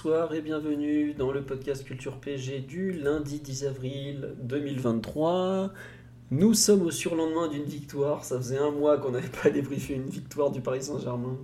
[0.00, 5.72] Bonsoir et bienvenue dans le podcast Culture PG du lundi 10 avril 2023.
[6.30, 8.24] Nous sommes au surlendemain d'une victoire.
[8.24, 11.36] Ça faisait un mois qu'on n'avait pas débriefé une victoire du Paris Saint-Germain.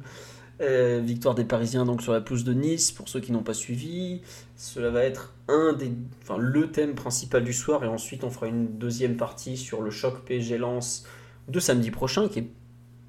[0.60, 3.54] Euh, victoire des Parisiens donc sur la pelouse de Nice, pour ceux qui n'ont pas
[3.54, 4.20] suivi.
[4.56, 5.91] Cela va être un des,
[6.22, 9.91] enfin, le thème principal du soir et ensuite on fera une deuxième partie sur le
[9.91, 11.06] choc PSG Lens
[11.48, 12.48] de samedi prochain qui est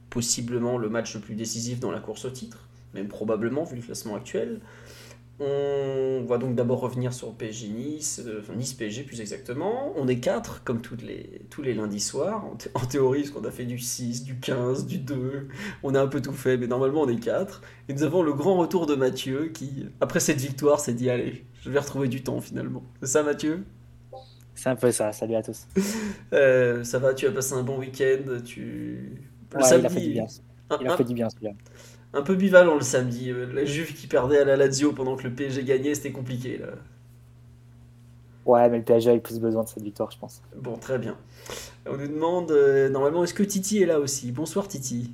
[0.10, 3.84] possiblement le match le plus décisif dans la course au titre, même probablement vu le
[3.84, 4.60] classement actuel.
[5.38, 9.92] On va donc d'abord revenir sur PSG Nice, euh, enfin Nice PSG plus exactement.
[9.98, 12.46] On est 4 comme toutes les, tous les lundis soirs.
[12.46, 15.50] En, thé- en théorie, parce qu'on a fait du 6, du 15, du 2.
[15.84, 17.62] On a un peu tout fait, mais normalement on est 4.
[17.90, 21.46] Et nous avons le grand retour de Mathieu qui, après cette victoire, s'est dit Allez,
[21.62, 22.84] je vais retrouver du temps finalement.
[23.02, 23.66] C'est ça Mathieu?
[24.54, 25.68] C'est un peu ça, salut à tous.
[26.34, 28.40] Euh, Ça va, tu as passé un bon week-end?
[28.46, 29.22] Tu...
[29.54, 30.26] Le Ouais, il a samedi, fait du bien.
[30.80, 31.52] Il a fait du bien celui-là.
[32.16, 33.30] Un peu bivalent le samedi.
[33.30, 36.58] Euh, La Juve qui perdait à la Lazio pendant que le PSG gagnait, c'était compliqué
[36.58, 36.68] là.
[38.46, 40.42] Ouais, mais le PSG a eu plus besoin de cette victoire, je pense.
[40.56, 41.18] Bon, très bien.
[41.88, 44.32] On nous demande, euh, normalement, est-ce que Titi est là aussi?
[44.32, 45.12] Bonsoir Titi.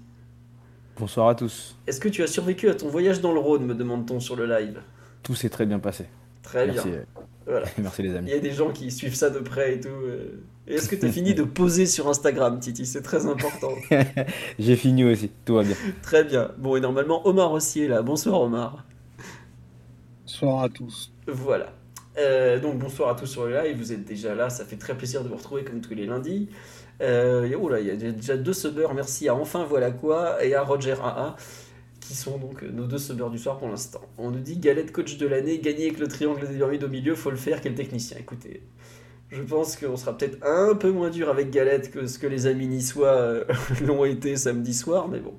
[0.97, 1.75] Bonsoir à tous.
[1.87, 4.45] Est-ce que tu as survécu à ton voyage dans le Rhône, me demande-t-on sur le
[4.45, 4.81] live?
[5.23, 6.05] Tout s'est très bien passé.
[6.43, 7.05] Très Merci, bien.
[7.45, 7.65] Voilà.
[7.77, 8.31] merci les Il amis.
[8.31, 9.89] y a des gens qui suivent ça de près et tout.
[9.89, 10.43] euh.
[10.67, 12.85] Est-ce que tu as fini de poser sur Instagram, Titi?
[12.85, 13.71] C'est très important.
[14.59, 15.75] J'ai fini aussi, tout va bien.
[16.01, 16.51] Très bien.
[16.57, 18.01] Bon, et normalement, Omar aussi est là.
[18.03, 18.85] Bonsoir Omar.
[20.25, 21.11] Bonsoir à tous.
[21.27, 21.73] Voilà.
[22.17, 24.95] Euh, donc bonsoir à tous sur le live, vous êtes déjà là, ça fait très
[24.97, 26.49] plaisir de vous retrouver comme tous les lundis.
[27.01, 30.43] Euh, et oh là, il y a déjà deux subbers, merci à Enfin Voilà Quoi
[30.43, 31.37] et à Roger AA,
[32.11, 34.01] qui sont donc nos deux subbers du soir pour l'instant.
[34.17, 37.15] On nous dit Galette coach de l'année, gagner avec le triangle des pyramides au milieu,
[37.15, 38.17] faut le faire, quel technicien.
[38.19, 38.63] Écoutez,
[39.29, 42.47] je pense qu'on sera peut-être un peu moins dur avec Galette que ce que les
[42.47, 43.45] amis niçois euh,
[43.87, 45.33] l'ont été samedi soir, mais bon.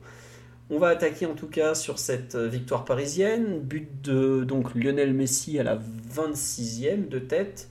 [0.71, 3.61] On va attaquer en tout cas sur cette euh, victoire parisienne.
[3.61, 5.79] But de donc Lionel Messi à la
[6.17, 7.69] 26e de tête.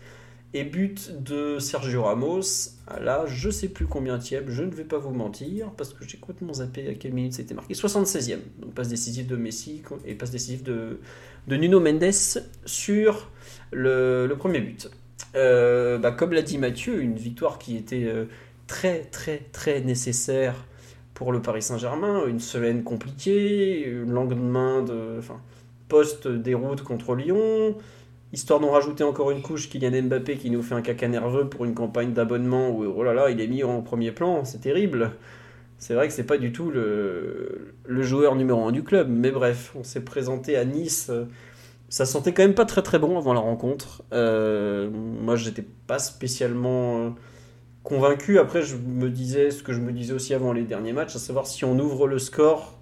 [0.54, 2.42] Et but de Sergio Ramos
[2.88, 6.18] à la je sais plus combien je ne vais pas vous mentir, parce que j'ai
[6.18, 7.74] complètement zappé à quelle minute c'était marqué.
[7.74, 8.40] 76e.
[8.60, 11.00] Donc passe décisive de Messi et passe décisive de,
[11.48, 12.12] de Nuno Mendes
[12.66, 13.30] sur
[13.72, 14.90] le, le premier but.
[15.36, 18.26] Euh, bah, comme l'a dit Mathieu, une victoire qui était euh,
[18.68, 20.66] très très très nécessaire
[21.14, 25.40] pour le Paris Saint-Germain, une semaine compliquée, le lendemain de, enfin,
[25.88, 27.78] post-déroute contre Lyon,
[28.34, 31.66] histoire d'en rajouter encore une couche, Kylian Mbappé qui nous fait un caca nerveux pour
[31.66, 35.12] une campagne d'abonnement où, oh là là, il est mis en premier plan, c'est terrible.
[35.78, 39.74] C'est vrai que c'est pas du tout le, joueur numéro un du club, mais bref,
[39.76, 41.08] on s'est présenté à Nice.
[41.10, 41.26] euh,
[41.90, 44.04] Ça sentait quand même pas très très bon avant la rencontre.
[44.14, 47.10] Euh, moi, j'étais pas spécialement euh,
[47.84, 48.38] convaincu.
[48.38, 51.20] Après, je me disais ce que je me disais aussi avant les derniers matchs, à
[51.20, 52.78] savoir si on ouvre le score,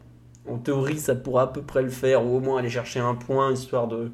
[0.46, 3.16] en théorie, ça pourra à peu près le faire, ou au moins aller chercher un
[3.16, 4.12] point, histoire de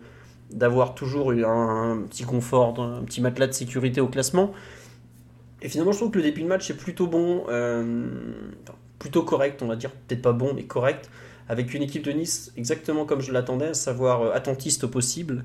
[0.51, 4.53] d'avoir toujours un, un petit confort, un petit matelas de sécurité au classement.
[5.61, 8.07] Et finalement, je trouve que le début de match est plutôt bon, euh,
[8.99, 11.09] plutôt correct, on va dire, peut-être pas bon, mais correct,
[11.49, 15.43] avec une équipe de Nice exactement comme je l'attendais, à savoir euh, attentiste au possible,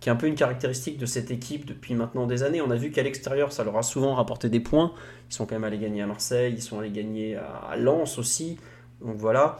[0.00, 2.60] qui est un peu une caractéristique de cette équipe depuis maintenant des années.
[2.60, 4.92] On a vu qu'à l'extérieur, ça leur a souvent rapporté des points.
[5.28, 8.58] Ils sont quand même allés gagner à Marseille, ils sont allés gagner à Lens aussi.
[9.00, 9.58] Donc voilà.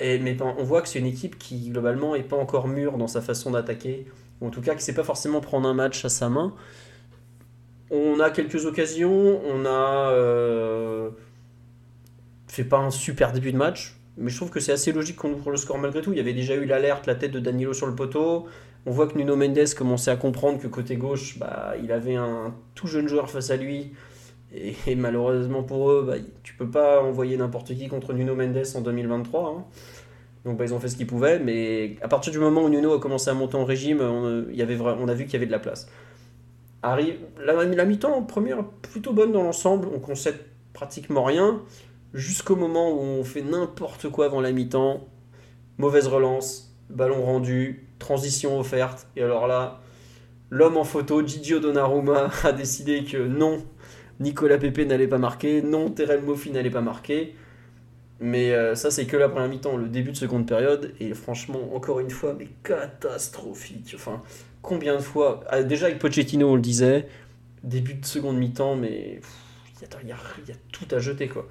[0.00, 3.08] Mais ben, on voit que c'est une équipe qui, globalement, n'est pas encore mûre dans
[3.08, 4.06] sa façon d'attaquer.
[4.40, 6.54] Ou en tout cas, qui sait pas forcément prendre un match à sa main.
[7.90, 11.10] On a quelques occasions, on a euh,
[12.48, 15.32] fait pas un super début de match, mais je trouve que c'est assez logique qu'on
[15.32, 16.12] ouvre le score malgré tout.
[16.12, 18.46] Il y avait déjà eu l'alerte, la tête de Danilo sur le poteau.
[18.86, 22.54] On voit que Nuno Mendes commençait à comprendre que côté gauche, bah, il avait un
[22.74, 23.92] tout jeune joueur face à lui.
[24.54, 28.80] Et, malheureusement pour eux, bah, tu peux pas envoyer n'importe qui contre Nuno Mendes en
[28.80, 29.48] 2023.
[29.48, 29.64] hein.
[30.46, 33.00] Donc ils ont fait ce qu'ils pouvaient, mais à partir du moment où Nuno a
[33.00, 35.50] commencé à monter en régime, on, y avait on a vu qu'il y avait de
[35.50, 35.90] la place.
[36.84, 40.38] Arrive, la, mi-temps, première, plutôt bonne dans l'ensemble, on concède
[40.72, 41.62] pratiquement rien,
[42.14, 45.08] jusqu'au moment où on fait n'importe quoi avant la mi-temps,
[45.78, 49.80] mauvaise relance, ballon rendu, transition offerte, et alors là,
[50.50, 53.64] l'homme en photo, Gigio Donnarumma, a décidé que non,
[54.20, 57.34] Nicolas Pepe n'allait pas marquer, non, Terem Moffi n'allait pas marquer.
[58.18, 60.94] Mais euh, ça, c'est que la première mi-temps, le début de seconde période.
[61.00, 63.92] Et franchement, encore une fois, mais catastrophique.
[63.94, 64.22] Enfin,
[64.62, 67.08] combien de fois ah, Déjà avec Pochettino, on le disait,
[67.62, 69.20] début de seconde mi-temps, mais
[70.02, 70.16] il y, a
[70.72, 71.46] tout à jeter, quoi.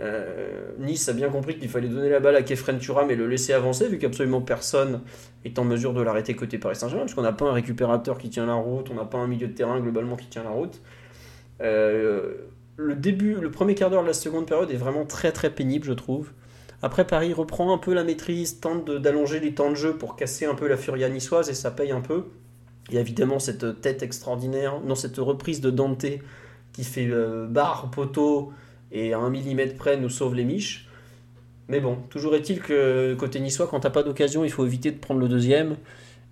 [0.00, 3.26] Euh, nice a bien compris qu'il fallait donner la balle à Kefren Turam et le
[3.26, 5.00] laisser avancer, vu qu'absolument personne
[5.44, 8.30] est en mesure de l'arrêter côté Paris Saint-Germain, parce qu'on n'a pas un récupérateur qui
[8.30, 10.80] tient la route, on n'a pas un milieu de terrain globalement qui tient la route.
[11.60, 12.34] Euh,
[12.78, 15.84] le début, le premier quart d'heure de la seconde période est vraiment très très pénible,
[15.84, 16.30] je trouve.
[16.80, 20.46] Après, Paris reprend un peu la maîtrise, tente d'allonger les temps de jeu pour casser
[20.46, 22.26] un peu la furia niçoise et ça paye un peu.
[22.88, 26.06] Il y a évidemment cette tête extraordinaire, non, cette reprise de Dante
[26.72, 28.52] qui fait euh, barre, poteau
[28.92, 30.88] et à un millimètre près nous sauve les miches.
[31.66, 34.98] Mais bon, toujours est-il que côté niçois, quand t'as pas d'occasion, il faut éviter de
[34.98, 35.76] prendre le deuxième.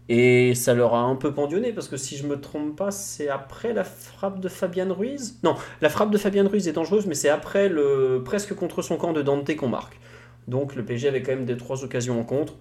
[0.08, 3.28] Et ça leur a un peu pendionné parce que si je me trompe pas, c'est
[3.28, 5.38] après la frappe de Fabian Ruiz?
[5.42, 8.96] Non, la frappe de Fabian Ruiz est dangereuse, mais c'est après le presque contre son
[8.96, 9.98] camp de Dante qu'on marque.
[10.46, 12.54] Donc le PSG avait quand même des trois occasions en contre.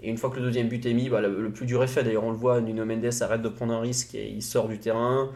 [0.00, 2.02] Et une fois que le deuxième but est mis, bah, le, plus dur est fait.
[2.02, 4.78] D'ailleurs, on le voit, Nuno Mendes arrête de prendre un risque et il sort du
[4.78, 5.30] terrain.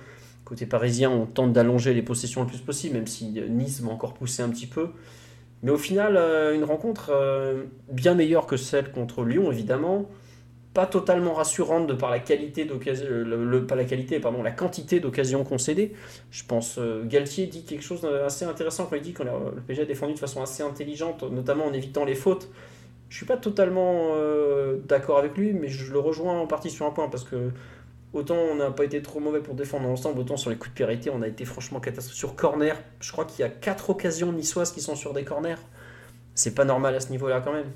[0.45, 4.15] Côté parisien, on tente d'allonger les possessions le plus possible, même si Nice va encore
[4.15, 4.89] pousser un petit peu.
[5.63, 10.09] Mais au final, euh, une rencontre euh, bien meilleure que celle contre Lyon, évidemment
[10.75, 15.01] pas totalement rassurante de par la qualité d'occasion, le, pas la qualité, pardon, la quantité
[15.01, 15.93] d'occasions concédées.
[16.31, 19.83] Je pense euh, Galtier dit quelque chose d'assez intéressant quand il dit que le PSG
[19.83, 22.49] a défendu de façon assez intelligente, notamment en évitant les fautes.
[23.11, 26.87] Je suis pas totalement euh, d'accord avec lui, mais je le rejoins en partie sur
[26.87, 27.51] un point parce que
[28.15, 30.79] autant on n'a pas été trop mauvais pour défendre ensemble, autant sur les coups de
[30.79, 32.19] périté on a été franchement catastrophique.
[32.19, 35.61] Sur corner, je crois qu'il y a quatre occasions niçoises qui sont sur des corners.
[36.35, 37.71] C'est pas normal à ce niveau-là quand même.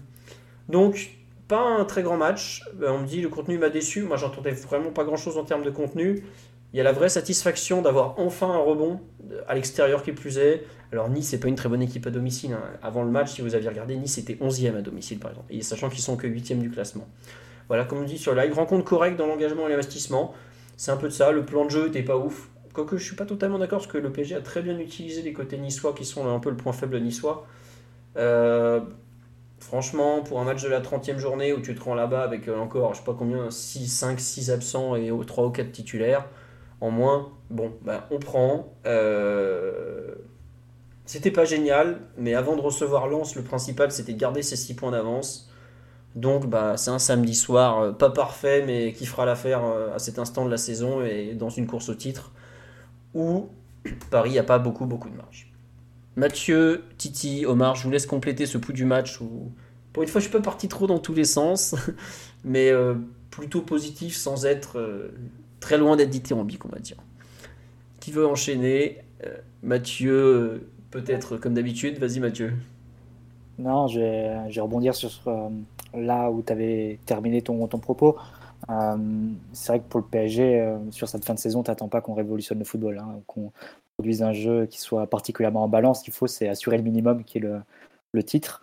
[0.70, 1.10] Donc
[1.48, 2.62] pas un très grand match.
[2.82, 4.02] Euh, on me dit le contenu m'a déçu.
[4.02, 6.25] Moi, j'entendais vraiment pas grand chose en termes de contenu.
[6.72, 9.00] Il y a la vraie satisfaction d'avoir enfin un rebond
[9.46, 10.64] à l'extérieur qui plus est.
[10.93, 12.52] Alors Nice, c'est pas une très bonne équipe à domicile.
[12.52, 12.62] Hein.
[12.82, 15.52] Avant le match, si vous aviez regardé, Nice était 11e à domicile par exemple.
[15.52, 17.06] Et sachant qu'ils sont que 8e du classement.
[17.69, 20.34] Voilà, comme on dit sur live, rencontre correcte dans l'engagement et l'investissement.
[20.76, 21.32] C'est un peu de ça.
[21.32, 22.50] Le plan de jeu était pas ouf.
[22.72, 25.32] Quoique je suis pas totalement d'accord parce que le PSG a très bien utilisé les
[25.32, 27.46] côtés niçois qui sont un peu le point faible niçois.
[28.19, 28.81] Euh,
[29.67, 32.57] Franchement, pour un match de la 30e journée où tu te rends là-bas avec euh,
[32.57, 36.25] encore, je sais pas combien, 6, 5, 6 absents et 3 ou 4 titulaires
[36.81, 38.73] en moins, bon, bah, on prend.
[38.87, 40.15] Euh,
[41.05, 44.77] c'était pas génial, mais avant de recevoir Lens, le principal c'était de garder ses 6
[44.77, 45.51] points d'avance.
[46.15, 50.21] Donc bah, c'est un samedi soir, euh, pas parfait, mais qui fera l'affaire à cet
[50.21, 52.31] instant de la saison et dans une course au titre
[53.15, 53.49] où
[54.13, 55.56] Paris n'a pas beaucoup beaucoup de marge.
[56.17, 59.53] Mathieu, Titi, Omar, je vous laisse compléter ce pouls du match où,
[59.93, 61.75] pour une fois, je suis pas parti trop dans tous les sens,
[62.45, 62.95] mais euh,
[63.31, 65.15] plutôt positif sans être euh,
[65.61, 66.97] très loin d'être dithyrambique, on va dire.
[68.01, 69.03] Qui veut enchaîner?
[69.27, 71.99] Euh, Mathieu, peut-être comme d'habitude.
[71.99, 72.55] Vas-y, Mathieu.
[73.59, 75.11] Non, je vais, rebondir sur
[75.95, 78.17] là où tu avais terminé ton, ton propos.
[78.69, 82.13] c'est vrai que pour le PSG, sur cette fin de saison, tu n'attends pas qu'on
[82.13, 83.23] révolutionne le football, hein,
[83.96, 86.00] produisent un jeu qui soit particulièrement en balance.
[86.00, 88.62] Ce qu'il faut, c'est assurer le minimum qui est le, titre.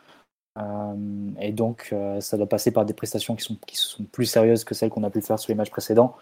[0.59, 0.95] Euh,
[1.39, 4.63] et donc, euh, ça doit passer par des prestations qui sont, qui sont plus sérieuses
[4.63, 6.15] que celles qu'on a pu faire sur les matchs précédents.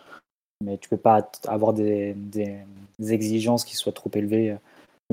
[0.63, 2.15] Mais tu ne peux pas avoir des,
[2.99, 4.57] exigences qui soient trop élevées euh,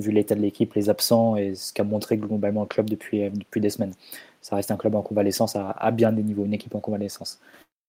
[0.01, 3.61] vu l'état de l'équipe, les absents et ce qu'a montré globalement le club depuis, depuis
[3.61, 3.95] des semaines.
[4.43, 7.41] Ça reste un club en convalescence à, à bien des niveaux, une équipe en convalescence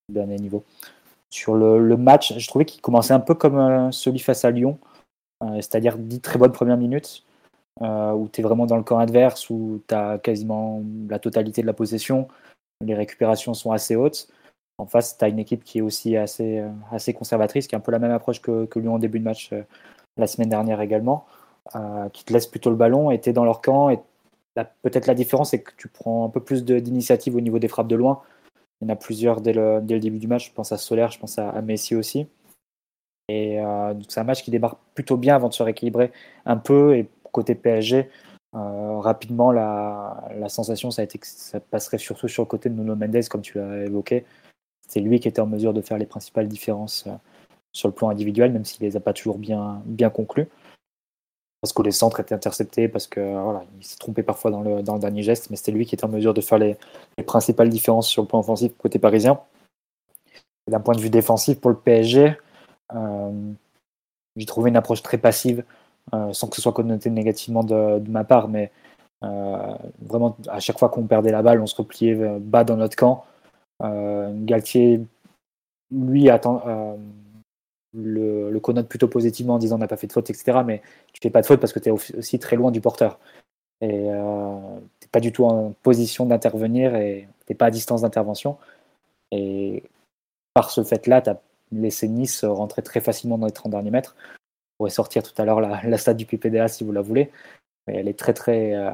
[0.10, 0.64] à bien des niveaux.
[1.32, 4.80] Sur le, match, je trouvais qu'il commençait un peu comme celui face à Lyon,
[5.42, 7.24] c'est-à-dire 10 très bonnes premières minutes,
[7.82, 11.62] euh, où tu es vraiment dans le camp adverse, où tu as quasiment la totalité
[11.62, 12.28] de la possession,
[12.82, 14.28] les récupérations sont assez hautes.
[14.78, 17.78] En face, tu as une équipe qui est aussi assez, euh, assez conservatrice, qui a
[17.78, 19.54] un peu la même approche que, que Lyon en début de match
[20.18, 21.26] la semaine dernière également,
[22.14, 23.90] qui te laisse plutôt le ballon et tu es dans leur camp.
[23.90, 24.00] Et
[24.82, 27.88] peut-être la différence, c'est que tu prends un peu plus d'initiative au niveau des frappes
[27.88, 28.22] de loin.
[28.82, 30.50] Il y en a plusieurs dès le, dès le début du match.
[30.50, 32.28] Je pense à Solaire, je pense à, à Messi aussi.
[33.30, 36.12] Et euh, c'est un match qui démarre plutôt bien avant de se rééquilibrer
[36.46, 36.98] un peu.
[36.98, 38.10] Et côté PSG,
[38.56, 42.76] euh, rapidement, la, sensation, ça, a été que ça passerait surtout sur le côté de
[42.76, 44.26] Nuno Mendes, comme tu l'as évoqué.
[44.88, 47.12] C'est lui qui était en mesure de faire les principales différences euh,
[47.72, 50.48] sur le plan individuel, même s'il les a pas toujours bien, bien conclus.
[51.62, 54.82] Parce que les centres étaient interceptés, parce que voilà, il s'est trompé parfois dans le,
[54.82, 56.78] dernier geste, mais c'était lui qui était en mesure de faire les,
[57.18, 59.40] les principales différences sur le plan offensif côté parisien.
[60.68, 62.38] D'un point de vue défensif pour le PSG,
[64.36, 65.64] j'ai trouvé une approche très passive,
[66.14, 68.72] euh, sans que ce soit connoté négativement de, ma part, mais
[69.24, 72.96] euh, vraiment, à chaque fois qu'on perdait la balle, on se repliait bas dans notre
[72.96, 73.26] camp.
[73.82, 75.02] Galtier,
[75.92, 76.30] lui,
[77.94, 80.60] le, le, connote plutôt positivement en disant on n'a pas fait de faute, etc.
[80.66, 80.82] Mais
[81.14, 83.20] tu fais pas de faute parce que tu es aussi très loin du porteur.
[83.82, 88.58] Et euh, tu pas du tout en position d'intervenir et t'es pas à distance d'intervention.
[89.32, 89.84] Et
[90.54, 94.16] par ce fait-là, tu as laissé Nice rentrer très facilement dans les 30 derniers mètres.
[94.18, 97.32] On pourrait sortir tout à l'heure la, la stat du PPDA si vous la voulez.
[97.88, 98.92] Mais elle est très très euh,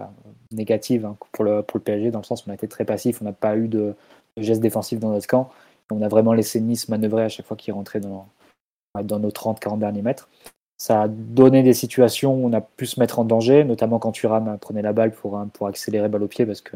[0.51, 3.21] négative hein, pour, le, pour PSG, dans le sens où on a été très passif,
[3.21, 3.93] on n'a pas eu de,
[4.37, 5.51] de gestes défensifs dans notre camp.
[5.91, 8.27] On a vraiment laissé Nice manœuvrer à chaque fois qu'il rentrait dans,
[9.03, 10.29] dans nos 30-40 derniers mètres.
[10.77, 14.11] Ça a donné des situations où on a pu se mettre en danger, notamment quand
[14.11, 16.75] Thuram prenait la balle pour, pour accélérer balle au pied, parce que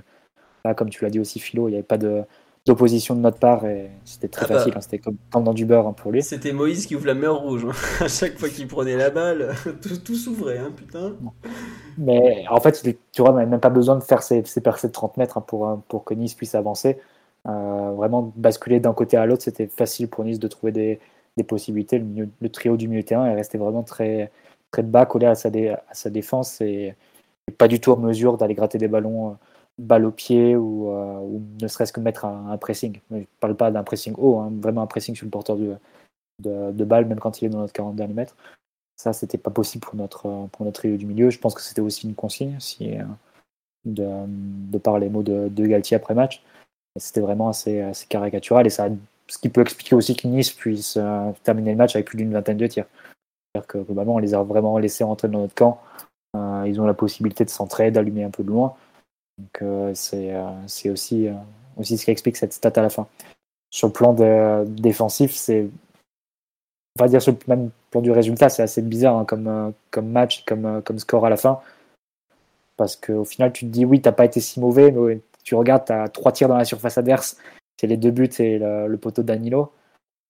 [0.63, 2.23] là, comme tu l'as dit aussi, Philo, il n'y avait pas de,
[2.69, 4.57] d'opposition de notre part et c'était très Ah bah.
[4.59, 4.73] facile.
[4.75, 4.81] hein.
[4.81, 6.23] C'était comme, comme dans du beurre hein, pour lui.
[6.23, 7.65] C'était Moïse qui ouvre la mer rouge.
[7.67, 7.73] hein.
[8.05, 11.13] à chaque fois qu'il prenait la balle, tout, tout s'ouvrait, hein, putain.
[11.97, 14.93] Mais en fait, il- Thuram n'avait même pas besoin de faire ses, ses percées de
[14.93, 16.97] 30 mètres pour, euh, pour que Nice puisse avancer.
[17.47, 20.99] Euh, vraiment, basculer d'un côté à l'autre, c'était facile pour Nice de trouver des,
[21.37, 21.97] des possibilités.
[21.99, 24.31] Le, milieu- le trio du milieu de terrain est resté vraiment très,
[24.71, 26.95] très bas, collé à sa, dé- à sa défense et,
[27.47, 29.33] et pas du tout en mesure d'aller gratter des ballons, euh,
[29.79, 32.99] balle au pied ou, euh, ou ne serait-ce que mettre un, pressing.
[33.11, 35.77] Je parle pas d'un pressing haut, hein, vraiment un pressing sur le porteur de,
[36.71, 38.35] de balle, même quand il est dans notre 40 derniers mètres.
[38.97, 41.29] Ça, c'était pas possible pour notre, pour notre trio du milieu.
[41.29, 43.03] Je pense que c'était aussi une consigne, si, euh,
[43.85, 46.43] de, de par les mots de, de Galtier après match.
[46.97, 48.89] C'était vraiment assez, assez caricatural et ça,
[49.27, 52.33] ce qui peut expliquer aussi que Nice puisse euh, terminer le match avec plus d'une
[52.33, 52.87] vingtaine de tirs.
[53.55, 55.81] C'est-à-dire que globalement, on les a vraiment laissés rentrer dans notre camp.
[56.65, 58.75] Ils ont la possibilité de centrer, d'allumer un peu de loin.
[59.39, 61.33] Donc euh, c'est euh, c'est aussi, euh,
[61.77, 63.07] aussi ce qui explique cette stat à la fin.
[63.71, 64.13] Sur le plan
[64.65, 65.67] défensif, c'est
[66.97, 70.09] on va dire sur le même plan du résultat, c'est assez bizarre hein, comme, comme
[70.09, 71.61] match, comme, comme score à la fin.
[72.77, 75.85] Parce qu'au final, tu te dis, oui, t'as pas été si mauvais, mais tu regardes,
[75.85, 77.37] tu as trois tirs dans la surface adverse,
[77.79, 79.71] c'est les deux buts et le, le poteau Danilo.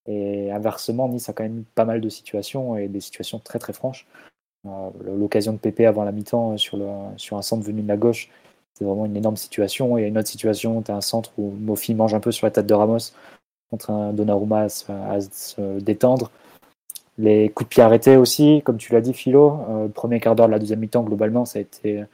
[0.06, 3.74] Et inversement, Nice a quand même pas mal de situations et des situations très très
[3.74, 4.06] franches.
[5.06, 6.78] L'occasion de Pépé avant la mi-temps sur,
[7.16, 8.30] sur un centre venu de la gauche,
[8.80, 9.98] c'est vraiment une énorme situation.
[9.98, 12.52] Et une autre situation, tu as un centre où Mofi mange un peu sur la
[12.52, 13.12] tête de Ramos
[13.70, 16.32] contre un Donnarumma à se, détendre.
[17.18, 19.60] Les coups de pied arrêtés aussi, comme tu l'as dit, Philo.
[19.70, 22.06] Euh, le premier quart d'heure de la deuxième mi-temps, globalement, ça a été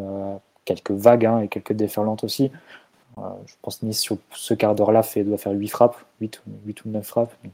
[0.00, 2.50] euh, quelques vagues hein, et quelques déferlantes aussi.
[3.18, 6.84] Euh, je pense que Nice, sur ce quart d'heure-là, doit faire 8 frappes, 8, 8
[6.84, 7.34] ou 9 frappes.
[7.44, 7.52] Donc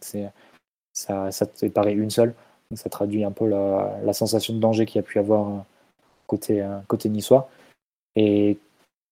[0.94, 2.34] ça, ça te paraît une seule.
[2.74, 5.64] Ça traduit un peu la, sensation de danger qu'il y a pu avoir
[6.26, 7.48] côté, côté niçois.
[8.16, 8.58] Et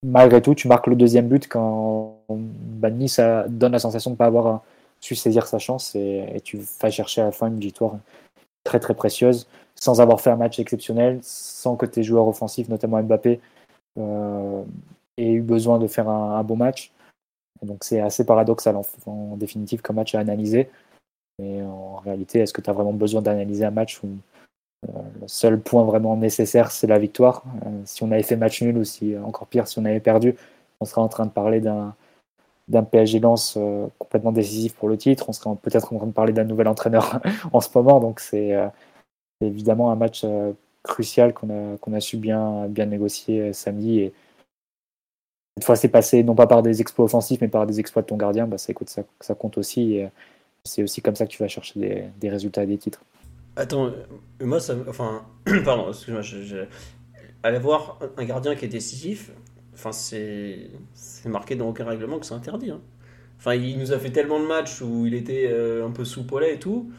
[0.02, 4.18] malgré tout, tu marques le deuxième but quand bah, Nice donne la sensation de ne
[4.18, 4.62] pas avoir
[5.00, 7.96] su saisir sa chance et, tu vas chercher à la fin une victoire
[8.64, 9.46] très très précieuse
[9.78, 13.40] sans avoir fait un match exceptionnel, sans que tes joueurs offensifs, notamment Mbappé,
[13.98, 14.62] euh,
[15.18, 16.92] aient eu besoin de faire un, bon match.
[17.62, 18.76] Donc c'est assez paradoxal
[19.06, 20.70] en, définitive comme match à analyser.
[21.38, 24.00] Mais en réalité, est-ce que tu as vraiment besoin d'analyser un match
[24.82, 28.78] le seul point vraiment nécessaire, c'est la victoire Euh, Si on avait fait match nul
[28.78, 30.36] ou si, encore pire, si on avait perdu,
[30.80, 35.28] on serait en train de parler d'un PSG Lens euh, complètement décisif pour le titre.
[35.28, 37.20] On serait peut-être en train de parler d'un nouvel entraîneur
[37.52, 38.00] en ce moment.
[38.00, 38.68] Donc c'est euh,
[39.40, 40.52] évidemment un match euh,
[40.82, 41.50] crucial qu'on
[41.94, 44.00] a, su bien, négocier euh, samedi.
[44.00, 44.12] Et
[45.56, 48.06] cette fois, c'est passé non pas par des exploits offensifs, mais par des exploits de
[48.08, 48.46] ton gardien.
[48.46, 50.00] Bah, ça, écoute, ça, ça compte aussi.
[50.00, 50.08] Euh,
[50.64, 53.02] c'est aussi comme ça que tu vas chercher des résultats et des titres.
[53.56, 53.92] Attends, euh,
[54.44, 54.74] moi, ça.
[54.88, 55.26] Enfin,
[55.64, 56.64] pardon, excuse-moi, je, je-
[57.42, 59.30] aller voir un gardien qui est décisif,
[59.74, 60.70] enfin, c'est
[61.26, 62.70] marqué dans aucun règlement que c'est interdit.
[62.70, 62.80] hein.
[63.38, 66.26] Enfin, il nous a fait tellement de matchs où il était euh, un peu sous
[66.26, 66.90] polet et tout.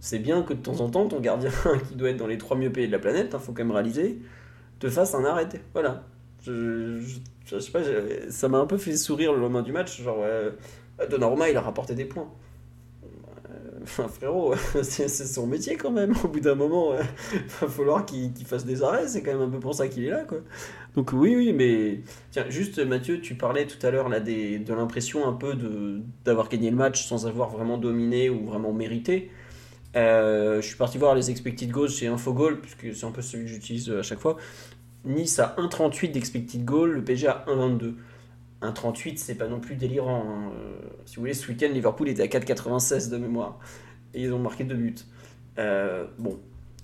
[0.00, 1.50] C'est bien que de temps en temps, ton gardien,
[1.88, 3.72] qui doit être dans les trois mieux payés de la planète, il faut quand même
[3.72, 4.18] réaliser,
[4.80, 5.60] te fasse un arrêté.
[5.74, 6.04] Voilà.
[6.44, 7.00] Je,
[7.58, 7.80] sais pas,
[8.30, 10.02] ça m'a un peu fait sourire le lendemain du match.
[10.02, 12.28] Genre, ouais, Donnarumma, il a rapporté des points.
[13.86, 16.12] Enfin, frérot, c'est son métier quand même.
[16.24, 16.94] Au bout d'un moment,
[17.32, 19.06] il va falloir qu'il fasse des arrêts.
[19.06, 20.38] C'est quand même un peu pour ça qu'il est là, quoi.
[20.96, 22.00] Donc oui, oui, mais
[22.30, 25.54] tiens, juste Mathieu, tu parlais tout à l'heure là des, de l'impression un peu
[26.24, 29.30] d'avoir gagné le match sans avoir vraiment dominé ou vraiment mérité.
[29.94, 33.44] Euh, je suis parti voir les expected goals chez Infogol puisque c'est un peu celui
[33.44, 34.36] que j'utilise euh, à chaque fois.
[35.04, 37.94] Nice a 1,38 d'expected goal, le PSG a 1,22.
[38.70, 40.22] 1,38, c'est pas non plus délirant.
[40.26, 40.50] hein.
[40.58, 43.58] Euh, si vous voulez, ce week-end, Liverpool était à 4,96 de mémoire.
[44.14, 44.94] Et ils ont marqué deux buts.
[45.58, 46.36] Euh, bon,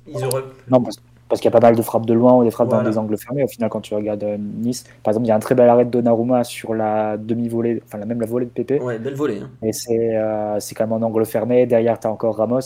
[0.06, 0.42] ils auraient.
[0.70, 0.96] Non, parce,
[1.28, 2.84] parce qu'il y a pas mal de frappes de loin ou des frappes Voilà.
[2.84, 3.42] dans des angles fermés.
[3.44, 5.68] Au final, quand tu regardes euh, Nice, par exemple, il y a un très bel
[5.68, 8.80] arrêt de Donnarumma sur la demi-volée, enfin la- même la volée de Pépé.
[8.80, 9.40] Ouais, belle volée.
[9.42, 9.50] hein.
[9.62, 11.66] Et c'est euh, c'est quand même en angle fermé.
[11.66, 12.60] Derrière, tu as encore Ramos.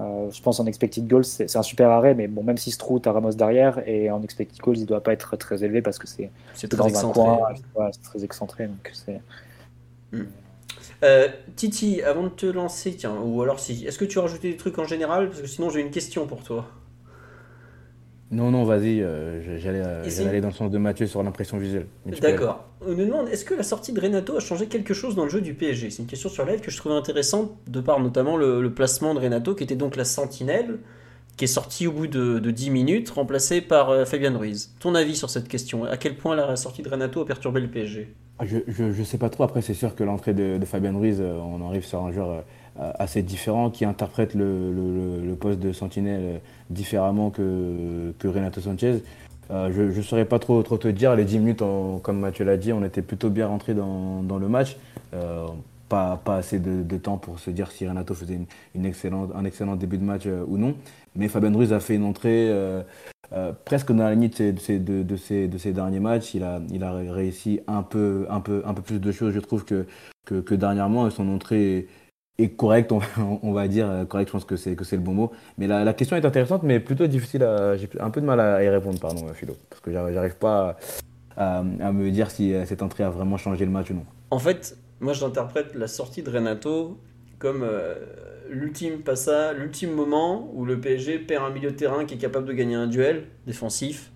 [0.00, 3.08] Euh, je pense en expected goals, c'est un super arrêt, mais bon, même si tu
[3.08, 3.82] as Ramos derrière.
[3.88, 6.30] Et en expected goals, il doit pas être très élevé parce que c'est
[6.76, 7.20] dans excentré.
[7.20, 7.48] un coin.
[7.74, 8.66] ouais, c'est très excentré.
[8.68, 9.20] Donc c'est-
[11.04, 14.50] Euh, Titi, avant de te lancer, tiens, ou alors si, est-ce que tu as rajouté
[14.50, 15.28] des trucs en général?
[15.28, 16.66] Parce que sinon j'ai une question pour toi.
[18.30, 21.86] Non, non, vas-y, euh, j'allais euh, aller dans le sens de Mathieu sur l'impression visuelle.
[22.20, 22.66] D'accord.
[22.86, 25.30] On me demande est-ce que la sortie de Renato a changé quelque chose dans le
[25.30, 28.36] jeu du PSG C'est une question sur live que je trouvais intéressante, de par notamment
[28.36, 30.78] le, le placement de Renato, qui était donc la sentinelle,
[31.38, 34.74] qui est sortie au bout de, de 10 minutes, remplacée par euh, Fabian Ruiz.
[34.80, 35.84] Ton avis sur cette question?
[35.84, 39.02] À quel point la sortie de Renato a perturbé le PSG Ah, Je, je, je
[39.04, 39.44] sais pas trop.
[39.44, 42.30] Après, c'est sûr que l'entrée de, de Fabien Ruiz, euh, on arrive sur un joueur
[42.30, 42.40] euh,
[42.98, 46.38] assez différent qui interprète le, le- poste de sentinelle euh,
[46.70, 49.02] différemment que, que Renato Sanchez.
[49.50, 51.14] Euh, je ne saurais pas trop, trop te dire.
[51.16, 51.62] Les 10 minutes,
[52.02, 54.76] comme Mathieu l'a dit, on était plutôt bien rentré dans, dans le match.
[55.14, 55.46] Euh,
[55.88, 58.44] pas, pas assez de, de temps pour se dire si Renato faisait une,
[58.74, 60.74] une excellente, un excellent début de match euh, ou non.
[61.16, 62.82] Mais Fabien Ruiz a fait une entrée euh,
[63.32, 66.34] euh, presque dans la lignée de ses, de ses- de ses derniers matchs.
[66.34, 69.40] Il a, il a réussi un peu, un, peu, un peu plus de choses, je
[69.40, 69.86] trouve, que,
[70.26, 71.06] que, que dernièrement.
[71.08, 71.88] Et son entrée
[72.38, 72.92] est, correcte,
[73.42, 73.88] on, va dire.
[73.88, 75.32] Euh, Correcte, je pense que c'est, que c'est le bon mot.
[75.58, 77.76] Mais la, la question est intéressante, mais plutôt difficile à.
[77.76, 79.56] J'ai un peu de mal à y répondre, pardon, euh, Philo.
[79.68, 80.76] Parce que j'arrive pas
[81.36, 84.04] à, me dire si euh, cette entrée a vraiment changé le match ou non.
[84.30, 86.98] En fait, moi j'interprète la sortie de Renato
[87.38, 87.64] comme
[88.50, 92.46] l'ultime passage, l'ultime moment où le PSG perd un milieu de terrain qui est capable
[92.46, 94.10] de gagner un duel défensif.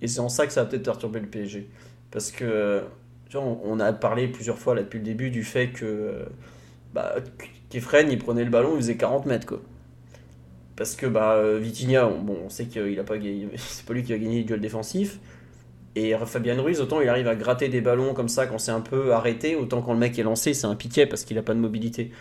[0.00, 1.68] Et c'est en ça que ça a peut-être perturbé le PSG.
[2.10, 2.84] Parce que
[3.28, 6.24] tu vois, on, a parlé plusieurs fois là depuis le début du fait que
[6.94, 7.16] bah,
[7.70, 9.60] Kefren il prenait le ballon, il faisait 40 mètres quoi.
[10.76, 13.94] Parce que bah, euh, Vitinha, on, bon, on sait qu'il a pas gagné, c'est pas
[13.94, 15.18] lui qui a gagné le duel défensif.
[15.96, 18.80] Et Fabien Ruiz, autant il arrive à gratter des ballons comme ça quand c'est un
[18.80, 21.54] peu arrêté, autant quand le mec est lancé, c'est un piquet parce qu'il n'a pas
[21.54, 22.12] de mobilité.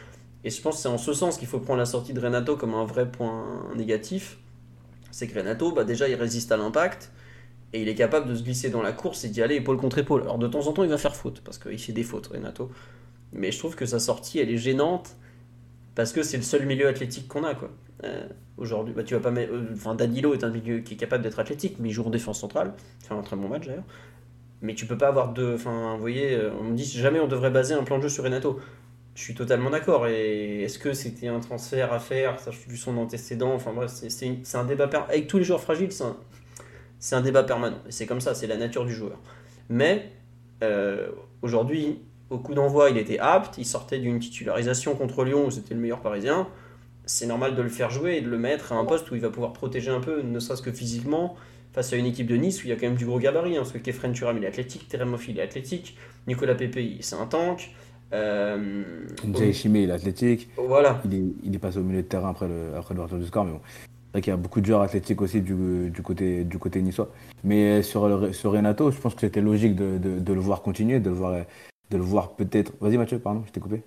[0.43, 2.55] Et je pense que c'est en ce sens qu'il faut prendre la sortie de Renato
[2.55, 3.45] comme un vrai point
[3.75, 4.37] négatif.
[5.11, 7.11] C'est que Renato, bah déjà, il résiste à l'impact
[7.73, 9.97] et il est capable de se glisser dans la course et d'y aller épaule contre
[9.97, 10.21] épaule.
[10.21, 12.71] Alors de temps en temps, il va faire faute parce qu'il fait des fautes, Renato.
[13.33, 15.15] Mais je trouve que sa sortie, elle est gênante
[15.95, 17.69] parce que c'est le seul milieu athlétique qu'on a, quoi.
[18.03, 19.53] Euh, Aujourd'hui, bah, tu vas pas mettre.
[19.53, 22.09] euh, Enfin, Danilo est un milieu qui est capable d'être athlétique, mais il joue en
[22.09, 22.73] défense centrale.
[23.07, 23.83] Fait un très bon match d'ailleurs.
[24.61, 25.53] Mais tu peux pas avoir deux.
[25.55, 28.09] Enfin, vous voyez, euh, on me dit jamais on devrait baser un plan de jeu
[28.09, 28.59] sur Renato.
[29.15, 30.07] Je suis totalement d'accord.
[30.07, 34.09] Et est-ce que c'était un transfert à faire, ça vu son antécédent Enfin bref, c'est-
[34.09, 36.17] c'est c'est un débat avec tous les joueurs fragiles, c'est un,
[36.99, 37.79] c'est un débat permanent.
[37.87, 39.19] Et c'est comme ça, c'est la nature du joueur.
[39.69, 40.11] Mais
[41.41, 43.57] aujourd'hui, au coup d'envoi, il était apte.
[43.57, 46.47] Il sortait d'une titularisation contre Lyon où c'était le meilleur parisien.
[47.05, 49.21] C'est normal de le faire jouer et de le mettre à un poste où il
[49.21, 51.35] va pouvoir protéger un peu, ne serait-ce que physiquement,
[51.73, 53.55] face à une équipe de Nice où il y a quand même du gros gabarit.
[53.55, 57.15] hein, parce que Kefren Turam, il est athlétique, Teremofi, il est athlétique, Nicolas Pepe, c'est
[57.15, 57.71] un tank.
[58.13, 58.83] Euh,
[59.33, 60.49] Jay Chimé, il est athlétique.
[60.57, 61.01] voilà.
[61.05, 63.45] Il est, il est passé au milieu de terrain après le après l'ouverture du score,
[63.45, 63.61] mais bon.
[63.65, 66.81] C'est vrai qu'il y a beaucoup de joueurs athlétiques aussi du, du côté, du côté
[66.81, 67.09] niçois.
[67.43, 70.61] Mais sur, le- sur Renato, je pense que c'était logique de, de, de le voir
[70.61, 71.43] continuer, de le voir,
[71.91, 72.73] de le voir peut-être.
[72.81, 73.83] Vas-y Mathieu, pardon, je t'ai coupé.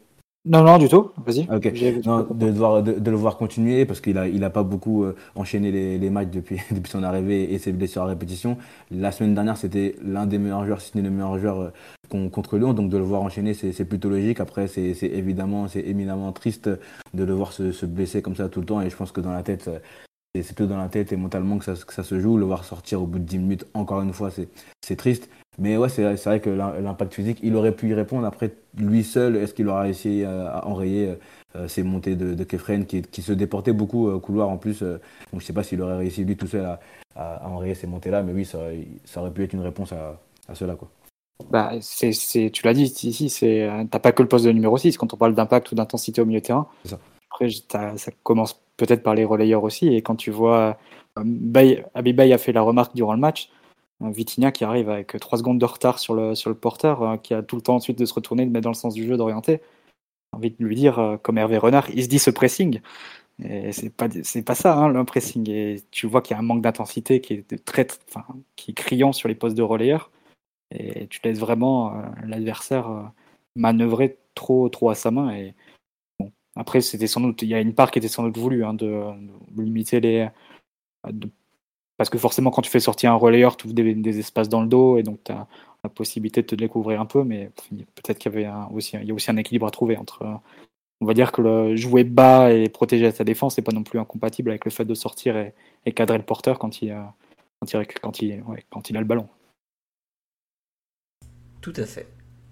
[0.46, 1.10] Non, non, du tout.
[1.26, 1.46] Vas-y.
[1.50, 4.62] Ah, de, le voir, de, de le voir continuer parce qu'il a, il a pas
[4.62, 8.56] beaucoup euh, enchaîné les, les matchs depuis, depuis son arrivée et ses blessures à répétition.
[8.90, 11.70] La semaine dernière, c'était l'un des meilleurs joueurs, si ce n'est le meilleur joueur euh,
[12.08, 12.72] con- contre Lyon.
[12.72, 14.40] Donc de le voir enchaîner, c'est plutôt logique.
[14.40, 16.70] Après, c'est évidemment, c'est éminemment triste
[17.12, 18.80] de le voir se, se blesser comme ça tout le temps.
[18.80, 19.78] Et je pense que dans la tête, euh,
[20.34, 22.38] c'est plutôt dans la tête et mentalement que ça, que ça se joue.
[22.38, 25.28] Le voir sortir au bout de 10 minutes, encore une fois, c'est triste.
[25.60, 28.26] Mais ouais, c'est vrai que l'im- l'impact physique, il aurait pu y répondre.
[28.26, 31.14] Après, lui seul, est-ce qu'il aura réussi à, à enrayer
[31.54, 34.56] euh, ces montées de, de Kefren qui, qui se déportait beaucoup euh, au couloir en
[34.56, 34.98] plus euh,
[35.32, 36.80] Donc je sais pas s'il aurait réussi lui tout seul à,
[37.46, 40.18] enrayer ces montées-là, mais oui, ça aurait, ça aurait pu être une réponse à,
[40.48, 40.74] à cela.
[40.74, 40.88] Quoi.
[41.50, 42.12] Bah, c'est,
[42.50, 45.16] tu l'as dit ici, euh, t'as pas que le poste de numéro 6 quand on
[45.16, 46.66] parle d'impact ou d'intensité au milieu de terrain.
[46.84, 46.98] Ça.
[47.32, 49.88] Après, ça commence peut-être par les relayeurs aussi.
[49.88, 50.78] Et quand tu vois,
[51.18, 53.59] euh, Bay- Abibay a fait la remarque durant le match, euh,
[54.00, 57.34] Vitinha qui arrive avec 3 secondes de retard sur le, sur le porteur, euh, qui
[57.34, 59.16] a tout le temps ensuite de se retourner, de mettre dans le sens du jeu,
[59.16, 59.60] d'orienter.
[60.32, 62.80] J'ai envie de lui dire, euh, comme Hervé Renard, il se dit ce pressing.
[63.42, 64.08] Et c'est pas,
[64.46, 65.48] pas ça, hein, le pressing.
[65.50, 67.72] Et tu vois qu'il y a un manque d'intensité qui est,
[68.08, 68.24] enfin,
[68.56, 70.10] qui est criant sur les postes de relayeurs
[70.70, 73.12] et tu laisses vraiment euh, l'adversaire
[73.56, 75.54] manœuvrer trop trop à sa main et
[76.56, 78.74] après c'était sans doute il y a une part qui était sans doute voulue hein,
[78.74, 79.04] de,
[79.50, 80.28] de limiter les
[81.08, 81.30] de-
[82.00, 84.68] parce que forcément quand tu fais sortir un relayeur tu ouvres des, espaces dans le
[84.68, 85.46] dos et donc tu as
[85.84, 87.50] la possibilité de te découvrir un peu mais
[87.94, 90.24] peut-être qu'il y avait aussi y a aussi un équilibre à trouver entre
[91.02, 93.98] on va dire que le jouer bas et protéger sa défense c'est pas non plus
[93.98, 96.96] incompatible avec le fait de sortir et, cadrer le porteur quand il
[98.00, 99.28] quand il, a le ballon
[101.60, 102.08] Tout à fait.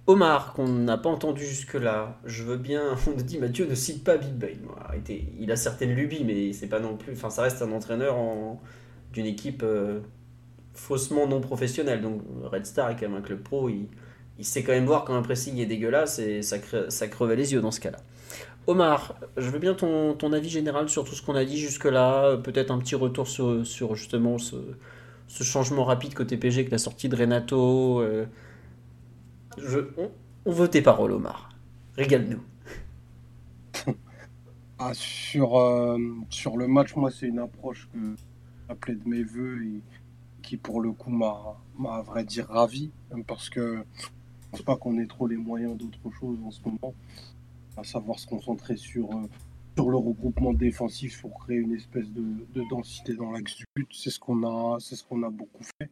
[0.06, 2.96] Omar, qu'on n'a pas entendu jusque-là, je veux bien.
[3.06, 4.58] On nous dit Mathieu ne cite pas Big Bang.
[5.40, 7.14] Il a certaines lubies, mais c'est pas non plus.
[7.14, 8.61] Enfin, ça reste un entraîneur en-
[9.12, 10.01] d'une équipe euh,
[10.75, 12.03] faussement non professionnelle.
[12.03, 13.68] Donc, Red Star est quand même un club pro.
[13.68, 13.88] Il,
[14.38, 17.37] il sait quand même voir quand un pressing est dégueulasse et ça, cre- ça crevait
[17.37, 17.99] les yeux dans ce cas-là.
[18.68, 22.37] Omar, je veux bien ton, ton, avis général sur tout ce qu'on a dit jusque-là.
[22.37, 24.57] Peut-être un petit retour sur, sur justement ce,
[25.27, 28.01] ce, changement rapide côté PG avec la sortie de Renato.
[28.01, 28.27] Euh,
[29.57, 29.81] je,
[30.44, 31.49] on, veut tes paroles, Omar.
[31.97, 32.42] Régale-nous.
[34.81, 35.99] Ah, sur, euh,
[36.31, 37.99] sur le match, moi, c'est une approche que
[38.68, 39.81] j'appelais de mes voeux et
[40.42, 41.57] qui, pour le coup, m'a,
[41.90, 42.90] à vrai dire, ravi.
[43.26, 46.94] Parce que je pense pas qu'on ait trop les moyens d'autre chose en ce moment
[47.78, 49.28] à savoir se concentrer sur, euh,
[49.76, 53.88] sur le regroupement défensif pour créer une espèce de, densité dans l'axe du but.
[53.92, 55.90] C'est ce qu'on a, c'est ce qu'on a beaucoup fait.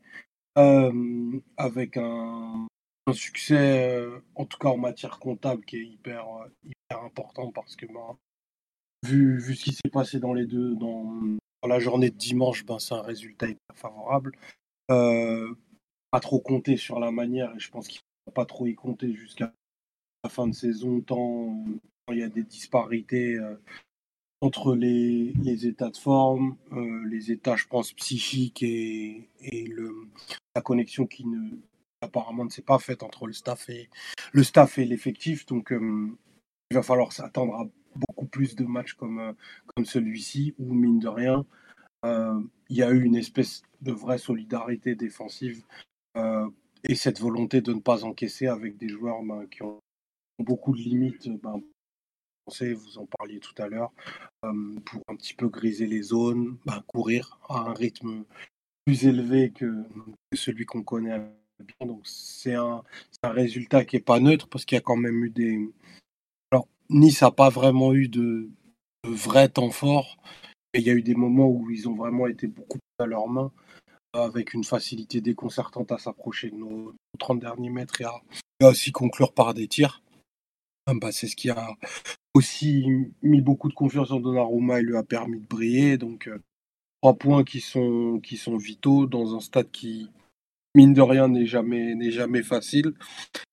[0.58, 2.66] Euh, avec un,
[3.12, 6.26] succès, euh, en tout cas en matière comptable, qui est hyper,
[6.64, 8.16] hyper important parce que ben,
[9.04, 12.78] vu, vu ce qui s'est passé dans les deux, dans, la journée de dimanche, ben,
[12.78, 14.32] c'est un résultat hyper favorable.
[14.88, 18.74] pas trop compter sur la manière et je pense qu'il ne faut pas trop y
[18.74, 19.52] compter jusqu'à
[20.28, 21.64] fin de saison, tant
[22.12, 23.56] il y a des disparités euh,
[24.40, 29.28] entre les, états de forme, euh, les états, je pense, psychiques et,
[30.54, 31.50] la connexion qui ne,
[32.00, 33.90] apparemment ne s'est pas faite entre le staff et
[34.32, 35.46] le staff et l'effectif.
[35.46, 36.16] Donc, euh,
[36.70, 39.34] il va falloir s'attendre à beaucoup plus de matchs comme,
[39.74, 41.44] comme celui-ci, où, mine de rien,
[42.04, 45.64] il y a eu une espèce de vraie solidarité défensive
[46.88, 49.80] et cette volonté de ne pas encaisser avec des joueurs ben, qui ont
[50.38, 51.60] beaucoup de limites, ben,
[52.46, 53.92] vous en parliez tout à l'heure,
[54.40, 58.24] pour un petit peu griser les zones, ben, courir à un rythme
[58.84, 59.84] plus élevé que,
[60.32, 61.20] celui qu'on connaît.
[61.80, 62.82] Donc c'est un,
[63.22, 65.58] un, résultat qui n'est pas neutre parce qu'il y a quand même eu des...
[66.88, 68.48] Nice n'a pas vraiment eu de,
[69.04, 70.18] vrai temps fort.
[70.74, 73.28] Et il y a eu des moments où ils ont vraiment été beaucoup à leurs
[73.28, 73.52] mains
[74.12, 79.32] avec une facilité déconcertante à s'approcher de nos 30 derniers mètres et à, aussi conclure
[79.32, 80.02] par des tirs.
[80.86, 81.74] Ah bah, c'est ce qui a
[82.34, 82.86] aussi
[83.22, 85.98] mis beaucoup de confiance en Donnarumma et lui a permis de briller.
[85.98, 86.40] Donc, euh,
[87.02, 90.10] trois points qui sont, qui sont vitaux dans un stade qui,
[90.74, 92.94] mine de rien, n'est jamais, n'est jamais facile,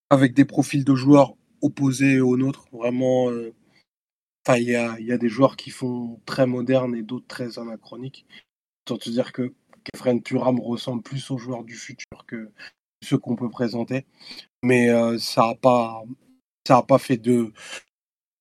[0.09, 2.67] avec des profils de joueurs opposés aux nôtres.
[2.71, 3.53] Vraiment, euh,
[4.49, 8.25] il y, a, des joueurs qui font très modernes et d'autres très anachroniques.
[8.85, 9.53] Autant te dire que
[9.85, 12.51] Kefren Turam ressemble plus aux joueurs du futur que
[13.01, 14.05] ceux qu'on peut présenter.
[14.61, 16.03] Mais euh, ça n'a pas,
[16.87, 17.53] pas fait de,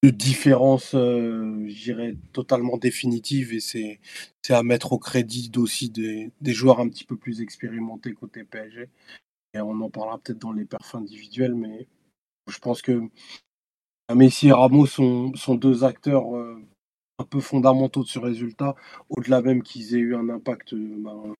[0.02, 3.52] de différence, euh, je dirais, totalement définitive.
[3.54, 4.00] Et c'est,
[4.42, 8.42] c'est à mettre au crédit aussi des, des, joueurs un petit peu plus expérimentés côté
[8.42, 8.88] PSG.
[9.54, 11.86] Et on en parlera peut-être dans les perfs individuels, mais
[12.48, 13.02] je pense que
[14.14, 16.60] Messi et Ramos sont, sont deux acteurs euh,
[17.18, 18.74] un peu fondamentaux de ce résultat,
[19.08, 21.34] au-delà même qu'ils aient eu un impact euh, ben,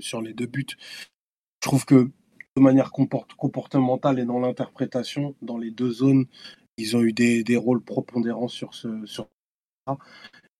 [0.00, 0.66] sur les deux buts.
[1.62, 2.10] Je trouve que
[2.56, 6.26] de manière comportementale et dans l'interprétation, dans les deux zones,
[6.76, 9.28] ils ont eu des, des rôles prépondérants sur ce sur
[9.86, 9.96] ça.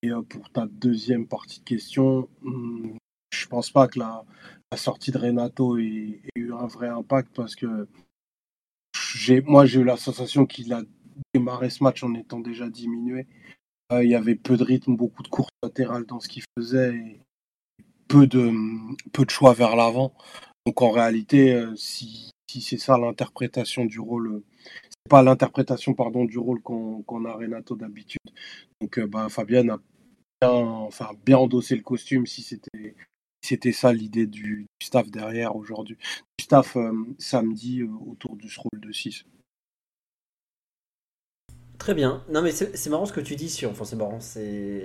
[0.02, 2.96] Et euh, pour ta deuxième partie de question, hmm,
[3.30, 4.24] je pense pas que la
[4.76, 7.88] sortie de Renato ait, eu un vrai impact parce que
[9.14, 10.82] j'ai, moi j'ai eu la sensation qu'il a
[11.34, 13.26] démarré ce match en étant déjà diminué.
[13.92, 16.94] Euh, il y avait peu de rythme, beaucoup de courses latérales dans ce qu'il faisait
[16.94, 17.20] et
[18.06, 18.52] peu de,
[19.28, 20.14] choix vers l'avant.
[20.66, 26.24] Donc en réalité, euh, si, c'est ça l'interprétation du rôle, euh, c'est pas l'interprétation pardon
[26.24, 28.20] du rôle qu'on a Renato d'habitude.
[28.80, 29.78] Donc bah, Fabienne a
[30.40, 32.94] bien, enfin, bien endossé le costume si c'était
[33.42, 35.96] c'était ça l'idée du, staff derrière aujourd'hui,
[36.38, 36.76] du staff
[37.18, 39.24] samedi autour du rôle de 6.
[41.78, 42.24] Très bien.
[42.28, 43.64] Non mais c'est marrant ce que tu dis.
[43.64, 44.18] Enfin c'est marrant.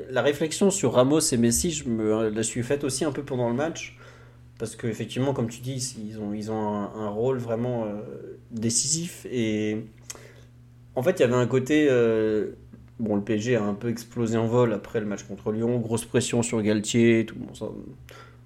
[0.09, 1.71] La réflexion sur Ramos et Messi.
[1.71, 3.97] Je me la suis faite aussi un peu pendant le match.
[4.59, 9.25] Parce qu'effectivement, comme tu dis, ils ont, un, rôle vraiment euh, décisif.
[9.29, 9.85] Et
[10.95, 11.87] en fait, il y avait un côté.
[11.89, 12.51] Euh,
[12.99, 15.79] bon, le PSG a un peu explosé en vol après le match contre Lyon.
[15.79, 17.25] Grosse pression sur Galtier.
[17.25, 17.35] Tout,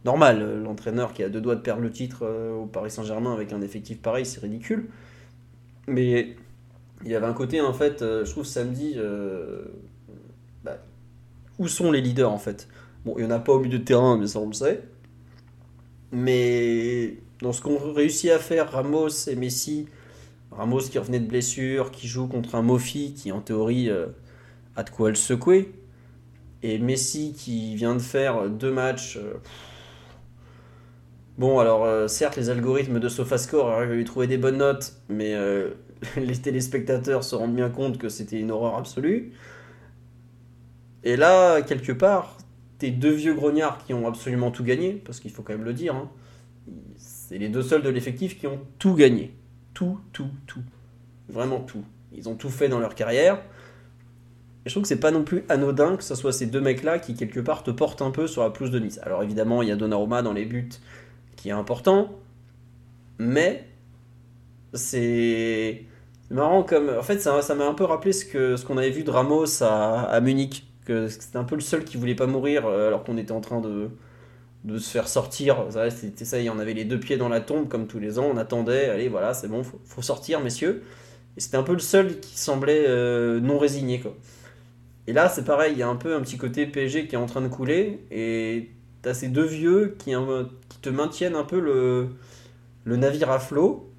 [0.07, 3.53] normal, euh, l'entraîneur qui a deux doigts de perdre le titre au Paris Saint-Germain avec
[3.53, 4.89] un effectif pareil, c'est ridicule.
[5.87, 6.35] Mais
[7.03, 8.97] il y avait un côté, en fait, je trouve samedi.
[10.63, 10.79] Bah,
[11.59, 12.67] où sont les leaders en fait?
[13.05, 14.83] Bon, il n'y en a pas au milieu de terrain, mais ça on le sait.
[16.11, 19.87] Mais dans ce qu'ont réussi à faire Ramos et Messi,
[20.51, 24.07] Ramos qui revenait de blessure, qui joue contre un Mofi qui en théorie euh,
[24.75, 25.73] a de quoi le secouer,
[26.63, 29.17] et Messi qui vient de faire deux matchs.
[29.17, 29.35] Euh,
[31.37, 34.93] bon, alors euh, certes, les algorithmes de SofaScore arrivent à lui trouver des bonnes notes,
[35.09, 35.35] mais
[36.17, 39.31] les téléspectateurs se rendent bien compte que c'était une horreur absolue.
[41.03, 42.37] Et là, quelque part,
[42.79, 45.73] tes deux vieux grognards qui ont absolument tout gagné, parce qu'il faut quand même le
[45.73, 46.09] dire, hein.
[46.97, 49.33] c'est les deux seuls de l'effectif qui ont tout gagné.
[49.73, 50.63] Tout, tout, tout.
[51.29, 51.83] Vraiment tout.
[52.13, 53.37] Ils ont tout fait dans leur carrière.
[54.65, 56.99] Et je trouve que c'est pas non plus anodin que ce soit ces deux mecs-là
[56.99, 58.99] qui, quelque part, te portent un peu sur la pelouse de Nice.
[59.03, 60.69] Alors évidemment, il y a Donnarumma dans les buts
[61.37, 62.09] qui est important,
[63.17, 63.65] mais
[64.73, 65.85] c'est
[66.29, 66.89] marrant comme.
[66.89, 70.67] En fait, ça, m'a un peu rappelé ce qu'on avait vu de Ramos à, Munich,
[70.85, 73.41] que c'était un peu le seul qui voulait pas mourir euh, alors qu'on était en
[73.41, 73.89] train de,
[74.77, 75.67] se faire sortir.
[75.89, 78.27] C'était ça, en avait les deux pieds dans la tombe comme tous les ans.
[78.29, 80.83] On attendait, allez, voilà, c'est bon, faut, faut sortir, messieurs.
[81.37, 84.13] Et c'était un peu le seul qui semblait euh, non résigné, quoi.
[85.07, 87.17] Et là, c'est pareil, il y a un peu un petit côté PSG qui est
[87.17, 88.71] en train de couler, et
[89.01, 90.13] t'as ces deux vieux qui,
[90.81, 92.09] te maintiennent un peu le,
[92.85, 93.91] le navire à flot.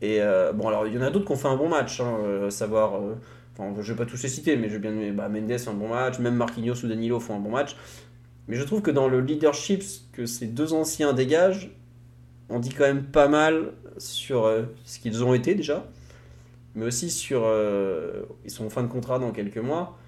[0.00, 2.00] Et euh, bon, alors il y en a d'autres qui ont fait un bon match,
[2.00, 2.96] hein, euh, savoir.
[2.96, 3.14] Euh,
[3.80, 6.36] je vais pas tous les citer, mais je bien bah, Mendes un bon match, même
[6.36, 7.76] Marquinhos ou Danilo font un bon match.
[8.46, 11.70] Mais je trouve que dans le leadership que ces deux anciens dégagent,
[12.48, 14.48] on dit quand même pas mal sur
[14.84, 15.86] ce qu'ils ont été déjà,
[16.76, 17.52] mais aussi sur.
[18.44, 19.98] ils sont en fin de contrat dans quelques mois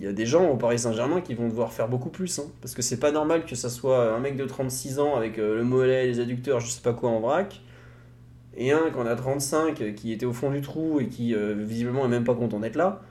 [0.00, 2.38] il y a des gens au Paris Saint-Germain qui vont devoir faire beaucoup plus.
[2.38, 5.38] Hein, parce que c'est pas normal que ça soit un mec de 36 ans avec
[5.38, 7.60] euh, le mollet, les adducteurs, je sais pas quoi en vrac,
[8.56, 11.54] et un qu'on a 35 euh, qui était au fond du trou et qui euh,
[11.54, 13.02] visiblement est même pas content d'être là.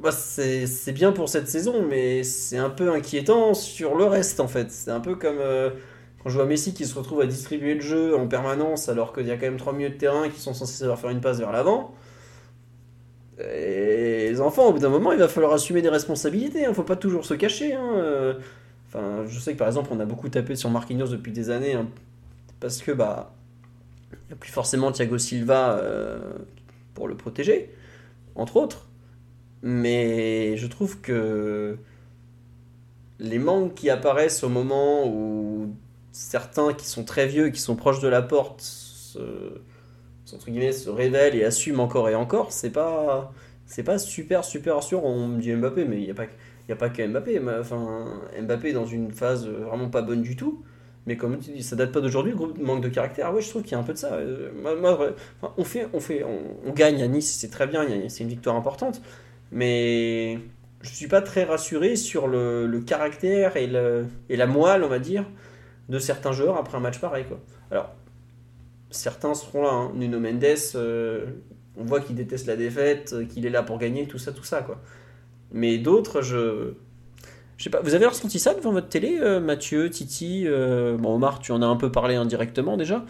[0.00, 4.48] Bah, c'est bien pour cette saison, mais c'est un peu inquiétant sur le reste en
[4.48, 4.72] fait.
[4.72, 5.38] C'est un peu comme
[6.22, 9.26] quand je vois Messi qui se retrouve à distribuer le jeu en permanence alors qu'il
[9.26, 11.38] y a quand même trois milieux de terrain qui sont censés savoir faire une passe
[11.38, 11.94] vers l'avant.
[13.38, 16.60] Les enfants, au bout d'un moment, il va falloir assumer des responsabilités.
[16.60, 16.68] Il hein.
[16.68, 17.74] ne faut pas toujours se cacher.
[17.74, 18.36] Hein.
[18.94, 21.72] Enfin, je sais que par exemple, on a beaucoup tapé sur Marquinhos depuis des années
[21.72, 21.88] hein,
[22.60, 23.34] parce que bah,
[24.12, 26.20] il n'y a plus forcément Thiago Silva euh,
[26.92, 27.70] pour le protéger,
[28.34, 28.88] entre autres.
[29.62, 31.78] Mais je trouve que
[33.18, 35.74] les manques qui apparaissent au moment où
[36.10, 38.62] certains qui sont très vieux, qui sont proches de la porte,
[40.34, 43.32] entre guillemets, se révèle et assume encore et encore, c'est pas,
[43.66, 45.04] c'est pas super, super sûr.
[45.04, 46.26] On me dit Mbappé, mais il n'y a, pas,
[46.68, 47.40] y a pas que Mbappé.
[47.60, 50.62] Enfin, Mbappé est dans une phase vraiment pas bonne du tout.
[51.06, 53.34] Mais comme tu dis, ça date pas d'aujourd'hui, le groupe manque de caractère.
[53.34, 54.14] Ouais, je trouve qu'il y a un peu de ça.
[54.14, 54.50] Euh,
[55.56, 59.02] on fait, on fait, on, gagne à Nice, c'est très bien, c'est une victoire importante.
[59.50, 60.38] Mais
[60.82, 64.88] je suis pas très rassuré sur le, le caractère et, le, et la moelle, on
[64.88, 65.24] va dire,
[65.88, 67.24] de certains joueurs après un match pareil.
[67.24, 67.40] Quoi.
[67.72, 67.94] Alors,
[68.92, 69.70] certains seront là.
[69.70, 69.92] Hein.
[69.94, 71.26] Nuno Mendes, euh,
[71.76, 74.44] on voit qu'il déteste la défaite, euh, qu'il est là pour gagner, tout ça, tout
[74.44, 74.80] ça, quoi.
[75.50, 76.74] Mais d'autres, je.
[77.58, 80.46] Je sais pas, vous avez ressenti ça devant votre télé, euh, Mathieu, Titi
[80.98, 83.04] Bon, Omar, tu en as un peu parlé indirectement déjà.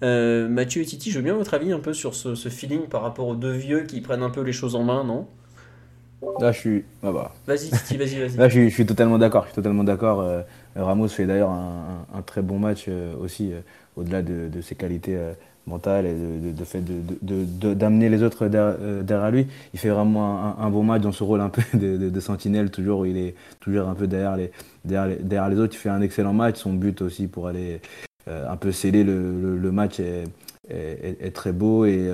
[0.00, 3.26] Mathieu et Titi, je veux bien votre avis un peu sur ce, feeling par rapport
[3.26, 5.26] aux deux vieux qui prennent un peu les choses en main, non?
[6.40, 6.84] Là, je suis.
[7.02, 7.34] Ah bah.
[7.48, 8.36] Vas-y, Titi, vas-y, vas-y.
[8.36, 9.44] Là, je suis, totalement d'accord.
[9.44, 10.24] Je suis totalement d'accord.
[10.76, 12.88] Ramos fait d'ailleurs un, très bon match
[13.20, 13.54] aussi
[13.96, 15.32] au-delà de, ses qualités euh,
[15.66, 16.14] mentales et
[16.52, 19.46] de, fait d'amener les autres euh, derrière, lui.
[19.74, 23.04] Il fait vraiment un, bon match dans ce rôle un peu de, sentinelle, toujours où
[23.06, 24.52] il est toujours un peu derrière les,
[24.84, 25.74] derrière, les autres.
[25.74, 26.56] Il fait un excellent match.
[26.56, 27.80] Son but aussi pour aller
[28.28, 30.24] euh, un peu sceller le, match est,
[31.32, 32.10] très beau et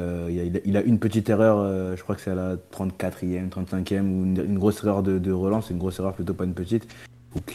[0.65, 4.59] il, a, une petite erreur, je crois que c'est à la 34e, 35e, ou une,
[4.59, 6.87] grosse erreur de, de relance, une grosse erreur plutôt pas une petite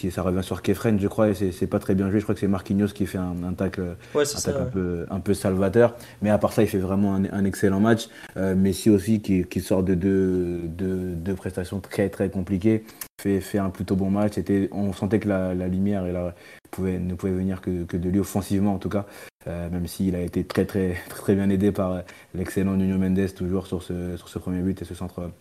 [0.10, 2.20] ça revient sur Kefren, je crois, et c'est pas très bien joué.
[2.20, 5.96] Je crois que c'est Marquinhos qui fait un, un tacle, un, peu, un, peu, salvateur.
[6.22, 8.08] Mais à part ça, il fait vraiment un, excellent match.
[8.38, 12.84] Euh, Messi aussi, qui, qui sort de deux, de, prestations très très compliquées,
[13.22, 14.38] fait, fait un plutôt bon match.
[14.38, 16.34] Était, on sentait que la, la lumière et la,
[16.72, 19.06] pouvait, ne pouvait venir que, que, de lui, offensivement en tout cas.
[19.48, 23.68] Euh, même s'il a été très, très, très bien aidé par l'excellent Nuno Mendes, toujours
[23.68, 25.32] sur ce, sur ce premier but et ce centre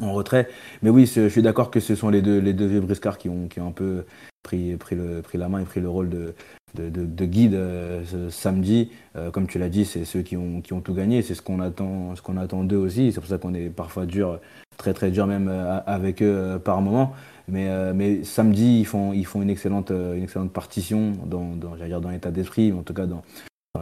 [0.00, 0.48] en retrait.
[0.82, 3.28] Mais oui, je suis d'accord que ce sont les deux, les deux vieux briscards qui
[3.28, 4.04] ont, qui ont un peu
[4.42, 6.34] pris, pris, le, pris la main et pris le rôle de,
[6.74, 8.90] de, guide euh, ce samedi.
[9.16, 11.22] Euh, comme tu l'as dit, c'est ceux qui ont, qui ont tout gagné.
[11.22, 13.12] C'est ce qu'on attend, ce qu'on attend d'eux aussi.
[13.12, 14.40] C'est pour ça qu'on est parfois dur,
[14.76, 17.12] très très dur même euh, avec eux par moment.
[17.48, 22.10] Mais, mais samedi, ils font, ils font une, excellente, une excellente partition dans, dans, dans
[22.10, 23.22] l'état d'esprit, en tout cas dans,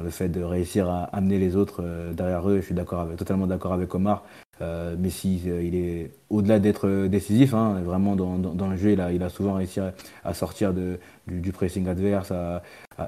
[0.03, 2.61] le fait de réussir à amener les autres derrière eux.
[2.61, 4.25] Je suis totalement d'accord avec Omar.
[4.61, 9.23] Euh, Messi, euh, il est au-delà d'être euh, décisif, hein, vraiment dans, le jeu, il
[9.23, 12.63] a, souvent réussi à, sortir du, pressing adverse, à,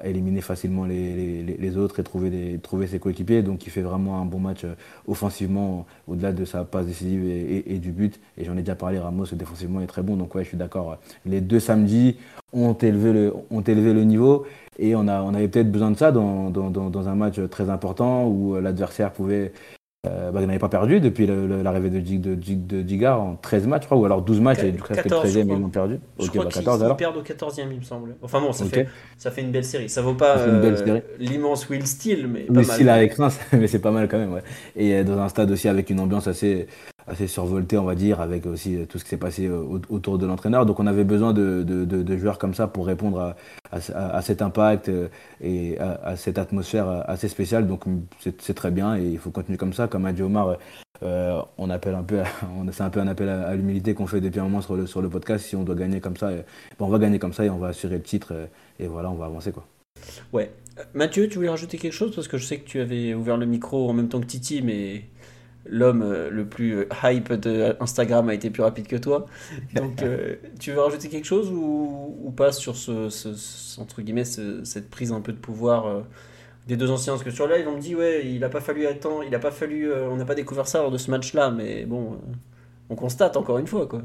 [0.05, 3.41] éliminer facilement les, autres et trouver, ses coéquipiers.
[3.41, 4.65] Donc il fait vraiment un bon match
[5.07, 8.19] offensivement, au-delà de sa passe décisive et, du but.
[8.37, 10.15] Et j'en ai déjà parlé, Ramos défensivement est très bon.
[10.15, 10.97] Donc ouais, je suis d'accord.
[11.25, 12.15] Les deux samedis
[12.53, 14.45] ont élevé le niveau.
[14.79, 17.69] Et on, a, on avait peut-être besoin de ça dans, dans, dans, un match très
[17.69, 19.51] important où l'adversaire pouvait
[20.07, 23.85] euh, bah, n'avait pas perdu depuis l'arrivée de, de, de, Digard en 13 matchs, je
[23.85, 25.99] crois, ou alors 12 matchs, et presque 13 e ils l'ont perdu.
[26.19, 26.97] Je crois bah, 14 alors.
[26.97, 28.15] perdent au 14e, il me semble.
[28.23, 28.87] Enfin bon, ça, fait,
[29.19, 29.89] ça fait une belle série.
[29.89, 33.91] Ça vaut pas euh, l'immense Will Steele, mais pas Steele avec Reims, mais c'est pas
[33.91, 34.33] mal quand même.
[34.33, 34.41] Ouais.
[34.75, 36.65] Et euh, dans un stade aussi avec une ambiance assez,
[37.07, 40.65] assez survoltée, on va dire, avec aussi tout ce qui s'est passé autour de l'entraîneur.
[40.65, 43.35] Donc on avait besoin de, de, joueurs comme ça pour répondre
[43.71, 44.91] à, à, cet impact
[45.41, 47.67] et à, cette atmosphère assez spéciale.
[47.67, 47.83] Donc
[48.39, 49.87] c'est très bien et il faut continuer comme ça.
[49.87, 50.57] Comme a dit Omar,
[51.03, 52.21] euh, on appelle un peu,
[52.71, 55.01] c'est un peu un appel à, l'humilité qu'on fait depuis un moment sur le, sur
[55.01, 55.45] le podcast.
[55.45, 56.43] Si on doit gagner comme ça, ben,
[56.79, 58.33] on va gagner comme ça et on va assurer le titre
[58.79, 59.65] et, voilà, on va avancer quoi.
[60.33, 60.51] Ouais.
[60.93, 62.15] Mathieu, tu voulais rajouter quelque chose?
[62.15, 64.61] Parce que je sais que tu avais ouvert le micro en même temps que Titi,
[64.61, 65.03] mais
[65.71, 69.25] l'homme euh, le plus euh, hype de Instagram a été plus rapide que toi.
[69.73, 70.03] Donc,
[70.59, 75.31] tu veux rajouter quelque chose ou, pas sur ce, entre guillemets cette prise un peu
[75.31, 76.03] de pouvoir
[76.67, 77.13] des deux anciens?
[77.13, 79.39] Parce que sur live, on me dit, ouais, il a pas fallu attendre, il a
[79.39, 82.33] pas fallu, euh, on n'a pas découvert ça lors de ce match-là, mais bon, euh,
[82.89, 84.01] on constate encore une fois, quoi.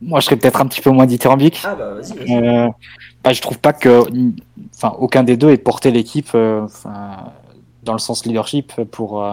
[0.00, 1.62] Moi, je serais peut-être un petit peu moins dithyrambique.
[1.64, 2.26] Ah bah vas-y.
[2.26, 2.68] Vas euh,
[3.22, 4.02] bah, je trouve pas que,
[4.74, 9.24] enfin, aucun des deux ait porté l'équipe, dans le sens leadership pour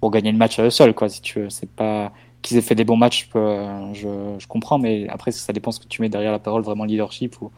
[0.00, 1.08] pour gagner le match seul, quoi.
[1.08, 5.08] Si tu veux, c'est pas qu'ils aient fait des bons matchs, je, je, comprends, mais
[5.08, 7.50] après ça dépend ce que tu mets derrière la parole, vraiment leadership ou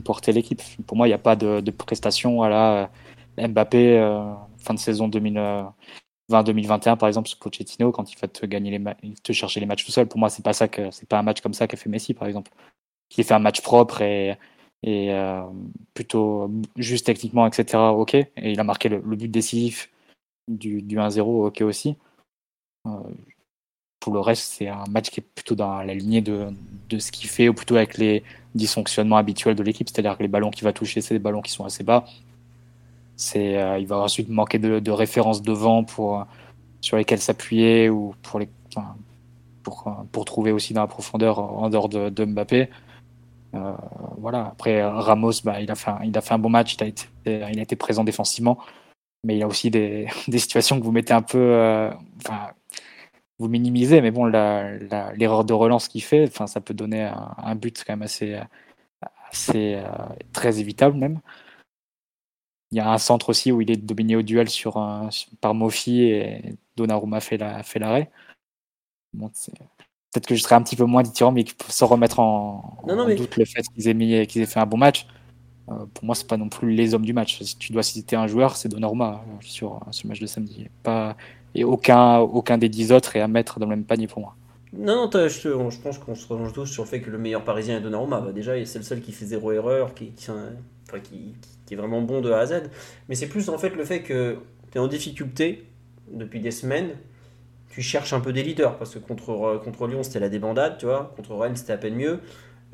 [0.00, 0.62] porter l'équipe.
[0.86, 2.90] Pour moi, il n'y a pas de, de, prestation à la
[3.38, 8.78] euh, Mbappé euh, fin de saison 2020-2021 par exemple, Pochettino quand il va te gagner
[8.78, 10.08] les te chercher les matchs tout seul.
[10.08, 12.26] Pour moi, c'est pas ça c'est pas un match comme ça qu'a fait Messi par
[12.28, 12.50] exemple,
[13.08, 14.36] qui fait un match propre et,
[14.82, 15.42] et euh,
[15.94, 17.78] plutôt juste techniquement, etc.
[17.78, 19.90] Ok, et il a marqué le, but décisif
[20.48, 21.96] du, du 1-0, ok aussi.
[24.00, 26.48] pour le reste, c'est un match qui est plutôt dans la lignée de,
[26.88, 28.22] de ce qu'il fait, ou plutôt avec les,
[28.54, 31.52] dysfonctionnement habituel de l'équipe, c'est-à-dire que les ballons qu'il va toucher, c'est des ballons qui
[31.52, 32.04] sont assez bas.
[33.16, 36.26] C'est, euh, il va ensuite manquer de, références devant pour,
[36.80, 38.48] sur lesquelles s'appuyer ou pour, les,
[39.62, 42.68] pour, pour trouver aussi dans la profondeur en dehors de, Mbappé.
[43.54, 43.72] Euh,
[44.18, 44.46] voilà.
[44.46, 46.86] Après Ramos, bah, il a fait un, il a fait un bon match, il a
[46.86, 48.58] été, il a été présent défensivement,
[49.24, 52.52] mais il y a aussi des, des situations que vous mettez un peu, euh, enfin,
[53.38, 57.82] vous minimisez, mais bon, l'erreur de relance qu'il fait, enfin, ça peut donner un, but
[57.86, 58.38] quand même assez,
[59.30, 59.84] assez euh,
[60.32, 61.20] très évitable même.
[62.70, 64.74] Il y a un centre aussi où il est dominé au duel sur
[65.40, 67.64] par Mofi et Donnarumma fait l'arrêt.
[67.64, 67.80] fait
[70.12, 72.82] Peut-être que je serais un petit peu moins mais sans remettre en,
[73.16, 75.06] doute le fait qu'ils aient, mis, qu'ils aient fait un bon match.
[75.80, 77.40] Euh, pour moi, c'est pas non plus les hommes du match.
[77.42, 80.68] Si tu dois citer un joueur, c'est Donnarumma euh, sur ce match de samedi.
[80.82, 81.16] Pas,
[81.54, 84.34] et aucun, aucun des dix autres est à mettre dans le même panier pour moi.
[84.72, 87.44] Non, non, je, je, pense qu'on se rejoint tous sur le fait que le meilleur
[87.44, 88.20] parisien est Donnarumma.
[88.20, 91.34] Bah, déjà, c'est le seul qui fait zéro erreur, qui, qui,
[91.70, 92.70] est vraiment bon de A à Z.
[93.08, 94.38] Mais c'est plus en fait le fait que
[94.70, 95.66] tu es en difficulté
[96.10, 96.90] depuis des semaines.
[97.70, 100.84] Tu cherches un peu des leaders parce que contre, contre Lyon c'était la débandade, tu
[100.84, 101.14] vois.
[101.16, 102.20] Contre Rennes c'était à peine mieux.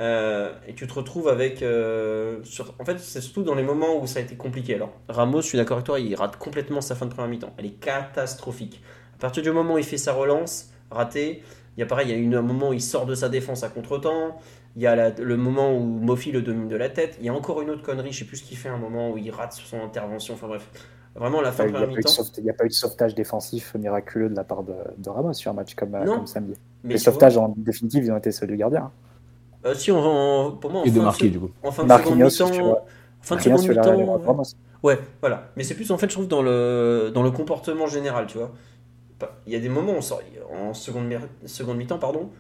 [0.01, 1.63] Euh, et tu te retrouves avec.
[1.63, 2.41] Euh,
[2.79, 4.75] en fait, c'est surtout dans les moments où ça a été compliqué.
[4.75, 7.53] Alors, Ramos, je suis d'accord avec toi, il rate complètement sa fin de première mi-temps.
[7.59, 8.81] Elle est catastrophique.
[9.17, 11.43] À partir du moment où il fait sa relance, raté,
[11.77, 13.29] il y a pareil, il y a une, un moment où il sort de sa
[13.29, 14.39] défense à contre-temps.
[14.77, 17.17] Il y a le moment où Mofi le domine de la tête.
[17.19, 19.11] Il y a encore une autre connerie, je sais plus ce qu'il fait, un moment
[19.11, 20.35] où il rate son intervention.
[20.35, 20.71] Enfin bref,
[21.17, 22.11] vraiment la fin de première mi-temps.
[22.37, 24.75] Il n'y a pas eu de sauvetage défensif miraculeux de la part de,
[25.09, 26.55] Ramos sur un match comme, comme samedi.
[26.85, 28.93] les sauvetages en définitive, ils ont été ceux du gardien.
[29.69, 31.51] Euh, si, on, pour moi, en de marquer, du coup.
[31.63, 32.79] En fin de seconde
[33.21, 34.43] fin de seconde mi-temps.
[34.83, 35.51] Ouais, voilà.
[35.57, 38.53] Mais c'est plus, en fait, je trouve, dans le, dans le comportement général, tu vois.
[39.47, 40.21] Il y a des moments, on sort,
[40.53, 41.13] en seconde,
[41.45, 42.31] seconde mi-temps, pardon,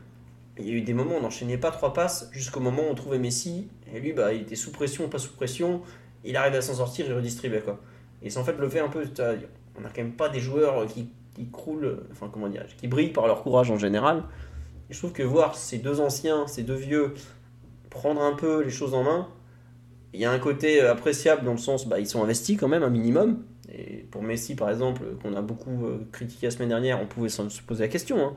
[0.59, 2.91] il y a eu des moments où on n'enchaînait pas trois passes jusqu'au moment où
[2.93, 3.69] on trouvait Messi.
[3.93, 5.83] Et lui, bah, il était sous pression, pas sous pression.
[6.25, 7.79] Il arrive à s'en sortir, il redistribuait, quoi.
[8.23, 9.03] Et c'est en fait le fait un peu.
[9.77, 13.12] On n'a quand même pas des joueurs qui, qui croulent, enfin, comment dire, qui brillent
[13.12, 14.25] par leur courage en général
[14.90, 17.14] je trouve que voir ces deux anciens, ces deux vieux,
[17.90, 19.29] prendre un peu les choses en main,
[20.12, 22.68] il y a un côté euh, appréciable dans le sens, bah, ils sont investis quand
[22.68, 23.44] même un minimum.
[23.70, 27.29] Et pour Messi, par exemple, qu'on a beaucoup euh, critiqué la semaine dernière, on pouvait
[27.29, 28.27] se poser la question.
[28.27, 28.35] Hein.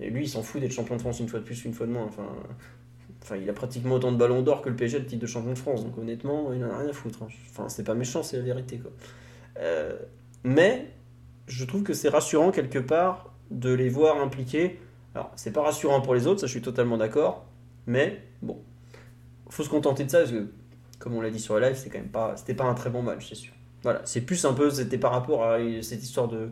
[0.00, 1.86] Et lui, il s'en fout d'être champion de France une fois de plus, une fois
[1.86, 2.04] de moins.
[2.04, 2.26] Enfin,
[3.22, 5.52] enfin, il a pratiquement autant de ballons d'or que le PSG le titre de champion
[5.52, 5.84] de France.
[5.84, 7.22] Donc honnêtement, il n'en a rien à foutre.
[7.22, 7.28] Hein.
[7.50, 8.78] Enfin, c'est pas méchant, c'est la vérité.
[8.78, 8.90] Quoi.
[9.58, 9.96] Euh,
[10.42, 10.90] mais
[11.46, 14.80] je trouve que c'est rassurant quelque part de les voir impliqués
[15.14, 17.44] alors, c'est pas rassurant pour les autres, ça je suis totalement d'accord,
[17.86, 18.58] mais bon,
[19.48, 20.48] faut se contenter de ça parce que,
[20.98, 22.90] comme on l'a dit sur la live, c'est quand même pas, c'était pas un très
[22.90, 23.52] bon match, c'est sûr.
[23.82, 26.50] Voilà, c'est plus un peu, c'était par rapport à cette histoire de,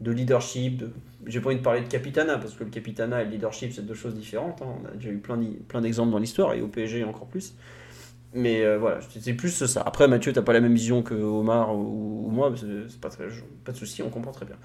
[0.00, 0.82] de leadership.
[1.26, 3.84] J'ai pas envie de parler de capitana parce que le capitana et le leadership c'est
[3.84, 4.62] deux choses différentes.
[4.62, 4.74] Hein.
[4.82, 7.54] On a déjà eu plein, d'exemples dans l'histoire et au PSG encore plus.
[8.32, 9.82] Mais euh, voilà, c'est plus ça.
[9.84, 13.26] Après, Mathieu, t'as pas la même vision que Omar ou, moi, c'est pas, très,
[13.64, 14.56] pas de souci, on comprend très bien.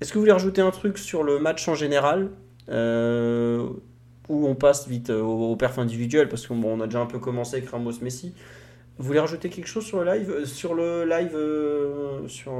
[0.00, 2.30] Est-ce que vous voulez rajouter un truc sur le match en général?
[2.68, 3.68] Euh,
[4.28, 7.18] Ou on passe vite au, au perf individuel Parce qu'on on a déjà un peu
[7.18, 8.34] commencé avec Ramos Messi.
[8.98, 12.52] Vous voulez rajouter quelque chose sur le live euh, Sur le live, euh, sur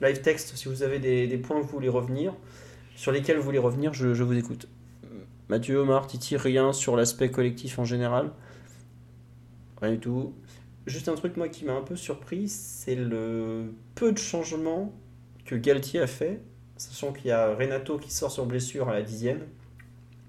[0.00, 2.34] live texte, si vous avez des, des, points que vous voulez revenir,
[2.96, 4.66] sur lesquels vous voulez revenir, je, je vous écoute.
[5.48, 8.30] Mathieu, Omar, Titi, rien sur l'aspect collectif en général
[9.80, 10.32] Rien du tout.
[10.86, 14.92] Juste un truc, moi, qui m'a un peu surpris, c'est le peu de changements
[15.44, 16.40] que Galtier a fait,
[16.80, 19.40] sachant qu'il y a Renato qui sort sur blessure à la dixième.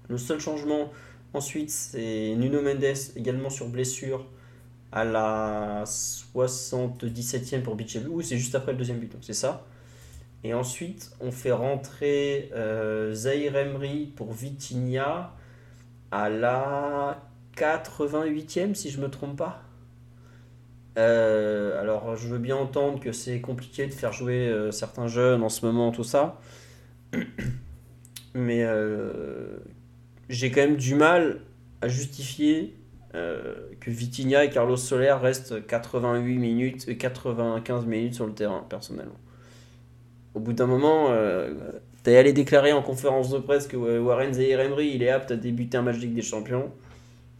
[0.08, 0.92] Le seul changement
[1.32, 4.26] ensuite, c'est Nuno Mendes également sur blessure
[4.92, 8.08] à la 77e pour Bichelu.
[8.08, 9.64] Oui, c'est juste après le deuxième but, donc c'est ça.
[10.44, 13.54] Et ensuite, on fait rentrer euh, Zahir
[14.16, 15.32] pour Vitinha
[16.10, 17.22] à la
[17.56, 19.62] 88e, si je me trompe pas.
[20.98, 25.42] Euh, alors, je veux bien entendre que c'est compliqué de faire jouer euh, certains jeunes
[25.42, 26.40] en ce moment, tout ça.
[28.34, 29.58] Mais euh,
[30.28, 31.40] j'ai quand même du mal
[31.80, 32.76] à justifier
[33.12, 39.20] que Vitinha et Carlos Soler restent 88 minutes, 95 minutes sur le terrain, personnellement.
[40.32, 41.14] Au bout d'un moment,
[42.04, 45.36] t'es allé déclarer en conférence de presse que Warren Zahir Emery il est apte à
[45.36, 46.70] débuter un match des Champions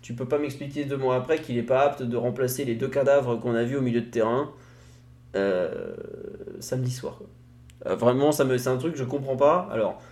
[0.02, 2.88] tu peux pas m'expliquer deux mois après qu'il n'est pas apte de remplacer les deux
[2.88, 4.50] cadavres qu'on a vus au milieu de terrain
[5.36, 5.94] euh,
[6.58, 7.20] samedi soir.
[7.86, 9.68] Euh, vraiment, ça me, c'est un truc que je comprends pas.
[9.70, 10.02] Alors,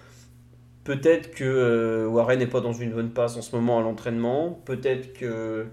[0.84, 4.60] peut-être que euh, Warren n'est pas dans une bonne passe en ce moment à l'entraînement.
[4.64, 5.66] Peut-être que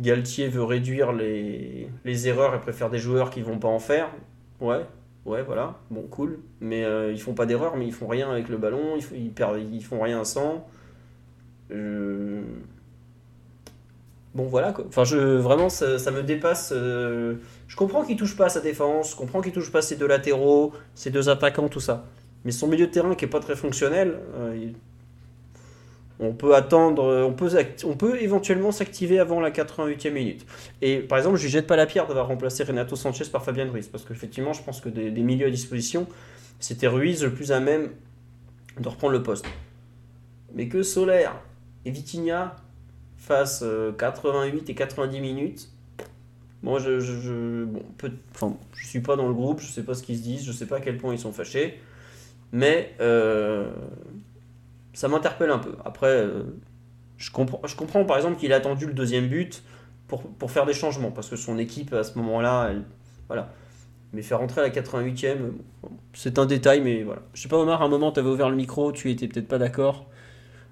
[0.00, 4.08] Galtier veut réduire les, les, erreurs et préfère des joueurs qui vont pas en faire.
[4.60, 4.86] Ouais,
[5.26, 5.78] ouais, voilà.
[5.90, 6.38] Bon, cool.
[6.62, 8.96] Mais ils font pas d'erreurs, mais ils font rien avec le ballon.
[8.96, 10.66] Ils, ils, perdent, ils font rien sans.
[11.70, 12.42] Euh
[14.34, 14.84] bon voilà quoi.
[14.88, 16.72] Enfin je vraiment ça, me dépasse.
[16.74, 19.96] Euh, je comprends qu'il touche pas à sa défense, je comprends qu'il touche pas ses
[19.96, 22.06] deux latéraux, ses deux attaquants, tout ça.
[22.44, 24.70] Mais son milieu de terrain qui est pas très fonctionnel, euh,
[26.20, 27.50] on peut attendre, on peut,
[27.84, 30.46] on peut éventuellement s'activer avant la 88e minute.
[30.82, 33.70] Et par exemple, je lui jette pas la pierre d'avoir remplacé Renato Sanchez par Fabien
[33.70, 36.06] Ruiz, parce qu'effectivement, je pense que des, des, milieux à disposition,
[36.58, 37.90] c'était Ruiz le plus à même
[38.80, 39.46] de reprendre le poste.
[40.54, 41.40] Mais que Solaire
[41.84, 42.56] et Vitinha
[43.28, 43.64] fasse
[43.98, 45.68] 88 et 90 minutes.
[46.62, 47.82] Moi, je, je, bon,
[48.34, 50.50] enfin, je suis pas dans le groupe, je sais pas ce qu'ils se disent, je
[50.50, 51.80] sais pas à quel point ils sont fâchés,
[52.50, 53.70] mais euh,
[54.92, 55.76] ça m'interpelle un peu.
[55.84, 56.42] Après, euh,
[57.16, 59.62] je, comprends, je comprends par exemple qu'il a attendu le deuxième but
[60.08, 62.72] pour, pour, faire des changements, parce que son équipe à ce moment-là,
[63.28, 63.52] voilà.
[64.14, 65.52] Mais faire rentrer à la 88e,
[66.14, 67.20] c'est un détail, mais voilà.
[67.34, 69.48] Je sais pas, Omar, à un moment, tu avais ouvert le micro, tu étais peut-être
[69.48, 70.06] pas d'accord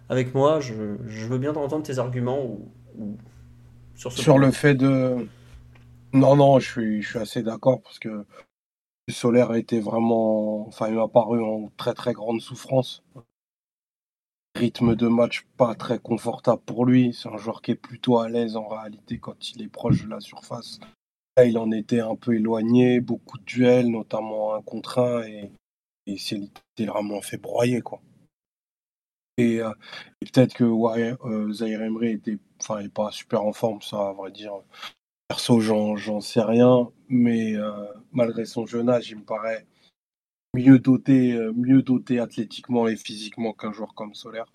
[0.09, 0.61] avec moi.
[0.61, 3.17] Je, veux bien entendre tes arguments ou,
[3.95, 5.27] sur ce Sur le fait de.
[6.13, 8.25] Non, non, je suis, je suis assez d'accord parce que
[9.09, 10.67] Solaire a été vraiment.
[10.67, 13.03] Enfin, il m'a paru en très très grande souffrance.
[14.57, 17.13] Rythme de match pas très confortable pour lui.
[17.13, 20.09] C'est un joueur qui est plutôt à l'aise en réalité quand il est proche de
[20.09, 20.81] la surface.
[21.37, 25.53] Là, il en était un peu éloigné, beaucoup de duels, notamment un contre un, et,
[26.07, 27.83] et c'est littéralement fait broyer.
[27.83, 28.01] quoi.
[29.39, 29.71] Et, euh,
[30.21, 34.13] peut-être que ouais, euh, Zaire Emery était, enfin, est pas super en forme, ça, à
[34.13, 34.53] vrai dire.
[35.29, 39.67] Perso, j'en sais rien, mais euh, malgré son jeune âge, il me paraît
[40.55, 44.47] mieux doté, mieux doté athlétiquement et physiquement qu'un joueur comme Solaire,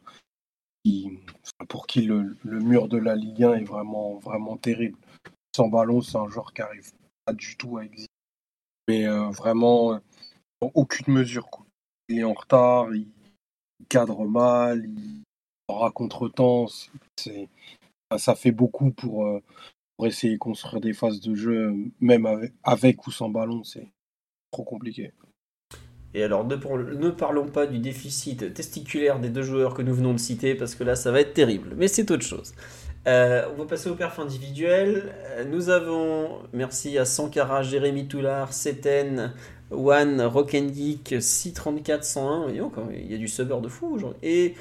[1.68, 4.98] pour qui le, mur de la Ligue 1 est vraiment, vraiment terrible.
[5.56, 6.92] Sans ballon, c'est un joueur qui arrive
[7.26, 8.08] pas du tout à exister.
[8.88, 10.00] Mais vraiment,
[10.62, 11.50] aucune mesure.
[12.08, 12.88] Il est en retard,
[13.90, 15.24] cadre mal, il
[15.68, 16.68] aura contre-temps.
[18.18, 19.40] Ça fait beaucoup pour, euh,
[19.98, 23.64] pour, essayer de construire des phases de jeu, même avec, ou sans ballon.
[23.64, 23.88] C'est
[24.52, 25.14] trop compliqué.
[26.14, 30.20] Et alors, ne, parlons pas du déficit testiculaire des deux joueurs que nous venons de
[30.20, 31.74] citer, parce que là, ça va être terrible.
[31.78, 32.54] Mais c'est autre chose.
[33.08, 35.16] Euh, on va passer au perf individuel.
[35.50, 39.34] Nous avons, merci à Sankara, Jérémy Toulard, Seten,
[39.72, 42.48] One, Rock'n'Geek, 634 101,
[42.94, 44.20] il y a du subber de fou aujourd'hui.
[44.22, 44.56] Et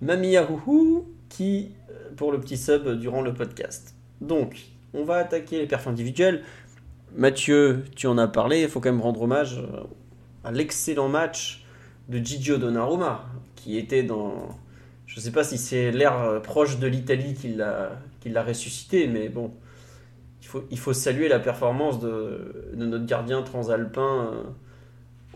[0.00, 0.36] Mamie
[1.28, 3.94] qui, euh, pour le petit sub durant le podcast.
[4.20, 4.60] Donc,
[4.92, 6.42] on va attaquer les perfs individuels.
[7.16, 9.82] Mathieu, tu en as parlé, il faut quand même rendre hommage euh,
[10.44, 11.64] à l'excellent match
[12.08, 13.24] de Gigio Donnarumma,
[13.56, 14.48] qui était dans...
[15.06, 19.28] Je ne sais pas si c'est l'air euh, proche de l'Italie qui l'a ressuscité, mais
[19.28, 19.52] bon,
[20.70, 24.32] il faut saluer la performance de, notre gardien transalpin.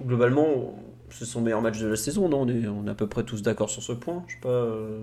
[0.04, 0.78] Globalement,
[1.10, 2.42] c'est son meilleur match de la saison, non?
[2.42, 4.24] On est, on est à peu près tous d'accord sur ce point.
[4.28, 4.48] Je sais pas.
[4.48, 5.00] Euh.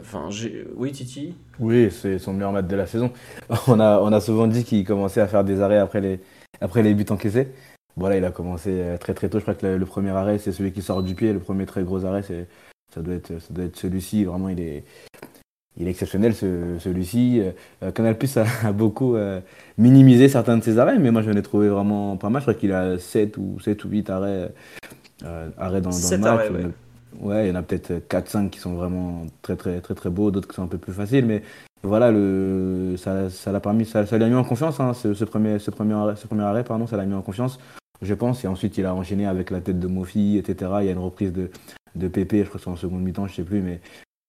[0.00, 0.28] enfin,
[0.76, 1.34] oui, Titi?
[1.58, 3.12] Oui, c'est son meilleur match de la saison.
[3.66, 6.20] On a, on a souvent dit qu'il commençait à faire des arrêts après les,
[6.60, 7.48] après les buts encaissés.
[7.96, 9.38] Voilà, il a commencé euh, très très tôt.
[9.38, 11.32] Je crois que le, premier arrêt, c'est celui qui sort du pied.
[11.32, 12.48] Le premier très gros arrêt, c'est,
[12.94, 14.24] ça doit être, ça doit être celui-ci.
[14.24, 14.84] Vraiment, il est,
[15.76, 17.42] il est exceptionnel, ce, celui-ci.
[17.82, 19.40] Euh, Canal Plus a, beaucoup euh,
[19.78, 22.42] minimisé certains de ses arrêts, mais moi, je l'ai trouvé vraiment pas mal.
[22.42, 24.52] Je crois qu'il a 7 ou, 7 ou 8 arrêts,
[25.58, 26.72] arrêts dans, dans le match.
[27.18, 30.30] Ouais, il y en a peut-être 4-5 qui sont vraiment très très très très beaux,
[30.30, 31.42] d'autres qui sont un peu plus faciles, mais
[31.82, 35.58] voilà, le, ça, ça l'a permis, ça, ça l'a mis en confiance, hein, ce, premier,
[35.58, 37.58] ce, premier arrêt, ce premier arrêt, pardon, ça l'a mis en confiance,
[38.00, 40.70] je pense, et ensuite il a enchaîné avec la tête de Mofi, etc.
[40.80, 41.50] Il y a une reprise de,
[41.96, 43.80] de Pépé, je crois que c'est en seconde mi-temps, je sais plus, mais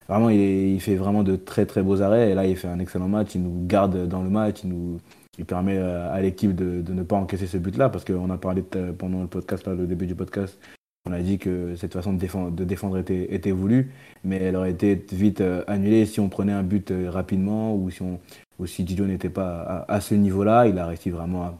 [0.07, 3.07] vraiment il, fait vraiment de très très beaux arrêts, et là il fait un excellent
[3.07, 4.99] match, il nous garde dans le match, il nous
[5.47, 8.63] permet à l'équipe de, ne pas encaisser ce but-là, parce qu'on a parlé
[8.97, 10.59] pendant le podcast, le début du podcast,
[11.05, 13.91] on a dit que cette façon de défendre, était, voulue,
[14.23, 17.89] mais elle aurait été vite euh, annulée si on prenait un but euh, rapidement ou
[17.89, 18.19] si, on,
[18.59, 20.67] n'était pas à, ce niveau-là.
[20.67, 21.59] Il a réussi vraiment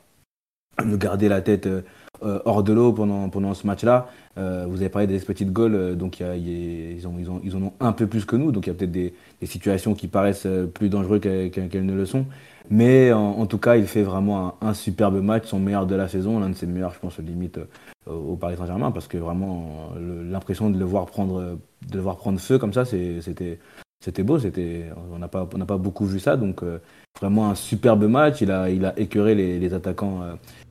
[0.77, 1.81] à nous garder la tête euh,
[2.21, 4.09] hors de l'eau pendant ce match-là.
[4.38, 8.07] Vous avez parlé des petites goals, donc ils, ont, ils, ont, en ont un peu
[8.07, 9.13] plus que nous, donc il y a peut-être des,
[9.43, 12.25] situations qui paraissent plus dangereuses qu'elles ne le sont.
[12.69, 16.39] Mais en, tout cas, il fait vraiment un, superbe match, son meilleur de la saison,
[16.39, 17.59] l'un de ses meilleurs, je pense, limite
[18.07, 21.57] au Paris Saint-Germain parce que vraiment l'impression de le voir prendre
[21.88, 26.36] de le voir prendre feu comme ça c'était beau on n'a pas beaucoup vu ça
[26.36, 26.79] donc euh,
[27.19, 30.21] vraiment un superbe match il a il a écœuré les attaquants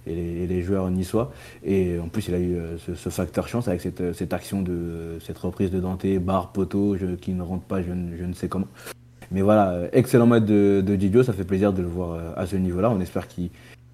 [0.08, 1.32] euh, et, les, joueurs niçois
[1.64, 5.18] et en plus il a eu euh, ce, facteur chance avec cette, cette action de
[5.24, 8.68] cette reprise de Dante barre poteau qui ne rentre pas je, je, ne sais comment
[9.30, 12.56] mais voilà excellent match de, de Didio ça fait plaisir de le voir à ce
[12.56, 13.50] niveau là on espère qu'il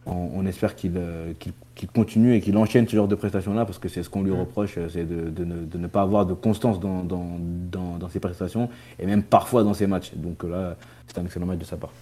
[0.06, 1.32] on, espère euh,
[1.74, 4.32] qu'il continue et qu'il enchaîne ce genre de prestations-là, parce que c'est ce qu'on lui
[4.32, 9.64] reproche, euh, c'est de, ne, pas avoir de constance dans, ses prestations, et même parfois
[9.64, 10.12] dans ses matchs.
[10.14, 10.76] Donc là,
[11.06, 11.92] c'est un excellent match de sa part.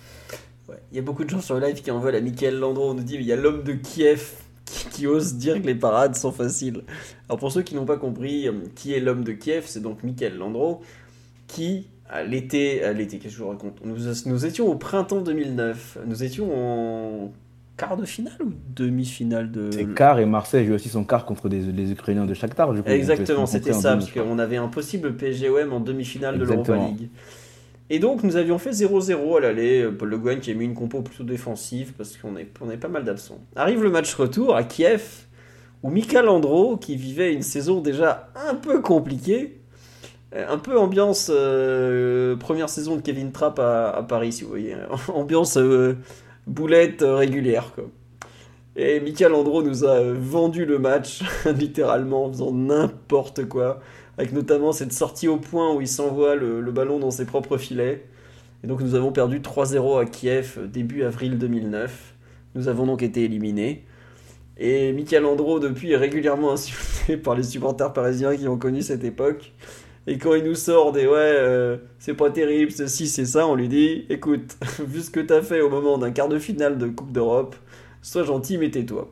[0.91, 2.95] Il y a beaucoup de gens sur le live qui envoient à Michael Landreau, on
[2.95, 4.33] nous dit, il y a l'homme de Kiev
[4.65, 6.83] qui, ose dire que les parades sont faciles.
[7.29, 10.03] Alors pour ceux qui n'ont pas compris, euh, qui est l'homme de Kiev, c'est donc
[10.03, 10.81] Michael Landreau,
[11.47, 13.85] qui à l'été, à l'été, qu'est-ce que je vous raconte?
[13.85, 13.97] Nous,
[14.27, 17.33] nous étions au printemps 2009, nous étions en
[17.77, 19.71] quart de finale ou demi-finale de.
[19.73, 22.73] C'est quart et Marseille joue aussi son quart contre des, les Ukrainiens de Shakhtar.
[22.73, 26.77] Du coup, Exactement, c'était ça, parce qu'on avait un possible PSGOM en demi-finale de l'Europa
[26.77, 27.09] League.
[27.91, 29.89] Et donc nous avions fait 0-0 à l'aller.
[29.99, 32.77] Paul Le Guen qui a mis une compo plutôt défensive parce qu'on est, on est
[32.77, 33.39] pas mal d'absents.
[33.57, 35.25] Arrive le match retour à Kiev
[35.85, 39.61] où Mika Landro, qui vivait une saison déjà un peu compliquée,
[40.35, 44.75] euh, un peu ambiance euh, première saison de Kevin Trapp à, Paris, si vous voyez,
[45.09, 45.95] ambiance euh,
[46.47, 47.73] boulette euh, régulière.
[47.75, 47.85] Quoi.
[48.77, 53.81] Et Michael Andro nous a vendu le match, littéralement, en faisant n'importe quoi.
[54.19, 58.05] Avec notamment cette sortie au point où il s'envoie le, ballon dans ses propres filets.
[58.63, 62.15] Et donc nous avons perdu 3-0 à Kiev début avril 2009.
[62.55, 63.85] Nous avons donc été éliminés.
[64.57, 69.03] Et Michael Andro, depuis, est régulièrement insulté par les supporters parisiens qui ont connu cette
[69.03, 69.53] époque.
[70.07, 73.55] Et quand il nous sort des ouais, euh, c'est pas terrible, ceci, c'est ça, on
[73.55, 74.57] lui dit écoute,
[74.87, 77.57] vu ce que t'as fait au moment d'un quart de finale de Coupe d'Europe,
[78.03, 79.11] sois gentil, mais tais-toi.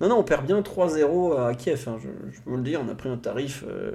[0.00, 2.08] Non, non, on perd bien 3-0 à Kiev, hein, je,
[2.40, 3.92] peux vous le dire, on a pris un tarif euh,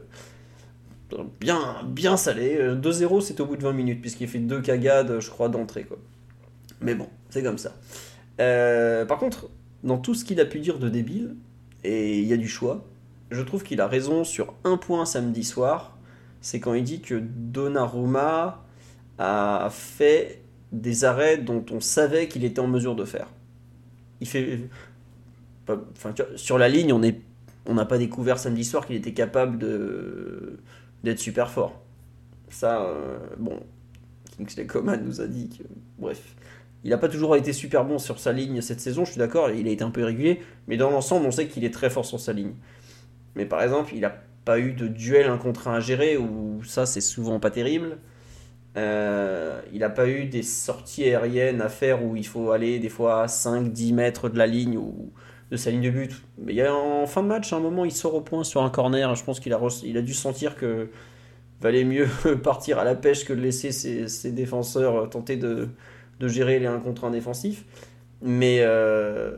[1.39, 2.57] bien, bien salé.
[2.75, 5.83] 2-0, c'est au bout de 20 minutes, puisqu'il fait deux cagades, je crois, d'entrée.
[5.83, 5.97] Quoi.
[6.81, 7.73] Mais bon, c'est comme ça.
[8.39, 9.49] Euh, par contre,
[9.83, 11.35] dans tout ce qu'il a pu dire de débile,
[11.83, 12.85] et il y a du choix,
[13.31, 15.95] je trouve qu'il a raison sur un point samedi soir
[16.45, 18.63] c'est quand il dit que Donnarumma
[19.17, 23.29] a fait des arrêts dont on savait qu'il était en mesure de faire.
[24.21, 24.59] Il fait,
[26.35, 27.19] sur la ligne, on est,
[27.65, 30.59] on n'a pas découvert samedi soir qu'il était capable de
[31.05, 31.81] d'être super fort.
[32.49, 33.59] Ça, euh, bon,
[34.37, 35.63] Kingsley Coman nous a dit que,
[35.97, 36.35] bref,
[36.83, 39.05] il n'a pas toujours été super bon sur sa ligne cette saison.
[39.05, 41.63] Je suis d'accord, il a été un peu irrégulier, mais dans l'ensemble, on sait qu'il
[41.63, 42.53] est très fort sur sa ligne.
[43.35, 46.63] Mais par exemple, il a pas eu de duel un contre un à gérer, où
[46.63, 47.97] ça c'est souvent pas terrible.
[48.77, 52.89] Euh, il n'a pas eu des sorties aériennes à faire où il faut aller des
[52.89, 55.11] fois à 5-10 mètres de la ligne ou
[55.51, 56.11] de sa ligne de but.
[56.37, 58.43] Mais il y a, en fin de match, à un moment, il sort au point
[58.43, 59.15] sur un corner.
[59.15, 60.89] Je pense qu'il a, il a dû sentir que
[61.61, 62.07] valait mieux
[62.43, 65.69] partir à la pêche que de laisser ses, défenseurs tenter de,
[66.19, 67.65] de, gérer les 1 contre 1 défensifs.
[68.21, 69.31] Mais euh,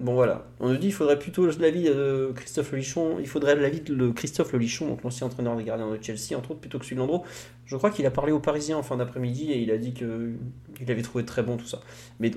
[0.00, 3.80] Bon voilà, on nous dit qu'il faudrait plutôt l'avis de Christophe Lelichon, il faudrait l'avis
[3.80, 6.96] de Christophe Lelichon, donc l'ancien entraîneur des gardiens de Chelsea, entre autres, plutôt que celui
[6.96, 7.24] de Landreau.
[7.64, 10.90] Je crois qu'il a parlé aux Parisiens en fin d'après-midi et il a dit qu'il
[10.90, 11.78] avait trouvé très bon tout ça.
[12.18, 12.32] Mais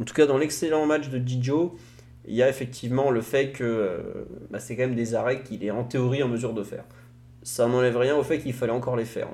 [0.00, 1.76] en tout cas, dans l'excellent match de Didio,
[2.26, 3.98] il y a effectivement le fait que euh,
[4.50, 6.84] bah, c'est quand même des arrêts qu'il est en théorie en mesure de faire.
[7.42, 9.28] ça n'enlève rien au fait qu'il fallait encore les faire.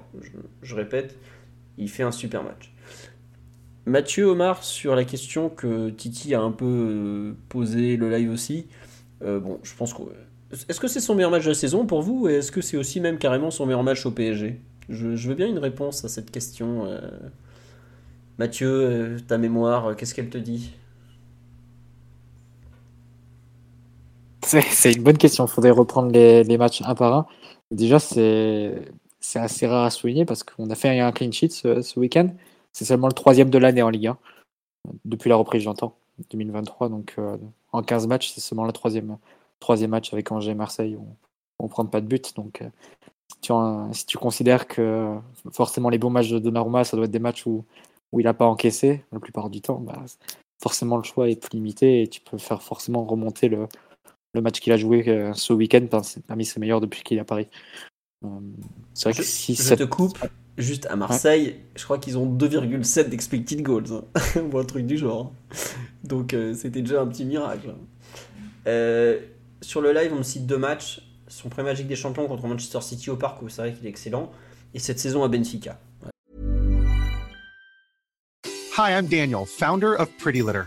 [0.62, 1.16] Je, répète,
[1.76, 2.72] il fait un super match.
[3.84, 8.66] Mathieu Omar, sur la question que Titi a un peu euh, posé le live aussi,
[9.22, 10.02] euh, bon, je pense que.
[10.68, 12.78] Est-ce que c'est son meilleur match de la saison pour vous et est-ce que c'est
[12.78, 14.58] aussi même carrément son meilleur match au PSG
[14.88, 16.88] je, veux bien une réponse à cette question.
[18.38, 20.72] Mathieu, ta mémoire, qu'est-ce qu'elle te dit?
[24.48, 25.44] C'est une bonne question.
[25.44, 27.26] Il faudrait reprendre les, matchs un par un.
[27.70, 28.80] Déjà, c'est
[29.34, 32.30] assez rare à souligner parce qu'on a fait un clean sheet ce, week-end.
[32.72, 34.18] C'est seulement le troisième de l'année en Ligue 1,
[35.04, 35.96] depuis la reprise, j'entends,
[36.30, 36.88] 2023.
[36.88, 37.36] Donc euh,
[37.72, 39.18] en 15 matchs, c'est seulement le troisième,
[39.60, 41.06] troisième match avec Angers et Marseille où
[41.58, 42.34] on ne prend pas de but.
[42.36, 42.68] Donc euh,
[43.28, 43.52] si, tu,
[43.92, 45.14] si, tu, considères que
[45.52, 47.64] forcément les bons matchs de Donnarumma, ça doit être des matchs où,
[48.12, 50.02] où il n'a pas encaissé la plupart du temps, bah,
[50.62, 53.68] forcément le choix est plus limité et tu peux faire forcément remonter le,
[54.38, 55.86] le match qu'il a joué euh, ce week-end
[56.26, 57.48] parmi ses meilleurs depuis qu'il est à Paris.
[58.24, 58.28] Euh,
[58.94, 60.18] c'est vrai que si je te coupe,
[60.56, 64.40] juste à Marseille, je crois qu'ils ont 2,7 d'expected goals, hein.
[64.52, 65.32] ou un truc du genre.
[66.04, 67.74] Donc euh, c'était déjà un petit miracle.
[69.60, 71.02] sur le live, on me cite deux matchs.
[71.26, 73.90] Son premier Magic des Champions contre Manchester City au Parc, où c'est vrai qu'il est
[73.90, 74.32] excellent.
[74.72, 75.78] Et cette saison à Benfica.
[78.78, 80.66] Hi, I'm Daniel, founder of Pretty Litter.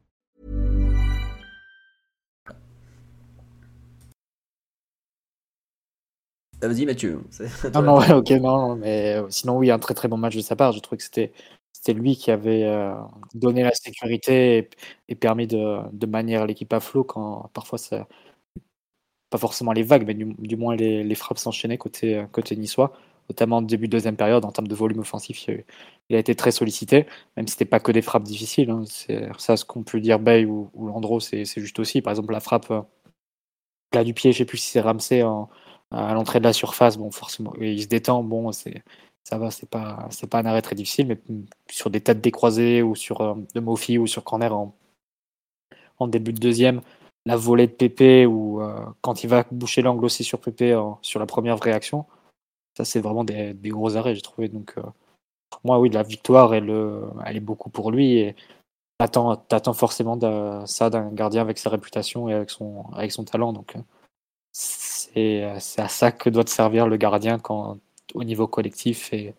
[6.61, 7.23] Ah, vas-y Mathieu.
[7.73, 10.55] Non, non, ok, non, mais euh, sinon oui, un très très bon match de sa
[10.55, 10.71] part.
[10.73, 11.31] Je trouve que c'était
[11.73, 12.93] c'était lui qui avait euh,
[13.33, 14.69] donné la sécurité
[15.07, 18.07] et, permis de, de manier l'équipe à flot quand parfois ça
[19.29, 22.93] pas forcément les vagues, mais du, moins les, les frappes s'enchaînaient côté côté niçois,
[23.29, 25.47] notamment au début de deuxième période en termes de volume offensif.
[26.09, 27.07] Il a, été très sollicité,
[27.37, 28.69] même si c'était pas que des frappes difficiles.
[28.69, 28.83] Hein.
[28.87, 32.01] c'est ça ce qu'on peut dire Bay ou, ou c'est juste aussi.
[32.01, 32.81] Par exemple la frappe euh,
[33.93, 35.49] là du pied, je sais plus si c'est Ramsey en
[35.91, 38.83] à l'entrée de la surface, bon, forcément, il se détend, bon, c'est,
[39.23, 41.19] ça va, c'est pas, c'est pas un arrêt très difficile, mais
[41.69, 44.73] sur des têtes décroisées ou sur euh, de Mofi ou sur corner en,
[46.07, 46.81] début de deuxième,
[47.27, 51.19] la volée de Pépé ou euh, quand il va boucher l'angle aussi sur Pépé sur
[51.19, 52.05] la première réaction,
[52.75, 54.47] ça c'est vraiment des, gros arrêts, j'ai trouvé.
[54.47, 54.81] Donc, euh,
[55.49, 58.35] pour moi, oui, la victoire, elle, est beaucoup pour lui et
[58.97, 60.17] t'attends, forcément
[60.65, 63.53] ça d'un gardien avec sa réputation et avec son, avec son talent.
[63.53, 63.79] Donc, euh,
[64.51, 65.43] c'est
[65.77, 67.77] à ça que doit te servir le gardien quand,
[68.13, 69.33] au niveau collectif et,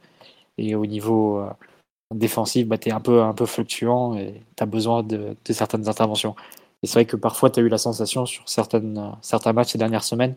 [0.75, 1.51] au niveau euh,
[2.15, 5.89] défensif, bah, tu es un peu, un peu fluctuant et tu as besoin de, certaines
[5.89, 6.37] interventions.
[6.83, 10.05] Et c'est vrai que parfois, tu as eu la sensation sur certains matchs ces dernières
[10.05, 10.37] semaines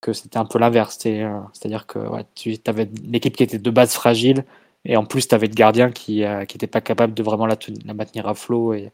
[0.00, 0.98] que c'était un peu l'inverse.
[1.06, 1.98] Euh, c'est-à-dire que
[2.34, 4.44] tu avais l'équipe qui était de base fragile
[4.84, 7.94] et en plus, tu avais le gardien qui n'était pas capable de vraiment la, la
[7.94, 8.92] maintenir à flot et,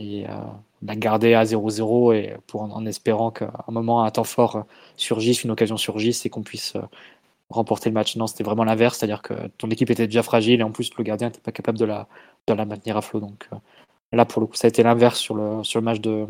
[0.00, 0.32] et euh,
[0.82, 4.64] la garder à 0-0 et pour en, espérant qu'à un moment un temps fort
[4.96, 6.80] surgisse, une occasion surgisse et qu'on puisse euh,
[7.50, 8.16] remporter le match.
[8.16, 11.04] Non, c'était vraiment l'inverse, c'est-à-dire que ton équipe était déjà fragile et en plus le
[11.04, 12.08] gardien n'était pas capable de la,
[12.46, 13.20] de la maintenir à flot.
[13.20, 13.56] Donc euh,
[14.12, 16.26] là, pour le coup, ça a été l'inverse sur le, sur le match de,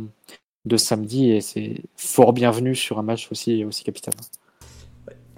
[0.67, 4.15] de samedi et c'est fort bienvenu sur un match aussi, aussi capital.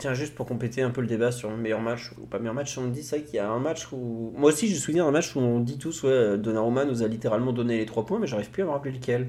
[0.02, 2.54] Tiens, juste pour compléter un peu le débat sur le meilleur match ou pas meilleur
[2.54, 4.32] match, on me dit ça qu'il y a un match où.
[4.36, 7.06] Moi aussi, je me souviens d'un match où on dit tous, ouais, Donnarumma nous a
[7.06, 9.28] littéralement donné les 3 points, mais j'arrive plus à me rappeler lequel.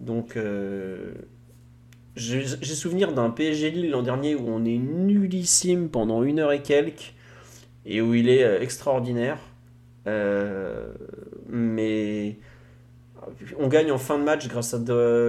[0.00, 1.12] Donc, euh,
[2.16, 6.62] j'ai souvenir d'un PSG Lille l'an dernier où on est nullissime pendant une heure et
[6.62, 7.14] quelques
[7.86, 9.38] et où il est euh, extraordinaire.
[10.08, 10.92] Euh,
[11.48, 12.36] mais
[13.60, 14.78] on gagne en fin de match grâce à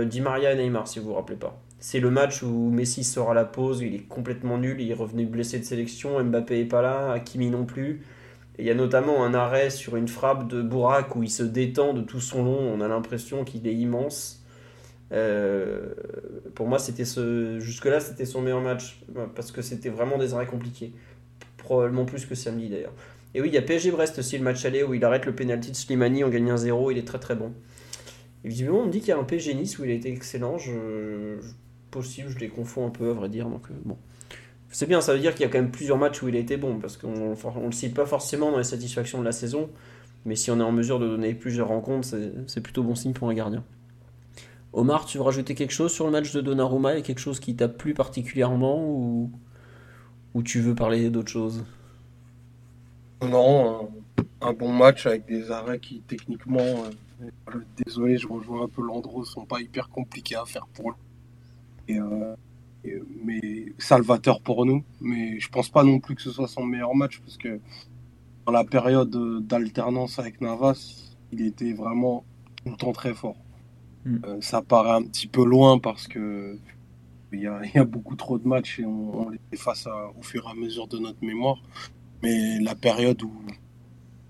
[0.06, 1.62] Di Maria et Neymar, si vous vous rappelez pas.
[1.84, 4.94] C'est le match où Messi sort à la pause, il est complètement nul, il est
[4.94, 8.04] revenu blessé de sélection, Mbappé est pas là, Hakimi non plus.
[8.60, 11.42] Et il y a notamment un arrêt sur une frappe de Bourak où il se
[11.42, 14.46] détend de tout son long, on a l'impression qu'il est immense.
[15.12, 15.96] Euh,
[16.54, 19.02] pour moi, c'était ce jusque-là, c'était son meilleur match
[19.34, 20.94] parce que c'était vraiment des arrêts compliqués.
[21.58, 22.94] probablement plus que samedi d'ailleurs.
[23.34, 25.34] Et oui, il y a PSG Brest aussi, le match aller où il arrête le
[25.34, 27.54] penalty de Slimani en gagnant 1-0, il est très très bon.
[28.44, 30.12] Et visiblement, on me dit qu'il y a un PSG Nice où il a été
[30.12, 31.40] excellent, je,
[31.92, 33.98] possible, je les confonds un peu à vrai dire, donc euh, bon.
[34.70, 36.40] C'est bien, ça veut dire qu'il y a quand même plusieurs matchs où il a
[36.40, 39.70] été bon, parce qu'on ne le cite pas forcément dans les satisfactions de la saison,
[40.26, 42.08] mais si on est en mesure de donner plusieurs rencontres,
[42.48, 43.64] c'est plutôt bon signe pour un gardien.
[44.74, 46.98] Omar, tu veux rajouter quelque chose sur le match de Donnarumma?
[46.98, 49.32] Et quelque chose qui t'a plu particulièrement ou,
[50.34, 51.66] ou tu veux parler d'autre chose?
[53.22, 53.92] Non,
[54.42, 56.86] un, bon match avec des arrêts qui techniquement,
[57.22, 60.96] euh, désolé, je rejoins un peu Landreau, sont pas hyper compliqués à faire pour.
[62.00, 62.36] Euh,
[63.24, 64.84] mais salvateur pour nous.
[65.00, 67.60] Mais je pense pas non plus que ce soit son meilleur match parce que
[68.46, 72.24] dans la période d'alternance avec Navas, il était vraiment
[72.64, 73.38] tout le temps très fort.
[74.06, 74.18] Hmm.
[74.26, 76.58] Euh, ça paraît un petit peu loin parce que
[77.34, 79.88] il y, a, beaucoup trop de matchs et on, les efface
[80.20, 81.62] au fur et à mesure de notre mémoire.
[82.22, 83.32] Mais la période où,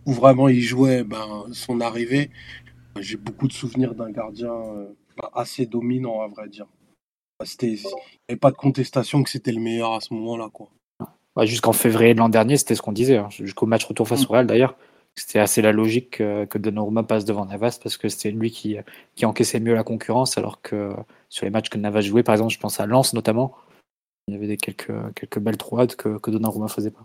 [0.05, 2.29] où vraiment il jouait, ben, son arrivée,
[2.99, 4.93] j'ai beaucoup de souvenirs d'un gardien euh,
[5.33, 6.67] assez dominant, à vrai dire.
[7.61, 7.79] Il n'y
[8.29, 10.49] avait pas de contestation que c'était le meilleur à ce moment-là.
[10.51, 10.69] quoi.
[11.45, 13.29] Jusqu'en février de l'an dernier, c'était ce qu'on disait, hein.
[13.29, 14.75] jusqu'au match retour face au Real d'ailleurs
[15.15, 18.77] c'était assez la logique que, que Donnarumma passe devant Navas parce que c'était lui qui,
[19.15, 20.93] qui encaissait mieux la concurrence alors que
[21.29, 23.55] sur les matchs que Navas jouait, par exemple, je pense à Lens notamment,
[24.27, 27.03] il y avait des quelques, quelques belles troades que, que Donnarumma faisait pas.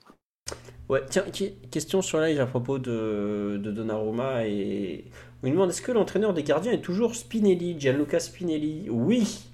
[0.88, 1.24] Ouais, tiens,
[1.72, 5.06] question sur live à propos de, de Donnarumma et
[5.42, 8.88] on lui demande est-ce que l'entraîneur des gardiens est toujours Spinelli, Gianluca Spinelli?
[8.88, 9.48] Oui,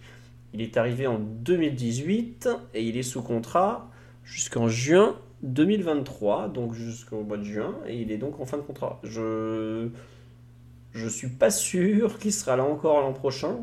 [0.55, 3.91] il est arrivé en 2018 et il est sous contrat
[4.25, 8.63] jusqu'en juin 2023, donc jusqu'au mois de juin, et il est donc en fin de
[8.63, 9.01] contrat.
[9.03, 9.89] Je
[10.93, 13.57] je suis pas sûr qu'il sera là encore l'an prochain,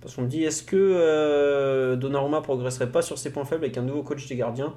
[0.00, 3.76] parce qu'on me dit est-ce que euh, Donnarumma progresserait pas sur ses points faibles avec
[3.76, 4.74] un nouveau coach des gardiens?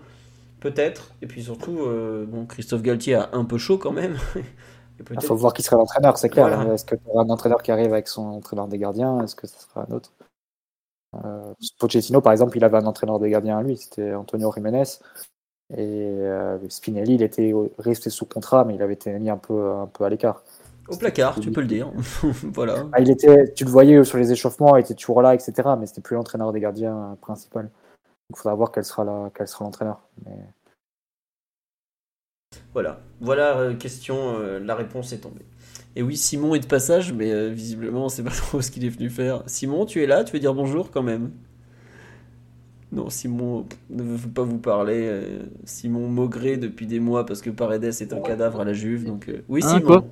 [0.59, 4.17] Peut-être, et puis surtout, euh, bon, Christophe Galtier a un peu chaud quand même.
[5.11, 6.47] Il faut voir qui sera l'entraîneur, c'est clair.
[6.71, 9.21] Est-ce que tu auras un entraîneur qui arrive avec son entraîneur des gardiens?
[9.23, 10.11] Est-ce que ce sera un autre?
[11.25, 14.83] Euh, Pochettino, par exemple, il avait un entraîneur des gardiens à lui, c'était Antonio Jiménez.
[15.75, 19.71] Et euh, Spinelli, il était resté sous contrat, mais il avait été mis un peu,
[19.71, 20.43] un peu à l'écart.
[20.89, 21.91] Au placard, tu peux le dire.
[22.53, 22.85] voilà.
[22.91, 25.53] Ah, il était, tu le voyais sur les échauffements, il était toujours là, etc.
[25.79, 27.69] Mais c'était plus l'entraîneur des gardiens principal.
[28.29, 30.01] Il faudra voir quel sera, quel sera l'entraîneur.
[32.73, 35.45] Voilà, voilà euh, question, euh, la réponse est tombée.
[35.95, 39.09] Et oui, Simon est de passage, mais visiblement, c'est pas trop ce qu'il est venu
[39.09, 39.43] faire.
[39.45, 41.31] Simon, tu es là, tu veux dire bonjour quand même?
[42.93, 45.07] Non, Simon ne veut pas vous parler.
[45.07, 49.03] Euh, Simon maugré depuis des mois parce que Paredes est un cadavre à la Juve.
[49.03, 50.05] Donc, euh, Oui, hein, Simon.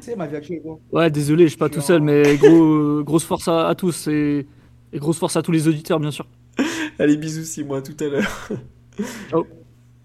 [0.00, 0.60] C'est ma vie
[0.92, 4.46] Ouais, désolé, je suis pas tout seul, mais gros, grosse force à, tous et,
[4.94, 6.26] grosse force à tous les auditeurs, bien sûr.
[6.98, 8.48] Allez, bisous, Simon, à tout à l'heure.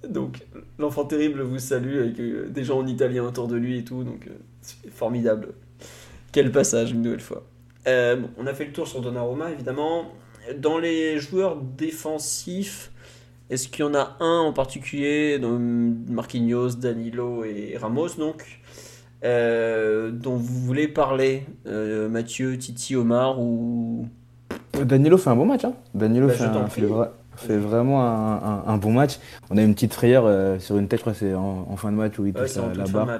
[0.09, 0.45] Donc,
[0.77, 4.03] l'enfant terrible vous salue avec euh, des gens en italien autour de lui et tout.
[4.03, 4.27] Donc,
[4.91, 5.53] formidable.
[6.31, 7.43] Quel passage, une nouvelle fois.
[7.85, 10.11] on a fait le tour sur Donnarumma, évidemment
[10.57, 12.91] dans les joueurs défensifs,
[13.49, 18.59] est-ce qu'il y en a un en particulier, Marquinhos, Danilo et Ramos, donc,
[19.23, 24.07] euh, dont vous voulez parler euh, Mathieu, Titi, Omar ou...
[24.83, 25.65] Danilo fait un bon match.
[25.65, 25.73] Hein.
[25.93, 29.19] Danilo bah, fait, vraiment un, bon match.
[29.49, 31.97] On a une petite frayeur euh, sur une tête, je crois, c'est en, fin de
[31.97, 33.19] match où il touche la, barre.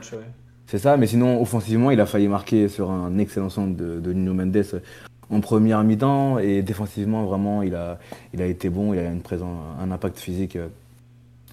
[0.74, 4.11] C'est ça, mais sinon, offensivement, il a failli marquer sur un excellent centre de, de
[4.11, 4.82] Nuno Mendes
[5.30, 7.99] en première mi-temps et défensivement vraiment il a,
[8.34, 10.57] il a été bon, il a une présence, un impact physique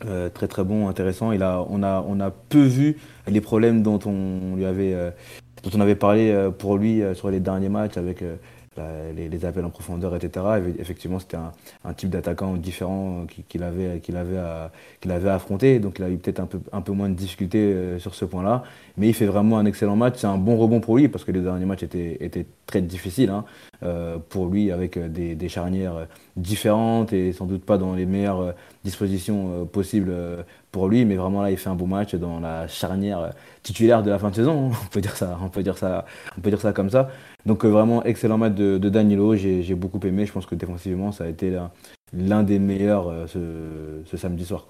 [0.07, 1.33] euh, très très bon, intéressant.
[1.33, 2.97] Il a, on, a, on a peu vu
[3.29, 5.11] les problèmes dont on lui avait, euh,
[5.65, 8.25] dont on avait parlé euh, pour lui sur les derniers matchs avec
[9.15, 10.45] les, appels en profondeur, etc.
[10.79, 14.39] Effectivement, c'était un, type d'attaquant différent qu'il avait, qu'il avait,
[15.01, 15.79] qu'il avait affronté.
[15.79, 18.25] Donc, il a eu peut-être un peu, un peu moins de difficultés euh, sur ce
[18.25, 18.63] point-là.
[18.97, 20.15] Mais il fait vraiment un excellent match.
[20.19, 23.45] C'est un bon rebond pour lui parce que les derniers matchs étaient, très difficiles hein,
[23.83, 26.07] euh, pour lui avec euh, des, charnières
[26.37, 28.55] différentes et sans doute pas dans les meilleures
[28.85, 30.13] dispositions possibles
[30.71, 31.05] pour lui.
[31.05, 34.31] Mais vraiment, là, il fait un beau match dans la charnière titulaire de la fin
[34.31, 34.71] de saison.
[34.85, 36.05] On peut dire ça, on peut dire ça,
[36.37, 37.11] on peut dire ça comme ça.
[37.47, 40.27] Donc euh, vraiment excellent match de, Danilo, j'ai beaucoup aimé.
[40.27, 41.59] Je pense que défensivement, ça a été
[42.13, 44.67] l'un des meilleurs euh, ce, samedi soir.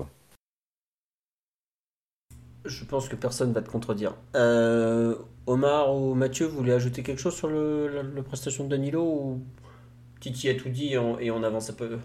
[2.65, 4.15] Je pense que personne ne va te contredire.
[4.37, 5.15] Euh,
[5.47, 9.41] Omar ou Mathieu, vous voulez ajouter quelque chose sur le, la, prestation de Danilo ou
[10.21, 11.99] Titi a tout dit et on, avance un peu?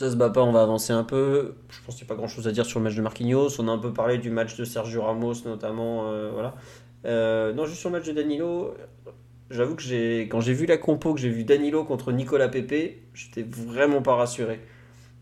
[0.00, 1.54] Ça se bat pas, on va avancer un peu.
[1.68, 3.60] Je pense qu'il n'y a pas grand chose à dire sur le match de Marquinhos.
[3.60, 6.10] On a un peu parlé du match de Sergio Ramos, notamment.
[6.32, 6.54] voilà.
[7.06, 8.74] Euh, non, juste sur le match de Danilo,
[9.50, 12.98] j'avoue que j'ai, quand j'ai vu la compo, que j'ai vu Danilo contre Nicolas Pepe,
[13.14, 14.60] j'étais vraiment pas rassuré.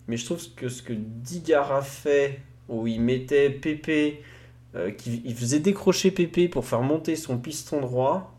[0.06, 4.22] Mais je trouve que ce que Digard a fait, où il mettait Pépé,
[4.74, 8.34] euh, il faisait décrocher Pépé pour faire monter son piston droit.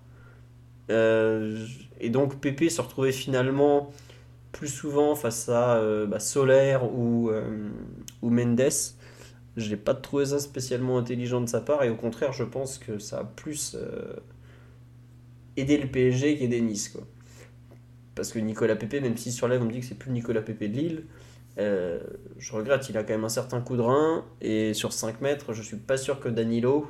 [0.92, 1.66] Euh,
[2.00, 3.92] et donc Pépé se retrouvait finalement
[4.52, 7.32] plus souvent face à euh, bah, Solaire ou,
[8.22, 8.70] ou Mendes.
[9.58, 12.78] Je n'ai pas trouvé ça spécialement intelligent de sa part et au contraire, je pense
[12.78, 13.78] que ça a plus
[15.58, 16.90] aidé le PSG qu'aidé Nice.
[16.90, 17.02] Quoi.
[18.16, 20.42] Parce que Nicolas Pépé, même si sur l'aide on me dit que c'est plus Nicolas
[20.42, 21.04] Pépé de Lille,
[21.58, 22.00] euh,
[22.38, 24.26] je regrette, il a quand même un certain coup de rein.
[24.42, 26.90] Et sur 5 mètres, je suis pas sûr que Danilo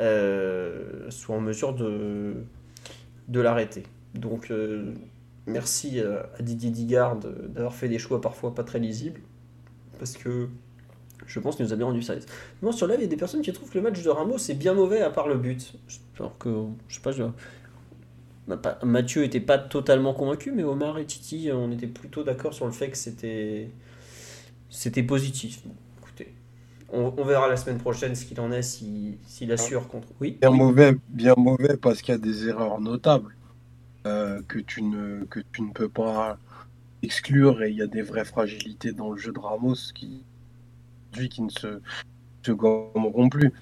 [0.00, 2.34] euh, soit en mesure de,
[3.28, 3.84] de l'arrêter.
[4.14, 4.94] Donc euh,
[5.46, 9.20] merci à Didier Digard d'avoir fait des choix parfois pas très lisibles.
[9.98, 10.48] Parce que
[11.26, 12.26] je pense qu'il nous a bien rendu service.
[12.60, 14.36] Moi, sur live, il y a des personnes qui trouvent que le match de Ramos
[14.36, 15.74] est bien mauvais à part le but.
[16.18, 17.24] Alors que, je sais pas, je...
[18.48, 22.66] Bah, Mathieu était pas totalement convaincu, mais Omar et Titi, on était plutôt d'accord sur
[22.66, 23.70] le fait que c'était
[24.68, 25.62] c'était positif.
[26.00, 26.34] Écoutez,
[26.92, 30.08] on, verra la semaine prochaine ce qu'il en est s'il si, assure contre.
[30.20, 30.38] Oui.
[30.40, 33.36] Bien mauvais, bien mauvais parce qu'il y a des erreurs notables
[34.06, 36.38] euh, que tu ne que tu ne peux pas
[37.02, 40.24] exclure et il y a des vraies fragilités dans le jeu de Ramos qui
[41.12, 41.80] qui ne se,
[42.44, 43.52] se gommeront plus.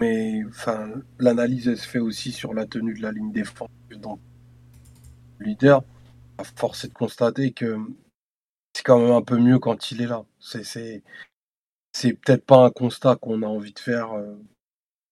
[0.00, 3.70] Mais enfin, l'analyse se fait aussi sur la tenue de la ligne défensive.
[4.00, 4.20] Donc,
[5.38, 5.82] le leader
[6.38, 7.78] a forcé de constater que
[8.74, 10.24] c'est quand même un peu mieux quand il est là.
[10.38, 11.02] C'est, c'est,
[12.12, 14.12] peut-être pas un constat qu'on a envie de faire.
[14.12, 14.36] Euh,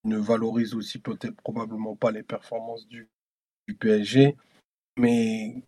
[0.05, 3.09] ne valorise aussi peut-être probablement pas les performances du,
[3.67, 4.37] du PSG.
[4.97, 5.63] Mais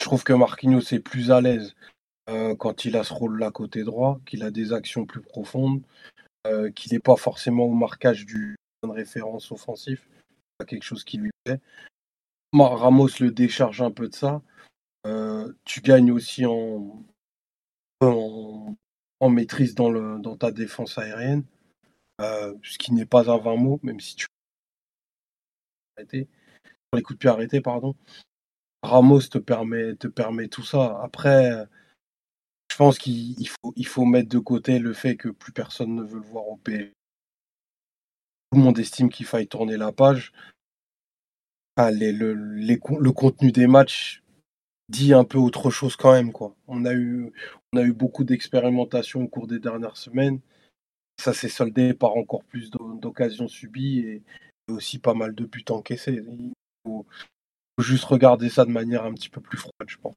[0.00, 1.74] je trouve que Marquinhos est plus à l'aise
[2.28, 5.82] euh, quand il a ce rôle-là côté droit, qu'il a des actions plus profondes,
[6.46, 10.08] euh, qu'il n'est pas forcément au marquage du de référence offensif.
[10.58, 11.60] Pas quelque chose qui lui plaît.
[12.52, 14.42] Ramos le décharge un peu de ça.
[15.06, 17.04] Euh, tu gagnes aussi en,
[18.00, 21.44] en, maîtrise dans, le, dans ta défense aérienne,
[22.20, 24.26] ce qui n'est pas un 20 mots, même si tu
[26.94, 27.94] les coups de pied arrêtés, pardon.
[28.82, 31.00] Ramos te permet, te permet tout ça.
[31.02, 31.66] Après,
[32.70, 36.02] je pense qu'il faut, il faut mettre de côté le fait que plus personne ne
[36.02, 36.92] veut le voir au PSG.
[38.50, 40.32] Tout le monde estime qu'il faille tourner la page.
[41.76, 44.22] le, le, contenu des matchs
[44.88, 46.32] dit un peu autre chose quand même.
[46.32, 46.54] Quoi.
[46.66, 47.32] On, a eu,
[47.72, 50.40] on a eu beaucoup d'expérimentation au cours des dernières semaines.
[51.20, 54.22] Ça s'est soldé par encore plus d'occasions subies et,
[54.68, 56.22] aussi pas mal de buts encaissés.
[56.84, 57.06] Il faut,
[57.78, 60.14] juste regarder ça de manière un petit peu plus froide, je pense.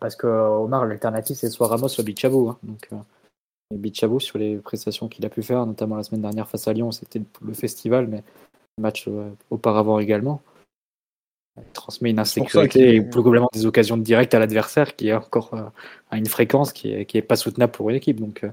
[0.00, 2.50] Parce que Omar, l'alternative, c'est soit Ramos, soit Bichabou.
[2.50, 2.58] Hein.
[2.62, 6.72] Donc, euh, sur les prestations qu'il a pu faire, notamment la semaine dernière face à
[6.72, 8.22] Lyon, c'était le festival, mais
[8.78, 10.42] le match euh, auparavant également
[11.72, 15.62] transmet une insécurité et probablement des occasions de direct à l'adversaire qui est encore euh,
[16.10, 18.20] à une fréquence qui est, qui est pas soutenable pour une équipe.
[18.20, 18.50] Donc, euh,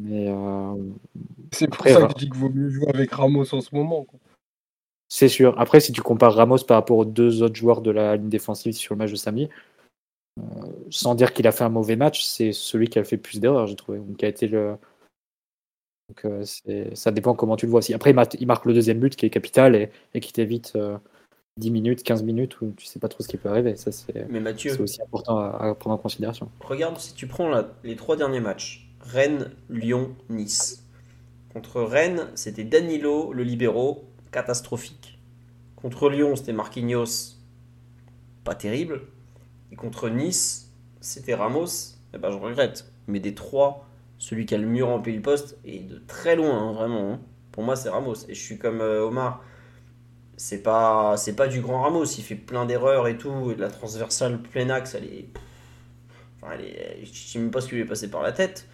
[0.00, 0.74] mais euh,
[1.52, 4.06] c'est pour ça que je dis qu'il vaut mieux jouer avec Ramos en ce moment.
[5.14, 5.54] C'est sûr.
[5.60, 8.72] Après, si tu compares Ramos par rapport aux deux autres joueurs de la ligne défensive
[8.72, 9.48] sur le match de samedi,
[10.90, 13.68] sans dire qu'il a fait un mauvais match, c'est celui qui a fait plus d'erreurs,
[13.68, 14.00] j'ai trouvé.
[14.18, 14.74] Qui a été le.
[16.08, 16.44] Donc,
[16.94, 17.94] ça dépend comment tu le vois aussi.
[17.94, 20.76] Après, il, marque le deuxième but qui est capital et, et qui t'évite
[21.58, 23.76] 10 minutes, 15 minutes où tu sais pas trop ce qui peut arriver.
[23.76, 26.50] Ça, c'est, Mais Mathieu, aussi important à, prendre en considération.
[26.58, 27.52] Regarde si tu prends
[27.84, 30.84] les trois derniers matchs Rennes, Lyon, Nice.
[31.52, 35.18] Contre Rennes, c'était Danilo, le libéraux, catastrophique.
[35.76, 37.36] Contre Lyon, c'était Marquinhos,
[38.42, 39.02] pas terrible.
[39.70, 42.92] Et contre Nice, c'était Ramos, eh ben, je regrette.
[43.06, 46.50] Mais des trois, celui qui a le mieux rempli le poste, et de très loin,
[46.50, 47.12] hein, vraiment.
[47.12, 47.20] Hein.
[47.52, 48.26] Pour moi, c'est Ramos.
[48.28, 49.42] Et je suis comme euh, Omar
[50.36, 53.60] c'est pas c'est pas du grand Ramos il fait plein d'erreurs et tout et de
[53.60, 55.28] la transversale plein axe elle est
[56.42, 58.66] enfin elle je sais même pas ce qui lui est passé par la tête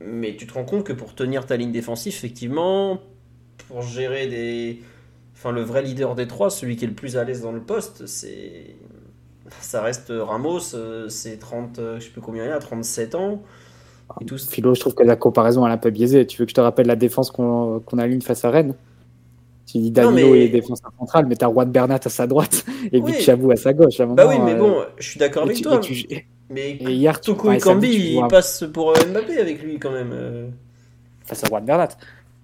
[0.00, 3.02] mais tu te rends compte que pour tenir ta ligne défensive effectivement
[3.68, 4.80] pour gérer des
[5.34, 7.60] enfin le vrai leader des trois celui qui est le plus à l'aise dans le
[7.60, 8.76] poste c'est
[9.60, 13.42] ça reste Ramos euh, c'est 30 je sais plus combien il a 37 ans
[14.20, 14.38] et tout.
[14.38, 16.26] Philo, je trouve que la comparaison elle est un peu biaisée.
[16.26, 18.74] Tu veux que je te rappelle la défense qu'on a aligne face à Rennes?
[19.66, 23.12] Tu dis Danilo et défenseur central, mais t'as Juan Bernat à sa droite et oui.
[23.12, 24.00] Bichabou à sa gauche.
[24.00, 25.80] À bah oui, mais bon, euh, je suis d'accord avec toi.
[26.50, 30.10] Mais hier, Toko et Kambi, il passe pour euh, Mbappé avec lui quand même.
[30.12, 30.48] Euh.
[31.26, 31.88] Face à Juan Bernat.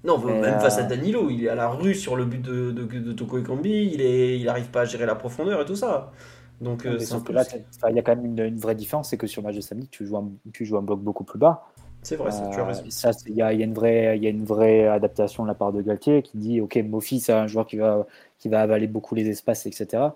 [0.04, 2.84] Non, même face à Danilo, il est à la rue sur le but de, de,
[2.84, 5.76] de Toko et Kambi, il, est, il arrive pas à gérer la profondeur et tout
[5.76, 6.12] ça.
[6.60, 9.60] Donc, il y a quand même une, vraie différence, c'est que sur le match de
[9.60, 11.66] samedi, tu joues, un, tu joues un bloc beaucoup plus bas.
[12.02, 12.82] C'est vrai, tu as raison.
[13.26, 16.22] Il y, a, une vraie, y a une vraie adaptation de la part de Galtier
[16.22, 18.06] qui dit Ok, Mofi, c'est un joueur qui va,
[18.38, 19.86] qui va avaler beaucoup les espaces, etc.
[19.94, 20.06] Euh,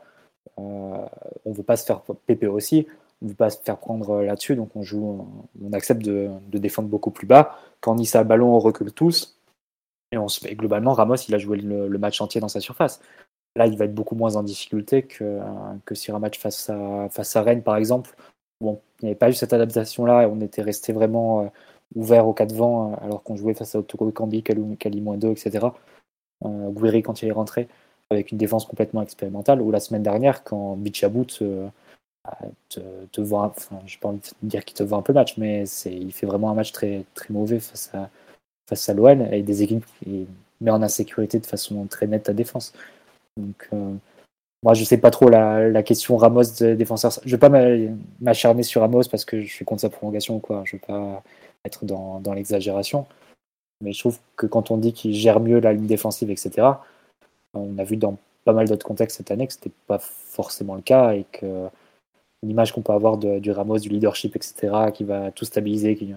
[0.58, 2.86] on ne veut pas se faire pépé aussi.
[3.22, 5.26] ne veut pas se faire prendre là-dessus, donc on joue,
[5.62, 7.56] on accepte de, défendre beaucoup plus bas.
[7.80, 9.37] Quand Nice a le ballon, on recule tous.
[10.12, 13.00] Et, globalement, Ramos, il a joué le, match entier dans sa surface.
[13.56, 15.40] Là, il va être beaucoup moins en difficulté que,
[15.84, 18.14] que sur un match face à, face à Rennes, par exemple.
[18.60, 21.48] Bon, il n'y avait pas eu cette adaptation-là et on était resté vraiment euh,
[21.94, 25.66] ouvert au cas de alors qu'on jouait face à Otoko Kambi, Kali-2, etc.
[26.44, 27.68] Euh, quand il est rentré,
[28.10, 29.60] avec une défense complètement expérimentale.
[29.60, 31.68] Ou la semaine dernière, quand Bichabout euh,
[32.68, 32.80] te,
[33.12, 35.36] te voit, enfin, je pas envie de dire qu'il te voit un peu le match,
[35.38, 38.10] mais il fait vraiment un match très, très mauvais face à,
[38.68, 40.26] face à l'OL et des équipes qui
[40.60, 42.72] met en insécurité de façon très nette ta défense.
[43.36, 43.94] Donc, euh,
[44.62, 47.12] moi, je sais pas trop la, question Ramos défenseur.
[47.24, 47.50] Je vais pas
[48.20, 50.62] m'acharner sur Ramos parce que je suis contre sa prolongation ou quoi.
[50.64, 51.22] Je vais pas
[51.64, 53.06] être dans, dans l'exagération.
[53.80, 56.66] Mais je trouve que quand on dit qu'il gère mieux la ligne défensive, etc.,
[57.54, 60.82] on a vu dans pas mal d'autres contextes cette année que c'était pas forcément le
[60.82, 61.68] cas et que
[62.42, 66.14] l'image qu'on peut avoir du Ramos, du leadership, etc., qui va tout stabiliser, qui,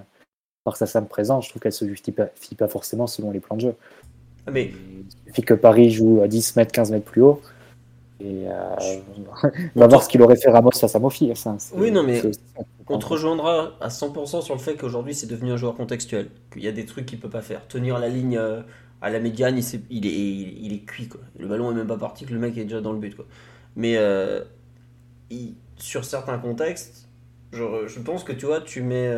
[0.64, 3.62] par sa simple présence, je trouve qu'elle se justifie pas, forcément selon les plans de
[3.62, 3.76] jeu.
[4.46, 4.72] Ah, mais...
[5.26, 7.42] Il suffit que Paris joue à 10 mètres, 15 mètres plus haut.
[8.20, 9.00] Et euh,
[9.76, 11.32] on va voir ce qu'il aurait fait Ramos face à Mofi.
[11.32, 12.22] Hein, oui, non, mais
[12.88, 16.30] on te rejoindra à 100% sur le fait qu'aujourd'hui c'est devenu un joueur contextuel.
[16.52, 17.68] Qu'il y a des trucs qu'il peut pas faire.
[17.68, 18.62] Tenir la ligne euh,
[19.02, 21.08] à la médiane, il, est, il, est, il, est, cuit.
[21.08, 21.22] Quoi.
[21.40, 23.16] Le ballon est même pas parti, que le mec est déjà dans le but.
[23.16, 23.26] Quoi.
[23.76, 24.42] Mais euh,
[25.78, 27.08] sur certains contextes,
[27.54, 29.10] je, je, pense que tu vois, tu mets.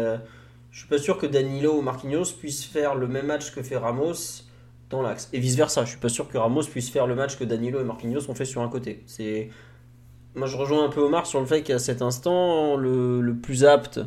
[0.74, 3.78] Je suis pas sûr que Danilo ou Marquinhos puissent faire le même match que fait
[3.78, 4.42] Ramos
[4.90, 5.30] dans l'axe.
[5.32, 7.84] Et vice-versa, je suis pas sûr que Ramos puisse faire le match que Danilo et
[7.84, 9.04] Marquinhos ont fait sur un côté.
[9.06, 9.50] C'est...
[10.34, 14.00] Moi je rejoins un peu Omar sur le fait qu'à cet instant, le, plus apte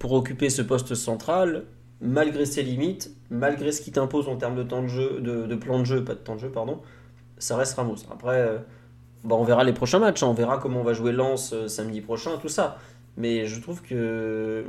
[0.00, 1.66] pour occuper ce poste central,
[2.00, 5.78] malgré ses limites, malgré ce qui t'impose en termes de temps de jeu, de, plan
[5.78, 6.80] de jeu, pas de temps de jeu, pardon,
[7.38, 7.98] ça reste Ramos.
[8.10, 8.58] Après, euh,
[9.22, 10.26] bah, on verra les prochains matchs, hein.
[10.26, 12.78] on verra comment on va jouer Lens euh, samedi prochain, tout ça.
[13.16, 14.64] Mais je trouve que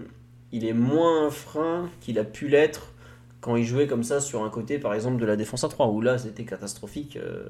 [0.54, 2.94] il est moins frein qu'il a pu l'être
[3.42, 5.88] quand il jouait comme ça sur un côté, par exemple, de la défense à 3,
[5.88, 7.44] où là c'était catastrophique euh,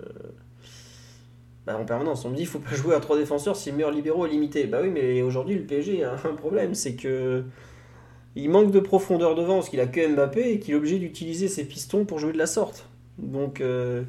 [1.67, 2.25] bah, en permanence.
[2.25, 4.29] On me dit il faut pas jouer à 3 défenseurs si le meilleur libéraux est
[4.29, 4.65] limité.
[4.65, 7.43] Bah oui, mais aujourd'hui le PSG a un problème, c'est que
[8.35, 11.47] il manque de profondeur devant parce qu'il a que Mbappé et qu'il est obligé d'utiliser
[11.47, 12.87] ses pistons pour jouer de la sorte.
[13.19, 14.03] Donc euh,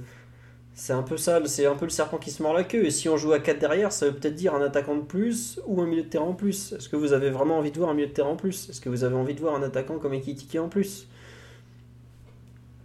[0.75, 2.85] c'est un peu ça, c'est un peu le serpent qui se mord la queue.
[2.85, 5.61] Et si on joue à 4 derrière, ça veut peut-être dire un attaquant de plus
[5.67, 6.73] ou un milieu de terrain en plus.
[6.73, 8.69] Est-ce que vous avez vraiment envie de voir un milieu de terrain en plus?
[8.69, 11.07] Est-ce que vous avez envie de voir un attaquant comme Ekitike en plus?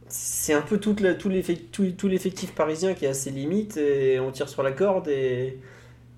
[0.07, 4.71] C'est un peu tout, l'effectif parisien qui a ses limites et on tire sur la
[4.71, 5.59] corde et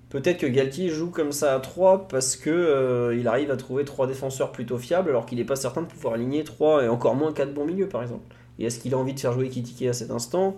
[0.08, 3.84] peut-être que Galtier joue comme ça à 3 parce que euh, il arrive à trouver
[3.84, 7.14] 3 défenseurs plutôt fiables alors qu'il n'est pas certain de pouvoir aligner 3 et encore
[7.14, 8.34] moins 4 bons milieux par exemple.
[8.58, 10.56] Et est-ce qu'il a envie de faire jouer Kitike à cet instant?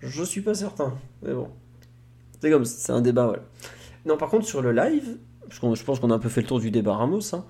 [0.00, 0.94] Je suis pas certain.
[1.22, 1.48] Mais bon.
[2.40, 3.42] C'est comme c'est un débat, voilà.
[4.06, 5.18] Non, par contre, sur le live,
[5.50, 7.44] je pense qu'on a un peu fait le tour du débat Ramos, hein,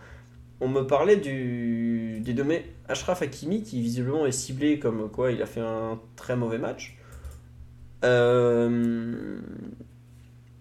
[0.61, 5.41] on me parlait du, des domaines Ashraf Hakimi qui visiblement est ciblé comme quoi il
[5.41, 6.99] a fait un très mauvais match.
[8.05, 9.39] Euh,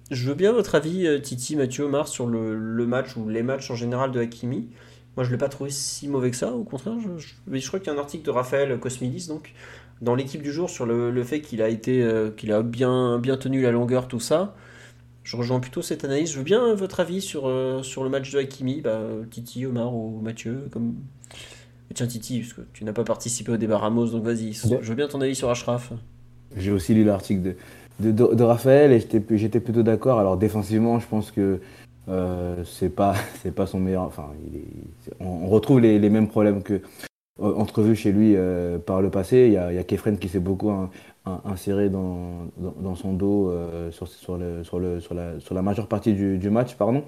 [0.09, 3.69] je veux bien votre avis, euh, Titi, Mathieu, Omar, sur le, match ou les matchs
[3.71, 4.69] en général de Hakimi.
[5.17, 6.95] Moi, je ne l'ai pas trouvé si mauvais que ça, au contraire.
[6.99, 7.27] Je,
[7.59, 9.53] je, crois qu'il y a un article de Raphaël Cosmidis, donc,
[10.01, 13.37] dans l'équipe du jour, sur le, fait qu'il a, été, euh, qu'il a bien, bien
[13.37, 14.55] tenu la longueur, tout ça
[15.29, 16.31] je rejoins plutôt cette analyse.
[16.31, 19.93] Je veux bien votre avis sur, euh, sur le match de Hakimi, bah, Titi, Omar
[19.93, 20.67] ou Mathieu.
[20.71, 20.95] Comme...
[21.93, 24.53] tiens, Titi, parce que tu n'as pas participé au débat Ramos, donc vas-y.
[24.53, 25.93] Je veux bien ton avis sur Ashraf.
[26.57, 27.55] J'ai aussi lu l'article
[27.99, 30.19] de, de, Raphaël et j'étais plutôt d'accord.
[30.19, 31.59] Alors, défensivement, je pense que
[32.07, 33.13] euh, c'est pas,
[33.55, 34.03] pas son meilleur.
[34.03, 34.31] Enfin,
[35.19, 36.81] on, retrouve les, les, mêmes problèmes que
[37.41, 39.45] euh, entrevus chez lui euh, par le passé.
[39.47, 40.71] Il y a, Kefren qui s'est beaucoup
[41.45, 42.49] inséré dans,
[42.95, 46.75] son dos euh, sur, la, majeure partie du, match.
[46.75, 47.03] Pardon.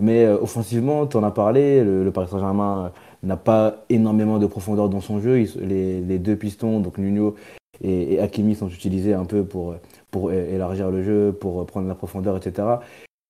[0.00, 5.00] Mais offensivement, tu en as parlé, le, Paris Saint-Germain n'a pas énormément de profondeur dans
[5.00, 5.44] son jeu.
[5.60, 7.34] les, les, deux pistons, donc Nuno
[7.82, 9.74] et, et, Hakimi, sont utilisés un peu pour,
[10.10, 12.68] pour élargir le jeu, pour prendre la profondeur, etc.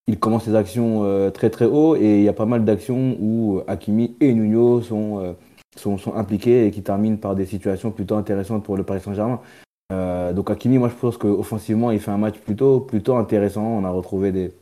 [0.07, 3.61] Il commence ses actions très très haut et il y a pas mal d'actions où
[3.67, 5.35] Hakimi et Nuno sont,
[5.79, 9.41] sont, impliqués et qui terminent par des situations plutôt intéressantes pour le Paris Saint-Germain.
[9.91, 13.65] Euh, donc Hakimi, moi je pense qu'offensivement, il fait un match plutôt, plutôt intéressant.
[13.65, 14.53] On a retrouvé des,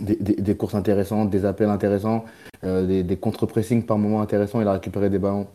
[0.00, 2.24] des, courses intéressantes, des appels intéressants,
[2.64, 4.60] euh, des, des contre-pressing par moments intéressants.
[4.60, 5.48] Il a récupéré des ballons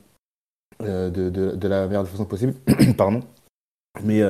[0.84, 2.54] euh, de, de, la meilleure façon possible.
[2.98, 3.22] Pardon.
[4.04, 4.22] Mais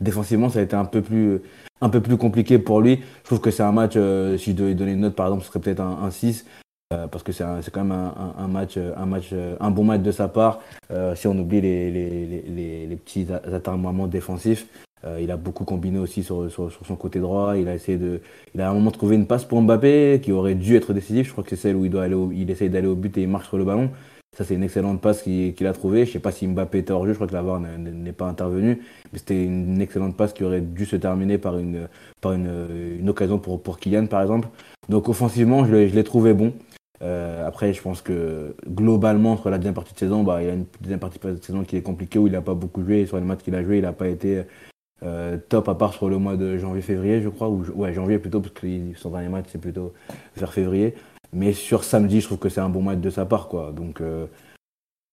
[0.00, 1.40] défensivement, ça a été un peu plus,
[1.80, 3.00] un peu plus compliqué pour lui.
[3.22, 5.48] Je trouve que c'est un match, si je devais donner une note par exemple, ce
[5.48, 6.44] serait peut-être un, un 6.
[6.92, 10.28] Euh, parce que c'est quand même un, match, un match, un bon match de sa
[10.28, 10.60] part.
[10.92, 14.66] Euh, si on oublie les, petits atermoiements défensifs,
[15.04, 17.56] Euh, il a beaucoup combiné aussi sur, son côté droit.
[17.56, 18.20] Il a essayé de,
[18.54, 21.26] il a à un moment trouvé une passe pour Mbappé qui aurait dû être décisif.
[21.26, 23.22] Je crois que c'est celle où il doit aller, il essaye d'aller au but et
[23.22, 23.90] il marche sur le ballon.
[24.36, 26.04] Ça, c'est une excellente passe qu'il a trouvée.
[26.04, 27.42] Je ne sais pas si Mbappé était hors jeu, je crois que la
[27.78, 28.82] n'est pas intervenue.
[29.12, 31.88] Mais c'était une excellente passe qui aurait dû se terminer par une,
[32.20, 32.50] par une,
[33.00, 34.48] une occasion pour Kylian, par exemple.
[34.88, 36.52] Donc, offensivement, je l'ai trouvé bon.
[37.02, 40.50] Euh, après, je pense que globalement, entre la deuxième partie de saison, bah, il y
[40.50, 43.06] a une deuxième partie de saison qui est compliquée où il n'a pas beaucoup joué.
[43.06, 44.44] Sur les matchs qu'il a joué, il n'a pas été
[45.02, 47.48] euh, top, à part sur le mois de janvier-février, je crois.
[47.48, 48.66] Ou, ouais, janvier plutôt, parce que
[48.96, 49.92] son dernier match, c'est plutôt
[50.36, 50.94] vers février.
[51.32, 53.48] Mais sur samedi, je trouve que c'est un bon match de sa part.
[53.48, 53.72] Quoi.
[53.72, 54.26] Donc, euh,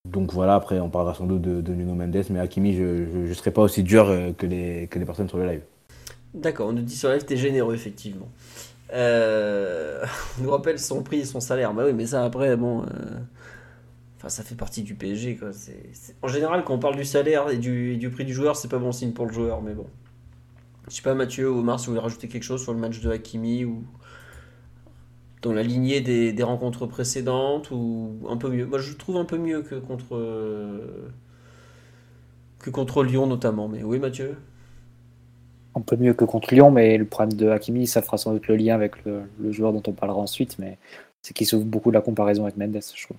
[0.10, 2.24] donc voilà, après, on parlera sans doute de, Nuno Mendes.
[2.30, 4.08] Mais Hakimi, je ne serai pas aussi dur
[4.38, 5.62] que les, que les personnes sur le live.
[6.34, 8.28] D'accord, on nous dit sur le live, t'es généreux, effectivement.
[8.94, 10.06] Euh,
[10.40, 11.74] on nous rappelle son prix et son salaire.
[11.74, 12.84] Bah oui, mais ça après, bon.
[12.84, 13.20] Euh,
[14.18, 15.38] enfin, ça fait partie du PSG.
[15.38, 15.50] Quoi.
[16.22, 18.92] En général, quand on parle du salaire et du, prix du joueur, c'est pas bon
[18.92, 19.62] signe pour le joueur.
[19.62, 19.88] Mais bon.
[20.90, 23.00] Je sais pas, Mathieu ou Omar, si vous voulez rajouter quelque chose sur le match
[23.00, 23.84] de Hakimi ou
[25.42, 28.66] dans la lignée des, rencontres précédentes ou un peu mieux.
[28.66, 30.18] Moi, je trouve un peu mieux que contre
[32.60, 33.68] que contre Lyon notamment.
[33.68, 34.38] Mais oui, Mathieu?
[35.76, 38.48] Un peu mieux que contre Lyon, mais le problème de Hakimi, ça fera sans doute
[38.48, 40.78] le lien avec le, joueur dont on parlera ensuite, mais
[41.22, 43.18] c'est qu'il sauve beaucoup la comparaison avec Mendes, je trouve.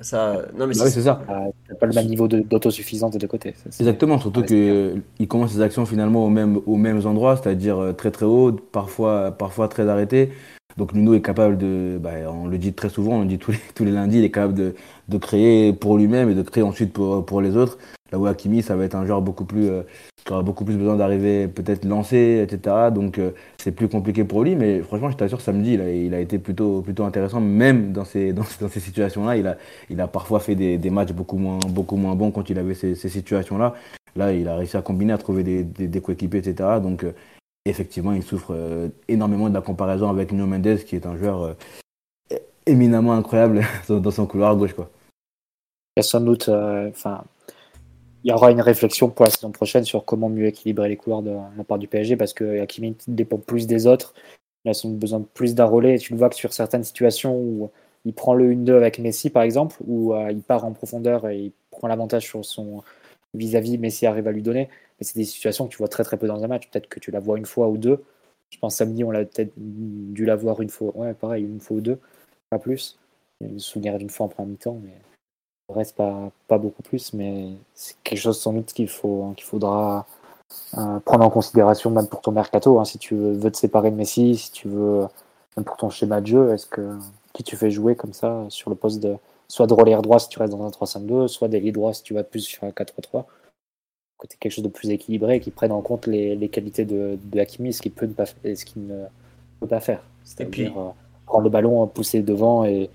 [0.00, 1.22] Ça, non mais bah c'est ça.
[1.28, 1.46] Ah,
[1.78, 3.54] pas le même niveau d'autosuffisance des deux côtés.
[3.78, 8.10] Exactement, surtout qu'il commence ses actions finalement au même, aux mêmes endroits, c'est-à-dire euh, très
[8.10, 10.30] très haut, parfois, parfois très arrêté.
[10.76, 13.52] Donc Nuno est capable de, bah, on le dit très souvent, on le dit tous
[13.52, 14.74] les, tous les lundis, il est capable de,
[15.08, 17.78] de créer pour lui-même et de créer ensuite pour, pour les autres.
[18.14, 19.82] Là où Hakimi, ça va être un genre beaucoup plus, euh,
[20.24, 22.92] qui aura beaucoup plus besoin d'arriver peut-être lancé, etc.
[22.94, 24.54] Donc euh, c'est plus compliqué pour lui.
[24.54, 27.40] Mais franchement, je t'assure, samedi, a, il a été plutôt, plutôt intéressant.
[27.40, 29.56] Même dans ces, dans, ces situations-là, il a,
[29.90, 32.74] il a parfois fait des, des, matchs beaucoup moins, beaucoup moins bons quand il avait
[32.74, 33.74] ces, situations-là.
[34.14, 36.78] Là, il a réussi à combiner, à trouver des, des, coéquipiers, etc.
[36.80, 37.10] Donc euh,
[37.64, 38.54] effectivement, il souffre
[39.08, 41.56] énormément de la comparaison avec Nuno Mendes, qui est un joueur
[42.64, 44.74] éminemment incroyable dans son couloir gauche.
[44.74, 44.88] Quoi.
[45.96, 46.48] Il y a sans doute,
[48.24, 51.22] il y aura une réflexion pour la saison prochaine sur comment mieux équilibrer les couleurs
[51.22, 54.14] de la part du PSG parce que Hakimi dépend plus des autres.
[54.64, 55.98] Il a besoin de plus d'un relais.
[55.98, 57.70] tu le vois que sur certaines situations où
[58.06, 61.38] il prend le 1-2 avec Messi par exemple, où euh, il part en profondeur et
[61.38, 62.82] il prend l'avantage sur son
[63.34, 64.68] vis-à-vis, Messi arrive à lui donner.
[64.98, 66.70] Mais c'est des situations que tu vois très très peu dans un match.
[66.70, 68.04] Peut-être que tu la vois une fois ou deux.
[68.50, 70.96] Je pense samedi, on l'a peut-être dû la voir une fois.
[70.96, 71.98] Ouais, pareil, une fois ou deux,
[72.50, 72.98] pas plus.
[73.40, 74.92] Il me souvenir d'une fois en première mi-temps, mais
[75.68, 80.06] reste pas, pas beaucoup plus, mais c'est quelque chose sans doute qu'il faut, qu'il faudra
[80.78, 82.78] euh, prendre en considération même pour ton mercato.
[82.78, 85.06] Hein, si tu veux, te séparer de Messi, si tu veux,
[85.56, 86.98] même pour ton schéma de jeu, est-ce que
[87.32, 89.16] qui tu fais jouer comme ça sur le poste de
[89.48, 92.14] soit de relais droit si tu restes dans un 3-5-2, soit d'ailier droit si tu
[92.14, 93.24] vas plus sur un 4-3-3
[94.16, 97.40] côté quelque chose de plus équilibré qui prenne en compte les, les qualités de, de
[97.40, 99.04] Hakimi, ce qu'il peut ne pas ce qu'il ne
[99.60, 100.02] peut pas faire.
[100.24, 100.90] C'est-à-dire euh,
[101.26, 102.90] prendre le ballon, pousser devant et,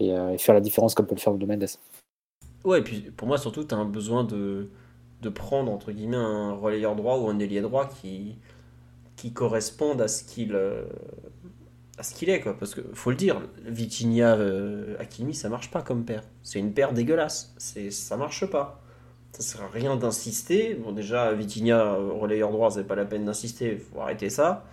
[0.00, 1.66] euh, et, faire la différence comme peut le faire de Mendes.
[2.64, 4.70] Ouais, et puis pour moi surtout, tu as un besoin de,
[5.22, 8.36] de prendre entre guillemets un relayeur droit ou un ailier droit qui,
[9.16, 9.60] qui à
[10.08, 10.84] ce qu'il euh,
[11.98, 12.56] à ce qu'il est quoi.
[12.58, 16.24] Parce que faut le dire Vitinha euh, Hakimi ça marche pas comme paire.
[16.42, 17.54] C'est une paire dégueulasse.
[17.58, 18.82] C'est ça marche pas.
[19.32, 20.74] Ça sert à rien d'insister.
[20.74, 23.76] Bon déjà Vitinha relayeur droit c'est pas la peine d'insister.
[23.76, 24.64] Faut arrêter ça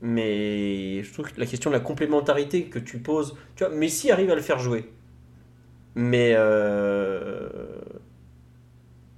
[0.00, 4.10] mais je trouve que la question de la complémentarité que tu poses, tu vois, Messi
[4.10, 4.90] arrive à le faire jouer.
[5.94, 7.48] Mais euh,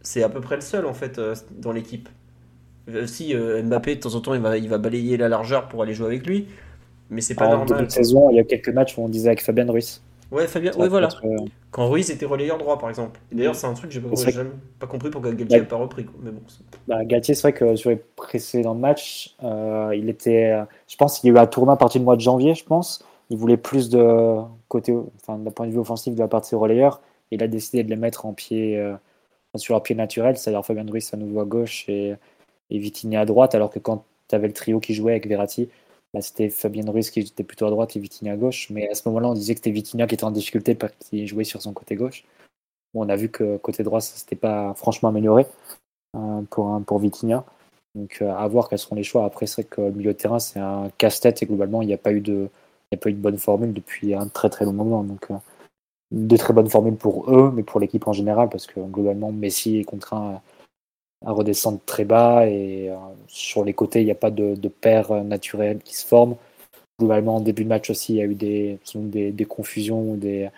[0.00, 2.08] c'est à peu près le seul en fait euh, dans l'équipe.
[2.88, 5.82] Euh, si Mbappé de temps en temps il va, il va balayer la largeur pour
[5.82, 6.48] aller jouer avec lui,
[7.10, 7.86] mais c'est pas en normal.
[7.86, 10.02] de saison, il y a quelques matchs où on disait avec Fabien Ruiz.
[10.30, 11.08] Ouais, Fabien, ouais, voilà.
[11.24, 11.36] Euh,
[11.70, 13.18] Quand Ruiz était relayeur droit, par exemple.
[13.32, 14.00] d'ailleurs, c'est un truc que j'ai
[14.78, 16.06] pas compris pourquoi Galtier n'a pas repris.
[16.22, 16.40] Mais bon,
[16.86, 20.56] bah, Galtier, c'est vrai que sur les précédents matchs, euh, il était.
[20.88, 22.64] Je pense qu'il y a eu un tournoi à partir du mois de janvier, je
[22.64, 23.04] pense.
[23.30, 24.36] Il voulait plus de
[24.68, 27.00] côté, enfin, d'un point de vue offensif de la partie relayeur.
[27.32, 28.94] Il a décidé de les mettre en pied, euh,
[29.56, 32.14] sur un pied naturel, c'est-à-dire Fabien Ruiz à nouveau à gauche et,
[32.70, 35.68] et Vitigny à droite, alors que quand tu avais le trio qui jouait avec Verratti,
[36.12, 38.68] bah, c'était Fabien Ruiz qui était plutôt à droite et Vitinha à gauche.
[38.70, 41.26] Mais à ce moment-là, on disait que c'était Vitinha qui était en difficulté parce qu'il
[41.26, 42.24] jouait sur son côté gauche.
[42.94, 45.46] On a vu que côté droit, ça s'était pas franchement amélioré
[46.16, 47.44] euh, pour, pour Vitinha.
[47.94, 49.24] Donc euh, à voir quels seront les choix.
[49.24, 51.94] Après, c'est vrai que le milieu de terrain, c'est un casse-tête et globalement, il n'y
[51.94, 52.48] a pas eu de
[52.92, 55.04] il a pas eu de bonne formule depuis un très très long moment.
[55.04, 55.36] Donc euh,
[56.10, 59.78] de très bonnes formules pour eux, mais pour l'équipe en général, parce que globalement, Messi
[59.78, 60.42] est contraint
[61.24, 64.68] à redescendre très bas et euh, sur les côtés, il n'y a pas de, de
[64.68, 66.36] paire euh, naturelle qui se forme.
[66.98, 70.16] Globalement, en début de match aussi, il y a eu des, des, des confusions ou
[70.16, 70.48] des,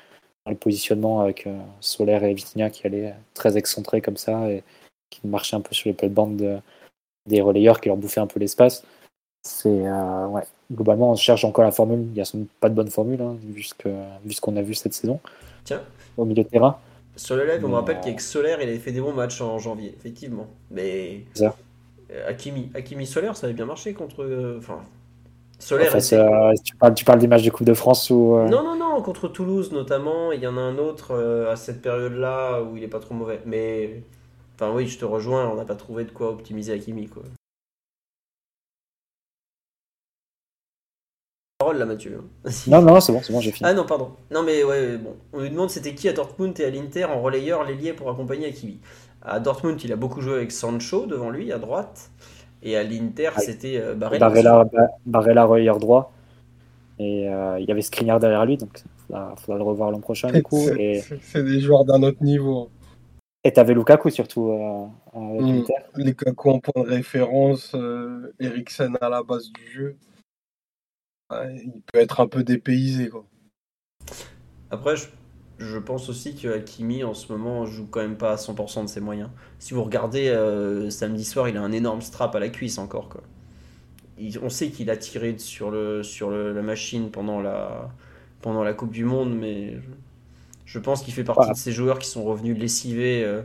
[0.44, 4.62] dans le positionnement avec euh, Solaire et Vitinha qui allaient très excentrés comme ça et
[5.10, 6.58] qui marchaient un peu sur les plates-bandes de,
[7.26, 8.84] des relayeurs, qui leur bouffaient un peu l'espace.
[9.44, 10.42] C'est ouais.
[10.72, 12.00] Globalement, on cherche encore la formule.
[12.00, 15.20] Il n'y a pas de bonne formule, hein, vu ce qu'on a vu cette saison.
[15.64, 15.82] Tiens.
[16.16, 16.78] Au milieu de terrain.
[17.16, 19.58] Sur le live, on me rappelle qu'avec Solaire, il avait fait des bons matchs en
[19.58, 20.48] janvier, effectivement.
[20.70, 21.24] Mais.
[21.34, 21.56] Ça.
[22.26, 24.56] Akimi, Akimi Solaire, ça avait bien marché contre.
[24.58, 24.80] Enfin,
[25.58, 25.92] Solaire.
[26.64, 28.36] tu, parles, tu parles des matchs de Coupe de France ou.
[28.36, 30.32] Euh, non, non, non, contre Toulouse notamment.
[30.32, 33.14] Il y en a un autre euh, à cette période-là où il est pas trop
[33.14, 33.40] mauvais.
[33.46, 34.02] Mais.
[34.54, 37.22] Enfin, oui, je te rejoins, on n'a pas trouvé de quoi optimiser Hakimi, quoi.
[41.72, 42.20] Parole là, Mathieu.
[42.68, 43.68] non, non, c'est bon, c'est bon, j'ai fini.
[43.68, 44.10] Ah non, pardon.
[44.30, 45.14] Non, mais ouais, bon.
[45.32, 48.46] On lui demande c'était qui à Dortmund et à l'Inter en relayeur l'ailier pour accompagner
[48.46, 48.80] Hakimi?
[49.22, 52.10] À Dortmund, il a beaucoup joué avec Sancho devant lui à droite.
[52.62, 54.28] Et à l'Inter, c'était euh, Barella.
[54.28, 54.64] Barella,
[55.06, 56.12] Barella relayeur droit.
[56.98, 60.30] Et euh, il y avait Skriniar derrière lui, donc il faudra, le revoir l'an prochain.
[60.30, 60.68] Du coup,
[61.22, 62.70] C'est des joueurs d'un autre niveau.
[63.44, 64.86] Et t'avais Lukaku surtout euh,
[65.18, 65.46] avec mm.
[65.46, 65.74] l'Inter.
[65.96, 67.74] Lukaku en point de référence,
[68.38, 69.96] Eriksen à la base du jeu.
[71.64, 73.08] Il peut être un peu dépaysé.
[73.08, 73.24] Quoi.
[74.70, 75.06] Après, je
[75.62, 78.88] je pense aussi que Hakimi en ce moment joue quand même pas à 100% de
[78.88, 79.30] ses moyens.
[79.58, 83.08] Si vous regardez euh, samedi soir, il a un énorme strap à la cuisse encore.
[83.08, 83.22] Quoi.
[84.42, 87.90] on sait qu'il a tiré sur, le, sur la machine pendant la,
[88.40, 89.78] pendant la Coupe du Monde, mais
[90.64, 93.42] je, pense qu'il fait partie de ces joueurs qui sont revenus lessivés, euh,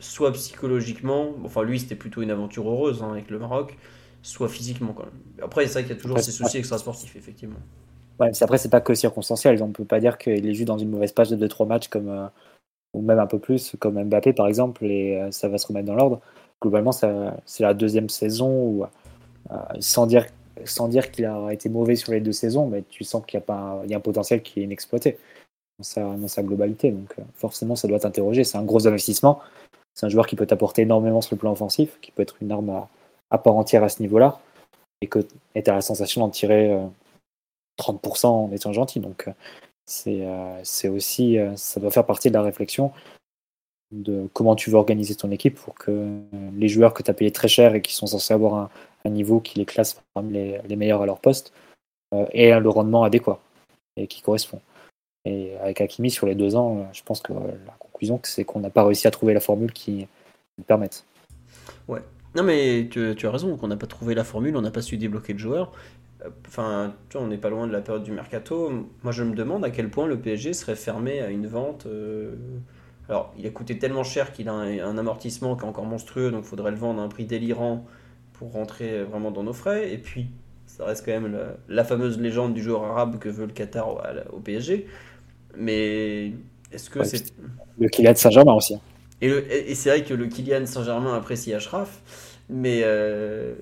[0.00, 3.78] soit psychologiquement, enfin lui c'était plutôt une aventure heureuse hein, avec le Maroc,
[4.26, 5.20] soit physiquement quand même.
[5.42, 7.58] Après, c'est vrai qu'il y a toujours ces soucis extrasportifs, effectivement.
[8.18, 9.62] Ouais, après, c'est pas que circonstanciel.
[9.62, 12.08] On peut pas dire qu'il est juste dans une mauvaise page de 2-3 matchs, comme,
[12.08, 12.26] euh,
[12.94, 15.86] ou même un peu plus, comme Mbappé par exemple, et euh, ça va se remettre
[15.86, 16.20] dans l'ordre.
[16.62, 20.26] Globalement, c'est la deuxième saison où, euh, sans dire,
[20.64, 23.42] sans dire qu'il a été mauvais sur les deux saisons, mais tu sens qu'il y,
[23.42, 25.18] a pas un, y a un potentiel qui est inexploité
[25.78, 26.90] dans sa, dans sa globalité.
[26.90, 28.42] Donc, forcément, ça doit t'interroger.
[28.44, 29.40] C'est un gros investissement.
[29.94, 32.50] C'est un joueur qui peut t'apporter énormément sur le plan offensif, qui peut être une
[32.50, 32.88] arme à,
[33.30, 34.40] à part entière à ce niveau-là,
[35.00, 36.76] et que tu as la sensation d'en tirer
[37.78, 39.00] 30% en étant gentil.
[39.00, 39.32] Donc, euh,
[40.08, 42.92] euh, c'est aussi, euh, ça doit faire partie de la réflexion
[43.92, 46.18] de comment tu veux organiser ton équipe pour que
[46.56, 48.54] les joueurs que tu as payés très cher et qui sont censés avoir
[49.04, 51.52] un, niveau qui les classe parmi les, meilleurs à leur poste
[52.32, 53.38] aient le rendement adéquat
[53.96, 54.60] et qui correspond.
[55.24, 58.70] Et avec Hakimi, sur les deux ans, je pense que la conclusion, c'est qu'on n'a
[58.70, 60.08] pas réussi à trouver la formule qui
[60.58, 61.04] nous permette.
[61.86, 62.02] Ouais.
[62.36, 64.82] Non, mais tu, tu as raison, qu'on n'a pas trouvé la formule, on n'a pas
[64.82, 65.72] su débloquer le joueur.
[66.46, 68.70] Enfin, tu vois, on n'est pas loin de la période du mercato.
[69.02, 71.86] Moi, je me demande à quel point le PSG serait fermé à une vente.
[71.86, 72.34] Euh,
[73.08, 76.44] alors, il a coûté tellement cher qu'il a un, amortissement qui est encore monstrueux, donc
[76.44, 77.86] il faudrait le vendre à un prix délirant
[78.34, 79.90] pour rentrer vraiment dans nos frais.
[79.94, 80.26] Et puis,
[80.66, 81.38] ça reste quand même
[81.70, 83.88] la, fameuse légende du joueur arabe que veut le Qatar
[84.32, 84.86] au, PSG.
[85.56, 86.32] Mais
[86.70, 87.32] est-ce que c'est.
[87.78, 88.76] Le Kylian Saint-Germain aussi.
[89.22, 92.02] Et, et c'est vrai que le Kylian Saint-Germain apprécie Ashraf,
[92.48, 92.82] mais.
[92.84, 93.54] Euh,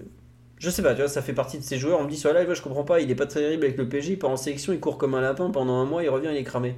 [0.58, 2.00] je sais pas, tu vois, ça fait partie de ces joueurs.
[2.00, 3.88] On me dit sur la live, je comprends pas, il est pas terrible avec le
[3.88, 6.28] PJ, il part en sélection, il court comme un lapin pendant un mois, il revient,
[6.30, 6.74] il est cramé.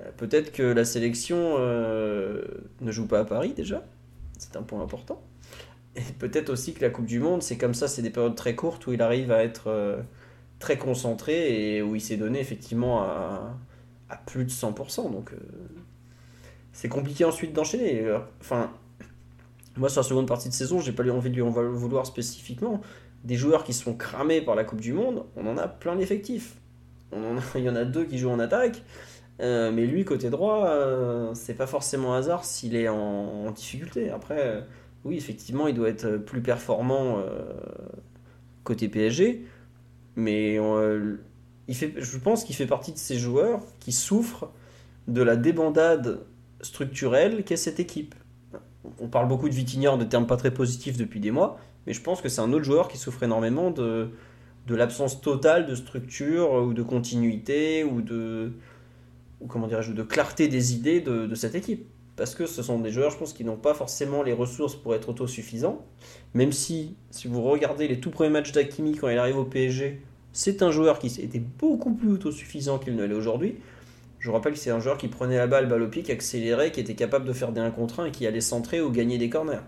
[0.00, 2.42] Euh, peut-être que la sélection euh,
[2.80, 3.84] ne joue pas à Paris déjà,
[4.38, 5.22] c'est un point important.
[5.96, 8.56] Et peut-être aussi que la Coupe du Monde, c'est comme ça, c'est des périodes très
[8.56, 10.02] courtes où il arrive à être
[10.58, 13.56] très concentré et où il s'est donné effectivement à,
[14.08, 15.12] à, plus de 100%.
[15.12, 15.30] Donc
[16.72, 18.04] c'est compliqué ensuite d'enchaîner.
[18.40, 18.72] Enfin,
[19.76, 22.80] moi sur la seconde partie de saison, j'ai pas envie de lui en vouloir spécifiquement
[23.24, 26.56] des joueurs qui sont cramés par la Coupe du Monde, on en a plein d'effectifs.
[27.54, 28.82] il y en a deux qui jouent en attaque.
[29.40, 34.10] Euh, mais lui, côté droit, euh, c'est pas forcément hasard s'il est en, difficulté.
[34.10, 34.60] Après, euh,
[35.04, 37.22] oui, effectivement, il doit être plus performant
[38.62, 39.44] côté PSG.
[40.16, 44.50] Mais je pense qu'il fait partie de ces joueurs qui souffrent
[45.08, 46.20] de la débandade
[46.60, 48.14] structurelle qu'est cette équipe.
[49.00, 51.58] On parle beaucoup de Vitinha de termes pas très positifs depuis des mois.
[51.86, 54.10] Mais je pense que c'est un autre joueur qui souffre énormément de,
[54.66, 58.52] de l'absence totale de structure ou de continuité ou de,
[59.40, 61.86] ou comment dirais-je, de clarté des idées de, de, cette équipe.
[62.16, 64.94] Parce que ce sont des joueurs, je pense, qui n'ont pas forcément les ressources pour
[64.94, 65.84] être autosuffisants.
[66.32, 70.00] Même si, si vous regardez les tout premiers matchs d'Akimi quand il arrive au PSG,
[70.32, 73.56] c'est un joueur qui était beaucoup plus autosuffisant qu'il ne l'est aujourd'hui.
[74.24, 76.80] Je rappelle que c'est un joueur qui prenait la balle, balle au qui accélérait, qui
[76.80, 79.28] était capable de faire des 1 contre 1 et qui allait centrer ou gagner des
[79.28, 79.60] corners.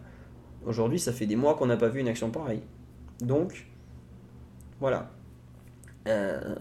[0.64, 2.62] Aujourd'hui, ça fait des mois qu'on n'a pas vu une action pareille.
[3.20, 3.66] Donc,
[4.80, 5.10] voilà.
[6.08, 6.54] Euh,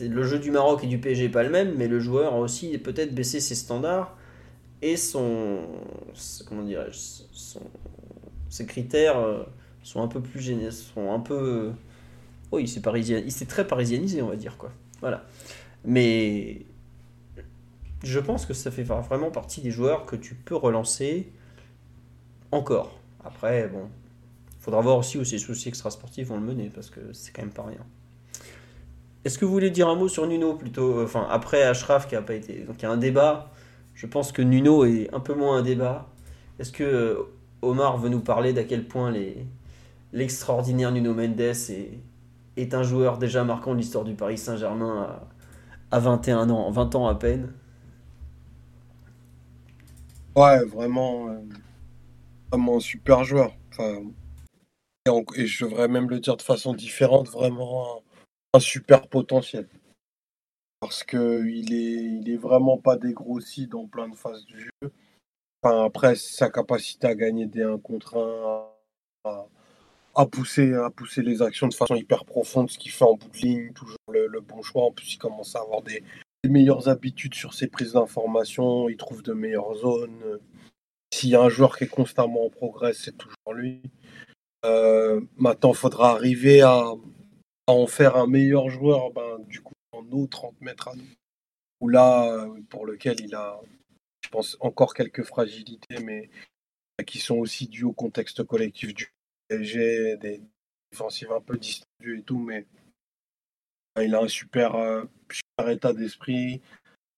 [0.00, 2.76] le jeu du Maroc et du PSG pas le même, mais le joueur a aussi
[2.78, 4.16] peut-être baissé ses standards
[4.82, 5.60] et son,
[6.48, 6.98] comment dirais-je,
[8.48, 9.44] ses critères euh,
[9.84, 10.72] sont un peu plus gênés,
[12.68, 14.72] s'est parisien, il s'est très parisianisé, on va dire quoi.
[15.00, 15.24] Voilà.
[15.84, 16.66] Mais
[18.04, 21.32] je pense que ça fait vraiment partie des joueurs que tu peux relancer
[22.52, 22.98] encore.
[23.24, 23.88] Après, bon,
[24.58, 27.42] il faudra voir aussi où ces soucis extrasportifs vont le mener, parce que c'est quand
[27.42, 27.84] même pas rien.
[29.24, 32.20] Est-ce que vous voulez dire un mot sur Nuno plutôt Enfin, après Ashraf qui a
[32.20, 32.60] pas été.
[32.64, 33.50] Donc il y a un débat.
[33.94, 36.08] Je pense que Nuno est un peu moins un débat.
[36.58, 37.22] Est-ce que euh,
[37.62, 39.14] Omar veut nous parler d'à quel point
[40.12, 42.74] l'extraordinaire Nuno Mendes est...
[42.74, 45.18] un joueur déjà marquant l'histoire du Paris Saint-Germain
[45.90, 45.98] à...
[46.00, 47.52] 21 ans, 20 ans à peine?
[50.36, 51.40] Ouais, vraiment, euh,
[52.52, 53.52] un super joueur.
[55.36, 58.02] Et, je devrais même le dire de façon différente, vraiment
[58.52, 59.68] un, super potentiel.
[60.80, 64.92] Parce qu'il est, il est vraiment pas dégrossi dans plein de phases du jeu.
[65.62, 68.68] Après, sa capacité à gagner des 1 contre
[69.24, 69.44] 1,
[70.14, 73.28] à, pousser, à pousser les actions de façon hyper profonde, ce qu'il fait en bout
[73.28, 74.84] de ligne, toujours le, bon choix.
[74.84, 76.02] En plus, il commence à avoir des,
[76.48, 80.40] meilleures habitudes sur ses prises d'information, il trouve de meilleures zones.
[81.12, 83.82] S'il y a un joueur qui est constamment en progrès, c'est toujours lui.
[84.64, 86.92] Euh, maintenant, il faudra arriver à,
[87.66, 91.04] en faire un meilleur joueur, ben, du coup, en eau 30 mètres à nous.
[91.80, 93.60] Ou là, pour lequel il a,
[94.22, 96.30] je pense, encore quelques fragilités, mais
[97.06, 99.12] qui sont aussi dues au contexte collectif du
[99.48, 100.40] PSG, des
[100.92, 102.66] défensives un peu distendues et tout, mais
[104.02, 105.04] il a un super, euh,
[105.68, 106.60] état d'esprit,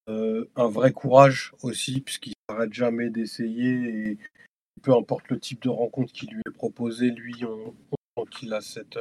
[0.08, 4.18] euh, un vrai courage aussi, puisqu'il n'arrête jamais d'essayer
[4.82, 7.74] peu importe le type de rencontre qui lui est proposé, lui, on,
[8.16, 8.98] sent qu'il a cette,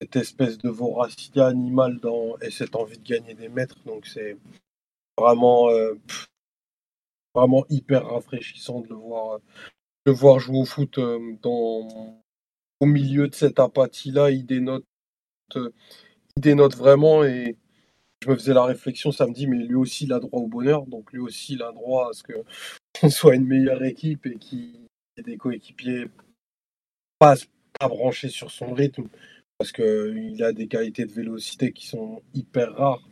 [0.00, 3.78] cette espèce de voracité animale dans, et cette envie de gagner des mètres.
[3.84, 4.36] Donc c'est
[5.16, 5.94] vraiment, euh,
[7.34, 9.38] vraiment hyper rafraîchissant de le voir,
[10.06, 12.20] de voir jouer au foot dans,
[12.80, 14.30] au milieu de cette apathie-là.
[14.30, 14.84] Il dénote,
[16.36, 17.56] dénote vraiment et
[18.22, 20.86] je me faisais la réflexion samedi, mais lui aussi, il a droit au bonheur.
[20.86, 24.86] Donc lui aussi, il a droit à ce qu'on soit une meilleure équipe et qu'il
[25.16, 26.06] ait des coéquipiers
[27.18, 27.36] pas,
[27.80, 29.08] branchés sur son rythme.
[29.58, 33.08] Parce qu'il a des qualités de vélocité qui sont hyper rares,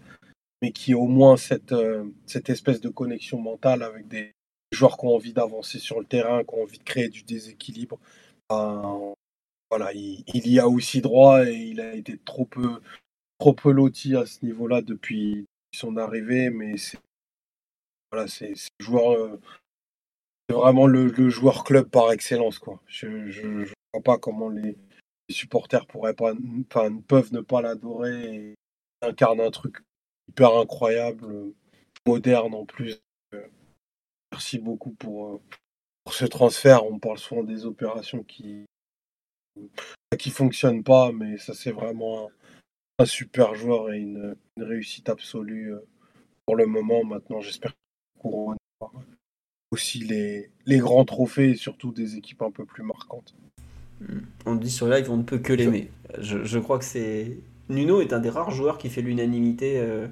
[0.60, 4.32] mais qui au moins cette, euh, cette espèce de connexion mentale avec des
[4.70, 7.98] joueurs qui ont envie d'avancer sur le terrain, qui ont envie de créer du déséquilibre.
[8.50, 12.80] voilà, il, il, y a aussi droit et il a été trop peu
[13.38, 16.98] trop peu loti à ce niveau-là depuis son arrivée, mais c'est
[18.12, 18.26] voilà,
[18.78, 19.40] joueur, euh,
[20.48, 22.80] vraiment le, joueur club par excellence quoi.
[22.86, 24.76] Je, ne vois pas comment les,
[25.30, 26.34] supporters pourraient pas,
[26.70, 28.34] enfin, peuvent ne pas l'adorer.
[28.34, 28.54] Et
[29.02, 29.78] incarne un truc
[30.28, 31.52] hyper incroyable,
[32.06, 33.00] moderne en plus.
[34.32, 35.42] Merci beaucoup pour, euh,
[36.04, 36.84] pour ce transfert.
[36.86, 38.64] On parle souvent des opérations qui
[40.18, 42.30] qui fonctionnent pas, mais ça c'est vraiment un
[43.04, 45.80] super joueur et une, réussite absolue euh,
[46.46, 47.04] pour le moment.
[47.04, 47.72] Maintenant, j'espère
[48.20, 48.54] qu'on
[49.72, 53.34] aussi les, les grands trophées et surtout des équipes un peu plus marquantes.
[54.00, 54.20] Hmm.
[54.46, 55.90] On dit sur live, on ne peut que l'aimer.
[56.20, 57.38] Je, je, crois que c'est.
[57.68, 60.06] Nuno est un des rares joueurs qui fait l'unanimité, euh,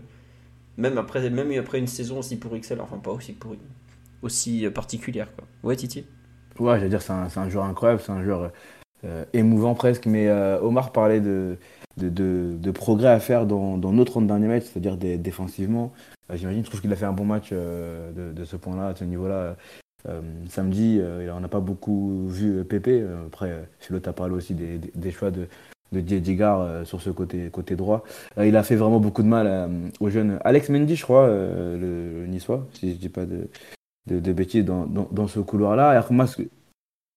[0.76, 3.54] même, après, même après une saison aussi pour XL, enfin pas aussi pour
[4.22, 5.28] aussi particulière.
[5.36, 5.46] Quoi.
[5.62, 6.04] Ouais, Titi?
[6.58, 8.52] Ouais, j'allais dire, c'est un, un, joueur incroyable, c'est un joueur
[9.04, 10.30] euh, émouvant presque, mais
[10.60, 11.56] Omar parlait de,
[11.96, 15.92] de, progrès à faire dans, dans nos 30 derniers c'est-à-dire défensivement.
[16.30, 18.98] Euh, j'imagine, je trouve qu'il a fait un bon match euh, de, ce point-là, de
[18.98, 19.56] ce niveau-là.
[20.08, 21.00] Euh, samedi,
[21.32, 23.04] on n'a pas beaucoup vu Pépé.
[23.26, 25.46] Après, l'autre a parlé aussi des, choix de,
[25.92, 28.04] de sur ce côté, droit.
[28.38, 29.70] il a fait vraiment beaucoup de mal
[30.00, 30.38] aux jeunes.
[30.44, 33.48] Alex Mendy, je crois, le, niçois, si je ne dis pas de,
[34.08, 35.90] de, bêtises, dans ce couloir-là.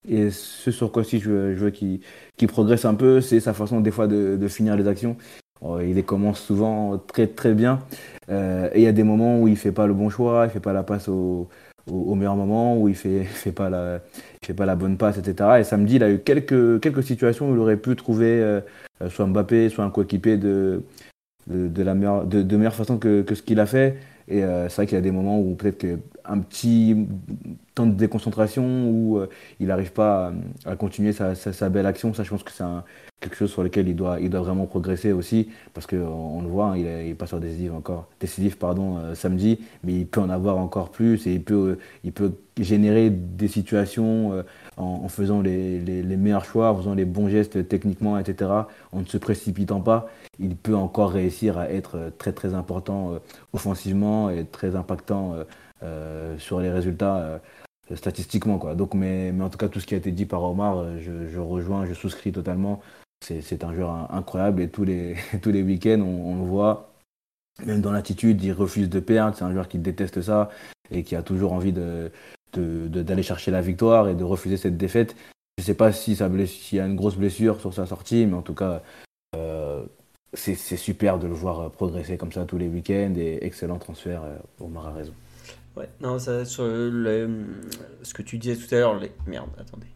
[0.07, 1.99] Et ce sur quoi aussi je veux, qu'il
[2.47, 5.17] progresse un peu, c'est sa façon des fois de, finir les actions.
[5.63, 7.79] Euh, il les commence souvent très très bien.
[8.29, 10.51] Euh, et il y a des moments où il fait pas le bon choix, il
[10.51, 11.47] fait pas la passe au,
[11.89, 14.01] au, meilleur moment, où il fait, fait, pas la,
[14.43, 15.59] fait pas la bonne passe, etc.
[15.59, 18.61] Et samedi, il a eu quelques, quelques situations où il aurait pu trouver euh,
[19.09, 20.83] soit Mbappé, soit un coéquipier de,
[21.47, 23.97] de, la meilleure, de, de meilleure façon que, que ce qu'il a fait.
[24.27, 27.07] Et c'est vrai qu'il y a des moments où peut-être qu'un petit
[27.75, 29.27] temps de déconcentration où euh,
[29.59, 30.33] il n'arrive pas
[30.65, 32.13] à, continuer sa, belle action.
[32.13, 32.63] Ça, je pense que c'est
[33.19, 36.47] quelque chose sur lequel il doit, il doit vraiment progresser aussi, parce qu'on on le
[36.47, 40.21] voit, hein, il, est, pas sur décisif encore, décisif pardon, euh, samedi, mais il peut
[40.21, 44.43] en avoir encore plus et il peut, il peut générer des situations
[44.77, 48.51] euh, en, faisant les, meilleurs choix, en faisant les bons gestes techniquement, etc.,
[48.91, 50.07] en ne se précipitant pas.
[50.39, 53.19] Il peut encore réussir à être très très important
[53.53, 55.35] offensivement et très impactant
[56.37, 57.39] sur les résultats
[57.93, 58.57] statistiquement.
[58.73, 61.39] Donc, mais, en tout cas, tout ce qui a été dit par Omar, euh, je,
[61.39, 62.81] rejoins, je souscris totalement.
[63.21, 66.91] C'est un joueur incroyable et tous les, tous les week-ends, on, le voit.
[67.65, 69.37] Même dans l'attitude, il refuse de perdre.
[69.37, 70.49] C'est un joueur qui déteste ça
[70.91, 72.11] et qui a toujours envie de,
[72.59, 75.15] d'aller chercher la victoire et de refuser cette défaite.
[75.57, 78.35] Je ne sais pas si s'il y a une grosse blessure sur sa sortie, mais
[78.35, 78.81] en tout cas,
[79.35, 79.83] euh,
[80.33, 84.21] c'est super de le voir progresser comme ça tous les week-ends et excellent transfert.
[84.59, 85.13] Omar a raison.
[85.77, 89.11] Ouais, non, ça, sur ce que tu disais tout à l'heure, les...
[89.27, 89.87] merde, attendez.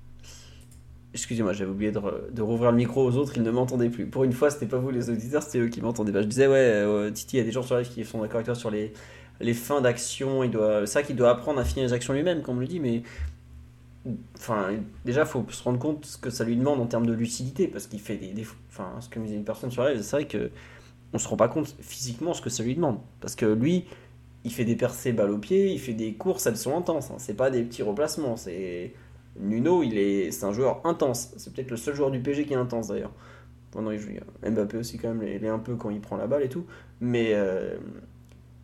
[1.14, 4.06] Excusez-moi, j'avais oublié de, rouvrir le micro aux autres, ils ne m'entendaient plus.
[4.06, 6.22] Pour une fois, c'était pas vous les auditeurs, c'était eux qui m'entendaient pas.
[6.22, 8.36] Je disais, ouais, euh, Titi, il y a des gens sur live qui sont d'accord
[8.36, 8.94] avec toi sur les,
[9.40, 10.44] les fins d'action.
[10.44, 12.80] Il doit, ça qu'il doit apprendre à finir les actions lui-même, comme on le dit,
[12.80, 13.04] mais.
[14.38, 14.70] Enfin,
[15.06, 17.88] déjà, faut se rendre compte ce que ça lui demande en termes de lucidité, parce
[17.88, 18.34] qu'il fait des,
[18.70, 20.52] Enfin, ce que me disait une personne sur live, c'est vrai que
[21.14, 23.00] on se rend pas compte physiquement ce que ça lui demande.
[23.20, 23.86] Parce que lui,
[24.44, 27.12] il fait des percées balles au pied, il fait des courses, elles sont intenses.
[27.12, 27.16] Hein.
[27.18, 28.94] C'est pas des petits replacements, c'est
[29.40, 31.34] Nuno, il est, c'est un joueur intense.
[31.38, 33.14] C'est peut-être le seul joueur du PG qui est intense d'ailleurs.
[33.72, 34.10] Pendant il joue.
[34.44, 36.66] Mbappé aussi quand même, il est un peu quand il prend la balle et tout.
[37.02, 37.78] Mais euh,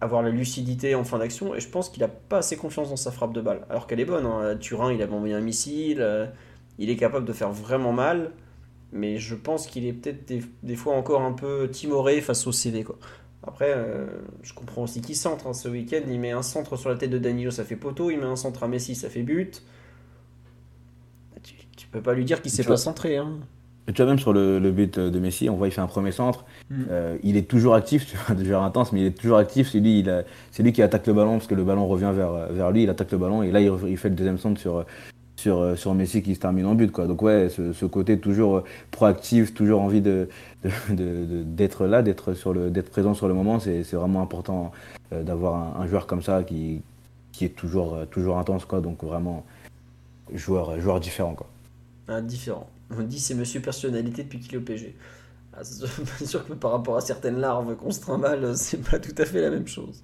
[0.02, 2.96] avoir la lucidité en fin d'action, et je pense qu'il a pas assez confiance dans
[2.96, 3.66] sa frappe de balle.
[3.70, 4.26] Alors qu'elle est bonne.
[4.26, 4.58] Hein.
[4.60, 6.02] Turin, il a envoyé un missile.
[6.02, 6.26] Euh,
[6.78, 8.32] il est capable de faire vraiment mal.
[8.92, 10.32] Mais je pense qu'il est peut-être
[10.64, 12.84] des, fois encore un peu timoré face au CV.
[12.84, 12.98] Quoi.
[13.44, 14.06] Après, euh,
[14.44, 15.48] je comprends aussi qu'il centre.
[15.48, 15.54] Hein.
[15.54, 18.12] Ce week-end, il met un centre sur la tête de Danilo, ça fait poteau.
[18.12, 19.64] Il met un centre à Messi, ça fait but
[21.96, 23.18] peux pas lui dire qu'il s'est pas centré.
[23.18, 23.40] Hein.
[23.88, 26.12] Et tu vois, même sur le, but de Messi, on voit il fait un premier
[26.12, 26.46] centre.
[26.70, 26.84] Mm.
[26.90, 29.70] Euh, il est toujours actif, tu vois, déjà intense, mais il est toujours actif.
[29.72, 30.06] C'est lui,
[30.52, 32.84] c'est lui qui attaque le ballon parce que le ballon revient vers, vers lui.
[32.84, 34.86] Il attaque le ballon et là, il, fait le deuxième centre sur,
[35.36, 36.92] sur, sur Messi qui se termine en but.
[36.92, 37.06] Quoi.
[37.06, 40.30] Donc, ouais, ce, côté toujours proactif, toujours envie de,
[40.90, 44.72] d'être là, d'être, sur le, d'être présent sur le moment, c'est, vraiment important
[45.14, 46.82] euh, d'avoir un, joueur comme ça qui,
[47.32, 48.66] qui est toujours, toujours intense.
[48.66, 48.82] Quoi.
[48.82, 49.46] Donc, vraiment,
[50.34, 51.36] joueur, joueur différent.
[51.36, 51.48] Quoi
[52.22, 52.68] différent.
[52.92, 54.96] On dit c'est monsieur personnalité depuis qu'il est au PG.
[55.54, 59.16] Ah, c'est sûr que par rapport à certaines larves qu'on se trimballe, c'est pas tout
[59.18, 60.04] à fait la même chose.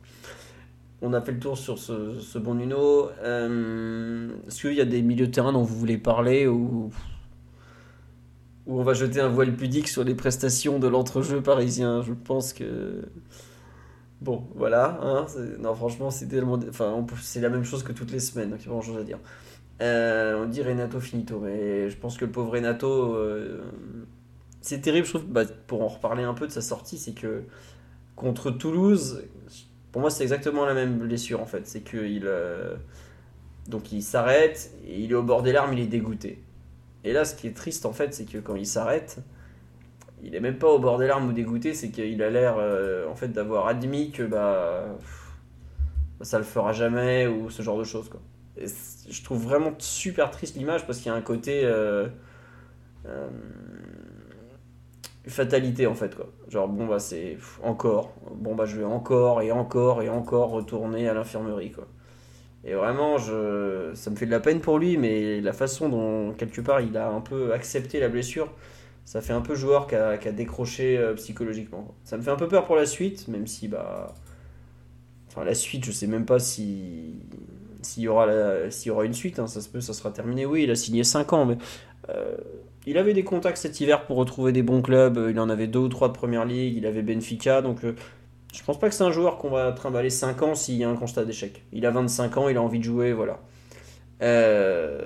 [1.04, 3.10] On a fait le tour sur ce, bon Nuno.
[3.24, 6.92] Euh, est-ce qu'il y a des milieux de terrain dont vous voulez parler ou
[8.68, 12.04] on va jeter un voile pudique sur les prestations de l'entrejeu parisien?
[12.04, 13.04] Je pense que.
[14.22, 15.00] Bon, voilà.
[15.02, 15.26] Hein,
[15.60, 16.28] non, franchement, c'est
[16.70, 18.98] Enfin, c'est la même chose que toutes les semaines, donc il n'y a grand chose
[18.98, 19.18] à dire.
[19.82, 23.62] Euh, on dit Renato finito, mais je pense que le pauvre Renato, euh,
[24.62, 27.44] c'est terrible, je trouve, bah, pour en reparler un peu de sa sortie, c'est que
[28.16, 29.24] contre Toulouse,
[29.92, 32.76] pour moi c'est exactement la même blessure en fait, c'est qu'il euh,
[33.92, 36.44] il s'arrête il est au bord des larmes, il est dégoûté.
[37.04, 39.18] Et là, ce qui est triste en fait, c'est que quand il s'arrête,
[40.24, 42.58] il est même pas au bord des larmes ou dégoûté, c'est qu'il a l'air
[43.10, 44.86] en fait d'avoir admis que bah
[46.22, 48.22] ça le fera jamais ou ce genre de choses quoi
[49.10, 52.08] je trouve vraiment super triste l'image parce qu'il y a un côté euh,
[53.06, 53.30] euh,
[55.28, 56.30] fatalité en fait quoi.
[56.50, 61.08] Genre bon bah c'est encore, bon bah je vais encore et encore et encore retourner
[61.10, 61.88] à l'infirmerie quoi.
[62.64, 66.34] Et vraiment je, ça me fait de la peine pour lui mais la façon dont
[66.34, 68.52] quelque part il a un peu accepté la blessure,
[69.06, 71.96] ça fait un peu joueur qui a, décroché euh, psychologiquement.
[72.04, 74.14] Ça me fait un peu peur pour la suite même si bah
[75.28, 77.16] enfin la suite je sais même pas si
[77.82, 78.28] s'il y, aura
[78.86, 80.46] y aura une suite, hein, ça se peut, ça sera terminé.
[80.46, 81.58] Oui, il a signé 5 ans, mais
[82.10, 82.36] euh,
[82.86, 85.28] il avait des contacts cet hiver pour retrouver des bons clubs.
[85.30, 87.96] Il en avait deux ou trois de première ligue, il avait Benfica, donc euh,
[88.54, 90.90] je pense pas que c'est un joueur qu'on va trimballer 5 ans s'il y a
[90.90, 91.64] un constat d'échec.
[91.72, 93.40] Il a 25 ans, il a envie de jouer, voilà.
[94.22, 95.00] Euh,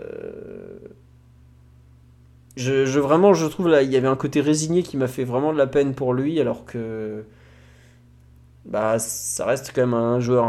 [2.56, 5.24] je, je, vraiment, je trouve là, il y avait un côté résigné qui m'a fait
[5.24, 7.26] vraiment de la peine pour lui, alors que
[8.66, 10.46] bah ça reste quand même un joueur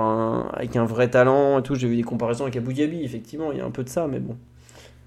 [0.55, 1.75] avec un vrai talent et tout.
[1.75, 4.07] J'ai vu des comparaisons avec Abu Dhabi, effectivement, il y a un peu de ça,
[4.09, 4.37] mais bon.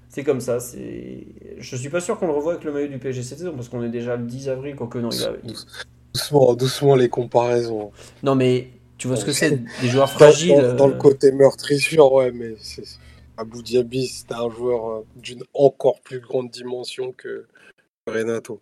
[0.08, 0.58] C'est comme ça.
[0.58, 1.26] C'est...
[1.58, 3.68] Je suis pas sûr qu'on le revoie avec le maillot du PSG cette saison parce
[3.68, 5.10] qu'on est déjà le 10 avril, quoique non.
[5.10, 5.32] Il a...
[6.12, 7.92] Doucement, doucement les comparaisons.
[8.24, 10.74] Non, mais tu vois ce que c'est Des joueurs fragiles.
[10.76, 10.98] Dans, le euh.
[10.98, 12.82] côté meurtrissure, ouais, mais c'est...
[13.36, 17.46] Abu Dhabi, c'était un joueur euh, d'une encore plus grande dimension que
[18.06, 18.60] Renato.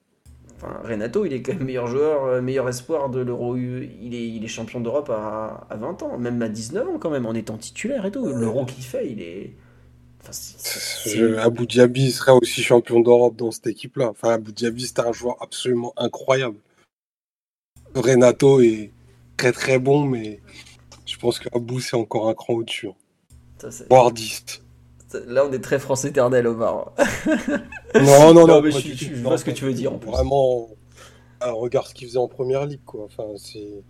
[0.63, 3.57] Renato, il est quand même meilleur joueur, euh, meilleur espoir de l'Euro.
[3.57, 7.27] Il est, il est champion d'Europe à, 20 ans, même à 19 ans quand même,
[7.27, 8.27] en étant titulaire et tout.
[8.27, 9.55] L'Euro qu'il fait, il est.
[11.39, 14.11] Abu Dhabi serait aussi champion d'Europe dans cette équipe-là.
[14.11, 16.59] Enfin, Abu Dhabi, c'est un joueur absolument incroyable.
[17.95, 18.91] Renato est
[19.37, 20.41] très très bon, mais
[21.07, 22.91] je pense qu'Abu, c'est encore un cran au-dessus.
[23.89, 24.63] Voire 10.
[25.27, 26.93] Là, on est très français éternel, Omar.
[27.95, 28.61] non, non, non.
[28.61, 29.93] mais je, vois ce que tu veux dire.
[29.93, 30.11] En plus.
[30.11, 30.69] Vraiment,
[31.41, 33.05] regarde ce qu'il faisait en première ligue, quoi.
[33.05, 33.83] Enfin, c'est.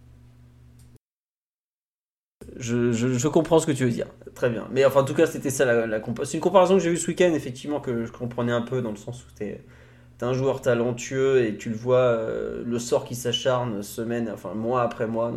[2.57, 4.07] Je, je, comprends ce que tu veux dire.
[4.35, 4.69] Très bien.
[4.71, 6.97] Mais enfin, en tout cas, c'était ça la, la C'est une comparaison que j'ai vue
[6.97, 9.65] ce week-end, effectivement, que je comprenais un peu dans le sens où tu es,
[10.21, 14.83] un joueur talentueux et tu le vois, euh, le sort qui s'acharne semaine, enfin, mois
[14.83, 15.33] après mois.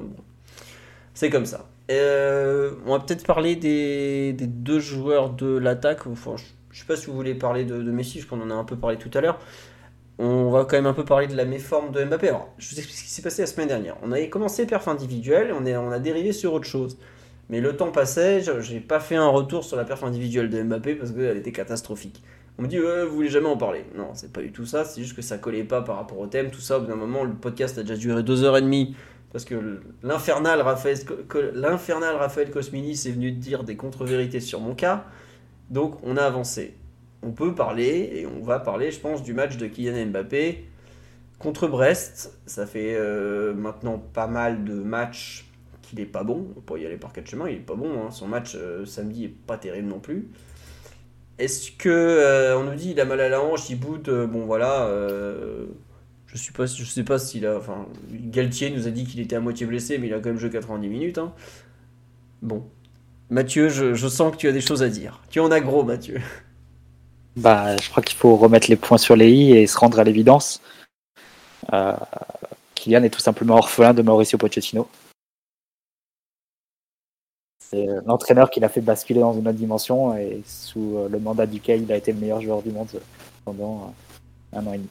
[1.14, 1.71] C'est comme ça.
[2.00, 6.00] Euh, on va peut-être parler des, deux joueurs de l'attaque.
[6.06, 6.38] Je ne
[6.74, 8.98] sais pas si vous voulez parler de, Messi, je qu'on en a un peu parlé
[8.98, 9.40] tout à l'heure.
[10.20, 12.30] On va quand même un peu parler de la méforme de Mbappé.
[12.30, 13.96] Alors, je vous explique ce qui s'est passé la semaine dernière.
[14.04, 16.98] On avait commencé perf individuel, on, est, on a dérivé sur autre chose.
[17.50, 20.96] Mais le temps passait, j'ai pas fait un retour sur la perf individuelle de Mbappé
[20.96, 22.22] parce qu'elle était catastrophique.
[22.60, 23.86] On me dit, vous voulez jamais en parler.
[23.98, 26.28] Non, c'est pas du tout ça, c'est juste que ça collait pas par rapport au
[26.28, 26.78] thème, tout ça.
[26.78, 28.96] Au bout d'un moment, le podcast a déjà duré deux heures et demie
[29.32, 30.98] parce que l'infernal Raphaël,
[31.54, 35.06] l'infernal Raphaël Cosmini s'est venu dire des contre-vérités sur mon cas.
[35.70, 36.76] Donc on a avancé.
[37.24, 40.66] On peut parler, et on va parler, je pense, du match de Kylian Mbappé
[41.40, 42.38] contre Brest.
[42.46, 45.46] Ça fait euh, maintenant pas mal de matchs
[45.82, 46.48] qu'il est pas bon.
[46.58, 48.04] On peut y aller par quatre chemins, il est pas bon.
[48.04, 48.12] Hein.
[48.12, 50.30] Son match euh, samedi est pas terrible non plus.
[51.38, 54.46] Est-ce que euh, on nous dit il a mal à la hanche, il boude, bon
[54.46, 54.90] voilà
[56.34, 57.58] je suis pas, je sais pas s'il a.
[57.58, 60.38] Enfin, Galtier nous a dit qu'il était à moitié blessé, mais il a quand même
[60.38, 61.18] joué 90 minutes.
[61.18, 61.34] Hein.
[62.42, 62.64] Bon.
[63.30, 65.22] Mathieu, je, sens que tu as des choses à dire.
[65.30, 66.22] Tu en as gros, Mathieu.
[67.38, 70.04] Bah, je crois qu'il faut remettre les points sur les i et se rendre à
[70.04, 70.62] l'évidence.
[71.72, 71.96] Euh,
[72.76, 74.90] Kylian est tout simplement orphelin de Mauricio Pochettino.
[77.58, 81.84] C'est l'entraîneur qui l'a fait basculer dans une autre dimension et sous le mandat duquel
[81.84, 82.90] il a été le meilleur joueur du monde
[83.46, 83.96] pendant
[84.52, 84.90] un an et demi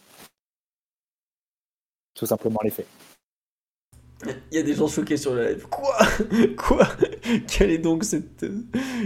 [2.15, 2.87] tout simplement les faits.
[4.53, 5.67] Il y a des gens choqués sur la live.
[5.71, 5.97] Quoi?
[6.59, 6.87] Quoi?
[7.49, 8.45] Quel est donc cette,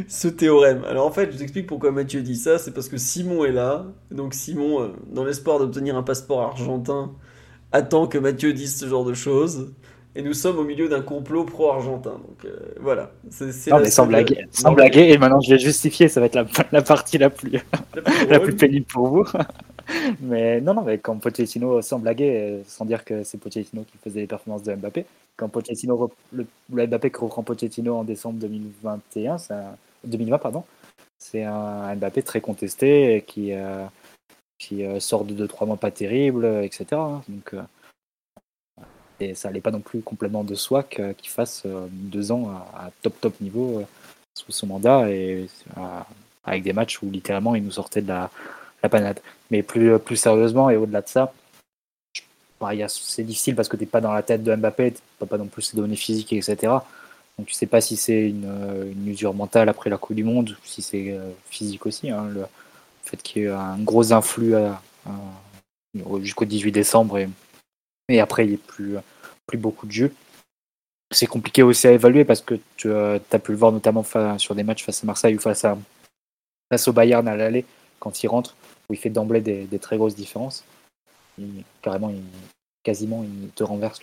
[0.08, 0.82] ce théorème?
[0.84, 2.58] Alors en fait, je vous explique pourquoi Mathieu dit ça.
[2.58, 3.86] C'est parce que Simon est là.
[4.10, 7.12] Donc Simon, euh, dans l'espoir d'obtenir un passeport argentin,
[7.70, 9.72] attend que Mathieu dise ce genre de choses.
[10.16, 12.20] Et nous sommes au milieu d'un complot pro-argentin.
[12.26, 13.12] Donc euh, voilà.
[13.68, 15.10] Non, mais sans blaguer, sans blaguer.
[15.10, 16.08] Et maintenant, je vais justifier.
[16.08, 17.52] Ça va être la, la partie la plus,
[18.28, 19.24] la plus pénible pour vous.
[20.20, 23.98] mais non, non, mais quand Pochettino, sans blaguer, euh, sans dire que c'est Pochettino qui
[23.98, 25.06] faisait les performances de Mbappé,
[25.36, 29.36] quand Pochettino, le, Mbappé qui reprend Pochettino en décembre 2021,
[30.04, 30.64] 2020, pardon,
[31.18, 33.84] c'est un Mbappé très contesté qui, euh,
[34.58, 36.86] qui euh, sort de 2-3 mois pas terribles, etc.
[36.92, 37.22] Hein.
[37.28, 37.54] donc,
[39.20, 43.20] et ça n'allait pas non plus complètement de soi qu'il fasse deux ans à, top
[43.20, 43.84] top niveau
[44.36, 45.46] sous son mandat et
[46.42, 48.30] avec des matchs où littéralement il nous sortait de la
[48.84, 49.20] la panade.
[49.50, 51.32] Mais plus, plus sérieusement et au-delà de ça,
[52.60, 55.26] bah, c'est difficile parce que tu n'es pas dans la tête de Mbappé, tu n'as
[55.26, 56.72] pas non plus ses données physiques, etc.
[57.36, 60.56] Donc tu sais pas si c'est une, une, usure mentale après la Coupe du Monde,
[60.62, 62.10] si c'est euh, physique aussi.
[62.10, 62.44] Hein, le
[63.04, 64.54] fait qu'il y ait un gros influx
[66.20, 67.18] jusqu'au 18 décembre
[68.08, 68.96] et, après il n'y ait plus,
[69.46, 70.14] plus beaucoup de jeux.
[71.10, 74.04] C'est compliqué aussi à évaluer parce que tu euh, as pu le voir notamment
[74.38, 75.76] sur des matchs face à Marseille ou face, à,
[76.70, 77.64] face au Bayern à l'aller
[77.98, 78.54] quand il rentre
[78.88, 80.64] où il fait d'emblée des, très grosses différences.
[81.82, 82.22] carrément, il,
[82.82, 84.00] quasiment, il te renverse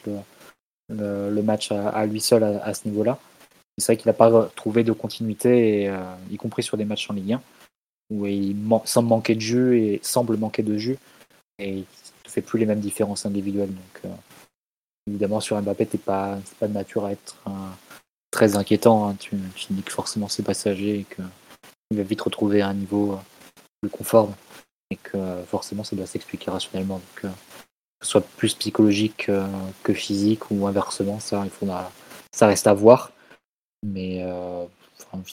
[0.89, 3.19] le, match à, lui seul à, ce niveau-là.
[3.77, 7.13] C'est vrai qu'il n'a pas trouvé de continuité, euh, y compris sur des matchs en
[7.13, 7.41] Ligue 1,
[8.11, 10.97] où il semble manquer de jeu et semble manquer de jeu,
[11.57, 13.73] et il ne fait plus les mêmes différences individuelles.
[13.73, 14.15] Donc, euh,
[15.07, 17.51] évidemment, sur Mbappé, tu pas, pas de nature à être euh,
[18.29, 19.07] très inquiétant.
[19.07, 19.15] Hein.
[19.19, 23.17] Tu, tu dis que forcément c'est passager et qu'il va vite retrouver un niveau
[23.81, 24.33] plus conforme
[24.91, 26.95] et que forcément ça doit s'expliquer rationnellement.
[26.95, 27.29] Donc, euh,
[27.99, 29.47] que ce soit plus psychologique euh,
[29.83, 31.71] que physique ou inversement, ça, il
[32.31, 33.11] ça reste à voir.
[33.83, 34.65] Mais euh,
[35.13, 35.23] on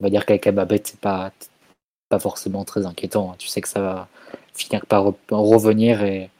[0.00, 1.32] va dire qu'avec Mbappé, c'est pas,
[2.08, 3.32] pas forcément très inquiétant.
[3.32, 3.36] Hein.
[3.38, 4.08] Tu sais que ça va
[4.52, 6.30] finir par revenir et,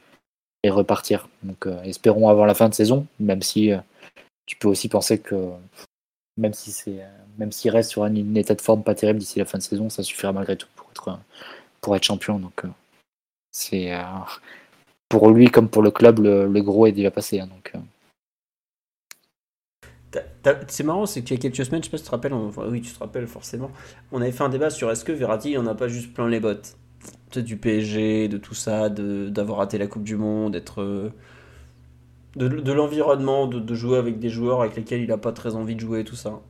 [0.65, 1.27] repartir.
[1.41, 3.71] Donc espérons avant la fin de saison, même si
[4.45, 5.49] tu peux aussi penser que
[6.37, 7.01] même si c'est
[7.37, 9.89] même s'il reste sur un, état de forme pas terrible d'ici la fin de saison,
[9.89, 11.19] ça suffira malgré tout pour être
[11.83, 12.39] pour être champion.
[12.39, 12.69] Donc, euh,
[13.51, 14.01] c'est euh,
[15.09, 17.39] pour lui comme pour le club, le, gros est déjà passé.
[17.39, 17.73] Hein, donc,
[20.15, 20.21] euh.
[20.67, 22.33] c'est marrant, c'est qu'il y a quelques semaines, je sais pas si tu te rappelles,
[22.33, 23.69] oui, tu te rappelles forcément,
[24.11, 26.27] on avait fait un débat sur est-ce que Verratti il en a pas juste plein
[26.27, 26.77] les bottes?
[27.35, 31.11] Du PSG, de tout ça, d'avoir raté la Coupe du Monde, d'être.
[32.35, 35.75] de, l'environnement, de, de, jouer avec des joueurs avec lesquels il a pas très envie
[35.75, 36.41] de jouer, tout ça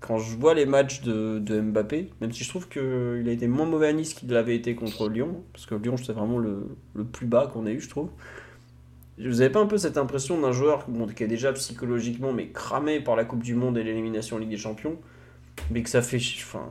[0.00, 3.66] quand je vois les matchs de, Mbappé, même si je trouve qu'il a été moins
[3.66, 7.04] mauvais à Nice qu'il l'avait été contre Lyon, parce que Lyon c'est vraiment le, le,
[7.04, 8.08] plus bas qu'on ait eu, je trouve.
[9.18, 13.00] Vous n'avez pas un peu cette impression d'un joueur qui est déjà psychologiquement mais cramé
[13.00, 14.96] par la Coupe du Monde et l'élimination en Ligue des Champions,
[15.70, 16.66] mais que ça fait, enfin,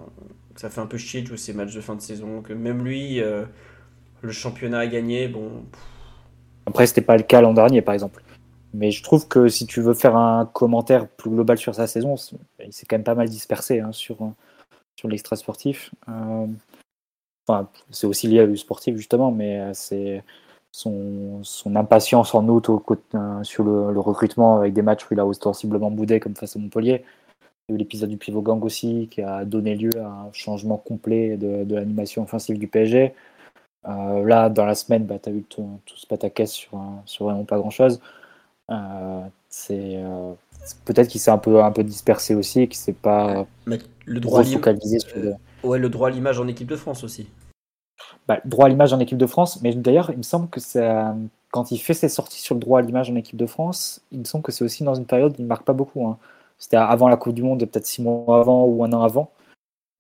[0.56, 3.22] ça fait un peu chier jouer ces matchs de fin de saison, que même lui,
[3.22, 3.46] euh,
[4.22, 5.64] le championnat a gagné, bon.
[6.66, 8.22] Après, c'était pas le cas l'an dernier, par exemple.
[8.74, 12.16] Mais je trouve que si tu veux faire un commentaire plus global sur sa saison,
[12.64, 14.18] il s'est quand même pas mal dispersé hein, sur,
[15.00, 15.92] sur l'extra sportif.
[16.10, 16.46] Euh,
[17.48, 20.24] enfin, c'est aussi lié le sportif justement, mais euh, c'est
[20.72, 22.84] son, son, impatience en août au,
[23.16, 26.60] euh, sur le, recrutement avec des matchs où il a ostensiblement boudé comme face à
[26.60, 27.04] Montpellier.
[27.70, 31.74] eu l'épisode du pivot gang aussi qui a donné lieu à un changement complet de,
[31.74, 33.14] l'animation offensive du PSG.
[33.86, 36.72] Là, dans la semaine, bah, tu as eu tout, ce pataquès sur,
[37.06, 38.02] sur vraiment pas grand-chose.
[38.70, 40.04] Euh, c'est
[40.86, 44.44] peut-être qu'il s'est un peu, un peu dispersé aussi et qu'il s'est pas le droit
[44.44, 45.18] focalisé sur
[45.64, 47.28] Ouais, le droit à l'image en équipe de France aussi.
[48.28, 51.16] Bah, droit à l'image en équipe de France, mais d'ailleurs, il me semble que ça,
[51.52, 54.20] quand il fait ses sorties sur le droit à l'image en équipe de France, il
[54.20, 56.08] me semble que c'est aussi dans une période où il ne marque pas beaucoup.
[56.08, 56.18] Hein.
[56.58, 59.32] C'était avant la Coupe du Monde, peut-être six mois avant ou un an avant.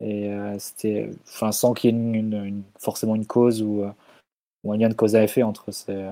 [0.01, 3.91] Et euh, c'était, enfin, sans qu'il y ait une, forcément une cause ou, euh,
[4.63, 6.11] ou, un lien de cause à effet entre euh,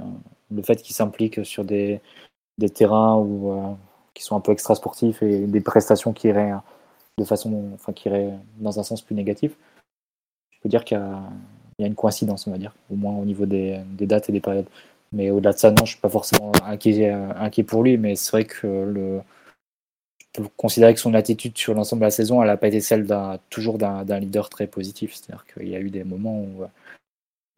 [0.51, 2.01] le fait qu'il s'implique sur des,
[2.57, 3.77] des terrains où,
[4.13, 6.53] qui sont un peu extra sportifs et des prestations qui iraient
[7.17, 9.53] de façon, enfin, qui iraient dans un sens plus négatif.
[10.51, 13.45] Je peux dire qu'il y a, une coïncidence, on va dire, au moins au niveau
[13.45, 14.67] des, dates et des périodes.
[15.11, 18.31] Mais au-delà de ça, non, je suis pas forcément inquiet, inquiet pour lui, mais c'est
[18.31, 19.21] vrai que le,
[20.37, 22.81] je peux considérer que son attitude sur l'ensemble de la saison, elle n'a pas été
[22.81, 25.15] celle d'un, toujours d'un, leader très positif.
[25.15, 26.67] C'est-à-dire qu'il y a eu des moments où euh,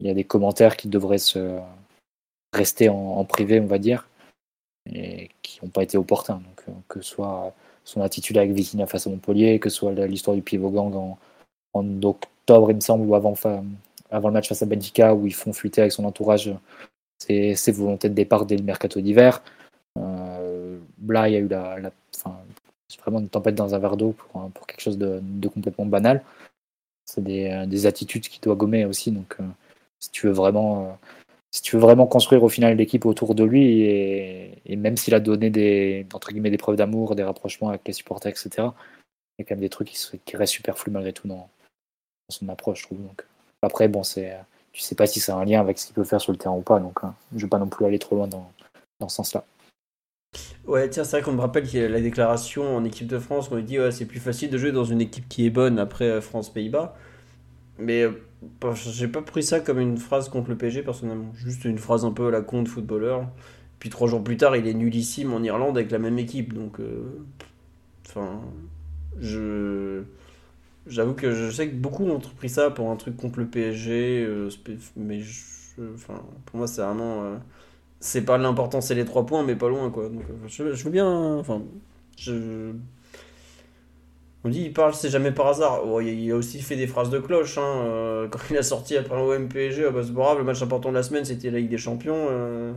[0.00, 1.58] il y a des commentaires qui devraient se
[2.54, 4.08] rester en, privé, on va dire,
[4.86, 6.42] et qui n'ont pas été opportuns.
[6.68, 7.54] Euh, que ce soit
[7.84, 11.16] son attitude avec Vitinha face à Montpellier, que ce soit l'histoire du pivot gang
[11.74, 15.52] en, octobre, il me semble, ou avant, le match face à Benfica, où ils font
[15.52, 16.52] fuiter avec son entourage
[17.18, 19.42] ses, volontés de départ dès le mercato d'hiver.
[19.98, 20.78] Euh,
[21.08, 21.90] là, il y a eu la,
[22.90, 26.22] c'est vraiment une tempête dans un verre d'eau pour, quelque chose de, complètement banal.
[27.04, 29.12] C'est des, des, attitudes qui doit gommer aussi.
[29.12, 29.44] Donc, euh,
[30.00, 30.92] si tu veux vraiment, euh,
[31.50, 35.20] si tu veux vraiment construire au final l'équipe autour de lui, et, même s'il a
[35.20, 38.68] donné des, entre guillemets, des preuves d'amour, des rapprochements avec les supporters, etc.,
[39.38, 41.48] il y a quand même des trucs qui, restent superflus malgré tout dans,
[42.28, 43.02] son approche, je trouve.
[43.02, 43.24] Donc,
[43.62, 44.36] après, bon, c'est,
[44.72, 46.54] tu sais pas si c'est un lien avec ce qu'il peut faire sur le terrain
[46.54, 46.78] ou pas.
[46.78, 48.52] Donc, hein, je ne veux pas non plus aller trop loin dans,
[49.00, 49.44] dans ce sens-là.
[50.66, 53.18] Ouais, tiens, c'est vrai qu'on me rappelle qu'il y a la déclaration en équipe de
[53.18, 55.78] France on dit ouais, c'est plus facile de jouer dans une équipe qui est bonne
[55.78, 56.94] après euh, France-Pays-Bas.
[57.78, 58.12] Mais euh,
[58.74, 61.32] j'ai pas pris ça comme une phrase contre le PSG personnellement.
[61.34, 63.28] Juste une phrase un peu à la con de footballeur.
[63.78, 66.52] Puis trois jours plus tard, il est nullissime en Irlande avec la même équipe.
[66.52, 67.24] Donc, euh,
[68.06, 68.40] enfin,
[69.18, 70.02] je.
[70.86, 74.26] J'avoue que je sais que beaucoup ont pris ça pour un truc contre le PSG,
[74.96, 75.20] mais
[75.94, 77.38] enfin, pour moi, c'est vraiment
[78.00, 80.08] c'est pas l'important, c'est les trois points, mais pas loin, quoi.
[80.08, 81.36] Donc, euh, je, veux bien.
[81.36, 81.62] Enfin,
[82.16, 82.72] je.
[84.44, 85.82] On dit, il parle, c'est jamais par hasard.
[85.86, 87.58] Oh, il a aussi fait des phrases de cloche.
[87.58, 87.84] Hein.
[87.84, 90.94] Euh, quand il a sorti après un OMPG, ah bah, c'est le match important de
[90.94, 92.26] la semaine, c'était la Ligue des Champions.
[92.30, 92.72] Euh,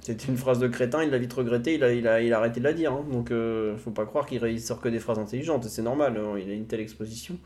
[0.00, 2.38] c'était une phrase de crétin, il l'a vite regretté, il a, il a, il a
[2.38, 2.92] arrêté de la dire.
[2.92, 3.04] Hein.
[3.12, 3.32] Donc,
[3.78, 6.38] faut pas croire qu'il sort que des phrases intelligentes, c'est normal, hein.
[6.42, 7.36] il a une telle exposition.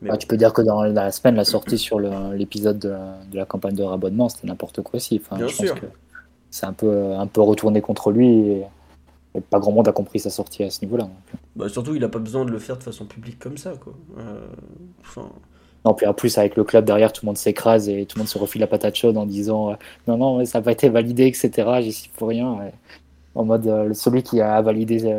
[0.00, 3.44] Mais tu peux dire que dans la semaine, la sortie sur l'épisode de, de, la
[3.44, 5.20] campagne de rabonnement, c'était n'importe quoi aussi.
[5.22, 5.74] Enfin, Bien sûr
[6.50, 8.28] c'est un peu, un peu retourné contre lui.
[8.28, 8.64] Et,
[9.38, 11.08] pas grand monde a compris sa sortie à ce niveau-là.
[11.54, 13.74] Bah, surtout, il n'a pas besoin de le faire de façon publique comme ça.
[13.80, 13.94] Quoi.
[14.18, 15.20] Euh,
[15.84, 18.22] non, puis en plus, avec le club derrière, tout le monde s'écrase et tout le
[18.22, 19.74] monde se refile la patate chaude en disant euh,
[20.08, 21.68] non, non, ça n'a pas été validé, etc.
[21.80, 22.72] J'y suis pour rien.
[23.34, 25.14] En mode, euh, celui qui a validé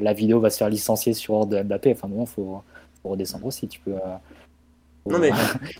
[0.00, 1.92] la vidéo va se faire licencier sur ordre de Mbappé.
[1.92, 2.62] Enfin, bon, il faut,
[3.04, 3.68] redescendre aussi.
[3.68, 3.92] Tu peux
[5.06, 5.30] non mais,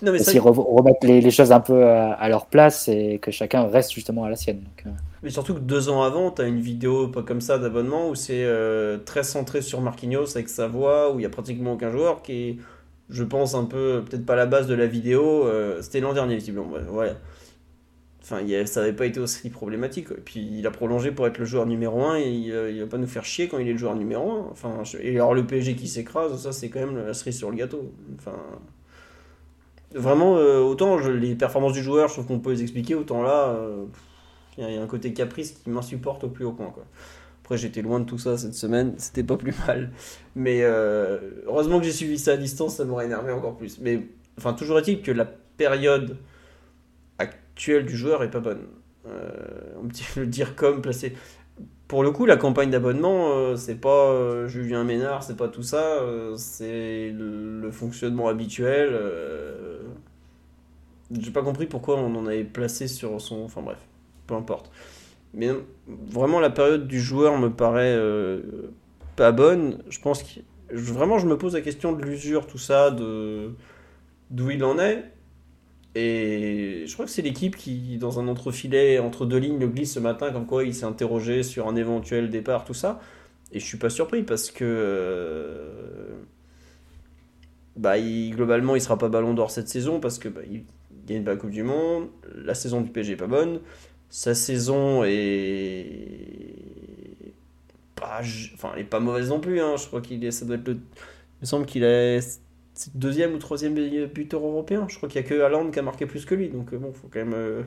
[0.02, 0.32] non mais ça...
[0.40, 4.36] remettre les, choses un peu à, leur place et que chacun reste justement à la
[4.36, 4.62] sienne.
[4.86, 4.90] Euh.
[5.22, 8.14] Mais surtout que deux ans avant, tu as une vidéo pas comme ça d'abonnement où
[8.14, 11.90] c'est euh, très centré sur Marquinhos avec sa voix, où il y a pratiquement aucun
[11.90, 12.56] joueur qui est,
[13.10, 15.46] je pense, un peu, peut-être pas la base de la vidéo.
[15.46, 16.70] Euh, c'était l'an dernier, visiblement.
[16.88, 17.14] Voilà.
[18.28, 20.08] Enfin, ça n'avait pas été aussi problématique.
[20.10, 22.86] Et puis il a prolongé pour être le joueur numéro 1 et il, ne va
[22.88, 24.48] pas nous faire chier quand il est le joueur numéro 1.
[24.50, 27.56] Enfin, et alors le PSG qui s'écrase, ça c'est quand même la cerise sur le
[27.56, 27.92] gâteau.
[28.18, 28.36] Enfin,
[29.94, 33.48] Vraiment, euh, autant les performances du joueur, je trouve qu'on peut les expliquer, autant là,
[33.50, 33.84] euh,
[34.58, 36.70] il y, a un côté caprice qui m'insupporte au plus haut point.
[36.70, 36.84] Quoi.
[37.42, 39.92] Après, j'étais loin de tout ça cette semaine, c'était pas plus mal.
[40.34, 43.78] Mais euh, heureusement que j'ai suivi ça à distance, ça m'aurait énervé encore plus.
[43.80, 44.02] Mais
[44.38, 46.16] enfin, toujours est-il que la période
[47.18, 48.66] actuelle du joueur est pas bonne.
[49.06, 51.14] on peut le dire comme placé
[51.88, 55.62] pour le coup, la campagne d'abonnement, euh, c'est pas euh, Julien Ménard, c'est pas tout
[55.62, 58.98] ça, euh, c'est le, fonctionnement habituel.
[61.12, 63.44] J'ai pas compris pourquoi on en avait placé sur son.
[63.44, 63.78] Enfin bref,
[64.26, 64.70] peu importe.
[65.34, 65.50] Mais
[65.86, 67.98] vraiment, la période du joueur me paraît
[69.16, 69.82] pas bonne.
[69.88, 70.40] Je pense que.
[70.70, 73.50] Vraiment, je me pose la question de l'usure, tout ça, de
[74.30, 75.04] d'où il en est.
[75.98, 79.94] Et je crois que c'est l'équipe qui, dans un entrefilet entre deux lignes, le glisse
[79.94, 83.00] ce matin, comme quoi il s'est interrogé sur un éventuel départ, tout ça.
[83.50, 84.62] Et je suis pas surpris parce que.
[84.62, 86.12] Euh,
[87.76, 90.64] bah, globalement, il sera pas ballon d'or cette saison parce que bah, il
[91.06, 92.08] gagne pas la Coupe du Monde.
[92.34, 93.60] La saison du PSG est pas bonne.
[94.10, 96.52] Sa saison est.
[97.94, 98.20] pas,
[98.54, 99.62] enfin, elle est pas mauvaise non plus.
[99.62, 99.76] Hein.
[99.78, 102.20] Je crois qu'il ça doit être il me semble qu'il est
[102.94, 103.74] deuxième ou troisième
[104.06, 104.86] buteur européen.
[104.88, 106.48] Je crois qu'il y a que Haaland qui a marqué plus que lui.
[106.48, 107.64] Donc bon, faut quand même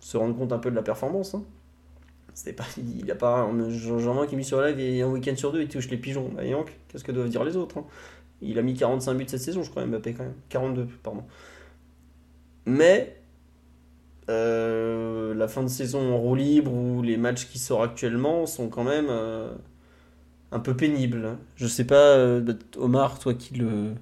[0.00, 1.34] se rendre compte un peu de la performance.
[1.34, 1.44] Hein.
[2.56, 5.68] Pas, il a pas, Jean-Marc qui mis sur live et un week-end sur deux, il
[5.68, 6.30] touche les pigeons.
[6.34, 6.42] Bah,
[6.88, 7.84] qu'est-ce que doivent dire les autres hein?
[8.42, 10.34] Il a mis 45 buts cette saison, je crois, Mbappé quand même.
[10.50, 11.24] 42, pardon.
[12.66, 13.16] Mais
[14.28, 18.68] euh, la fin de saison en roue libre ou les matchs qui sortent actuellement sont
[18.68, 19.54] quand même euh,
[20.52, 21.24] un peu pénibles.
[21.24, 21.38] Hein.
[21.56, 23.92] Je sais pas, euh, Omar, toi qui le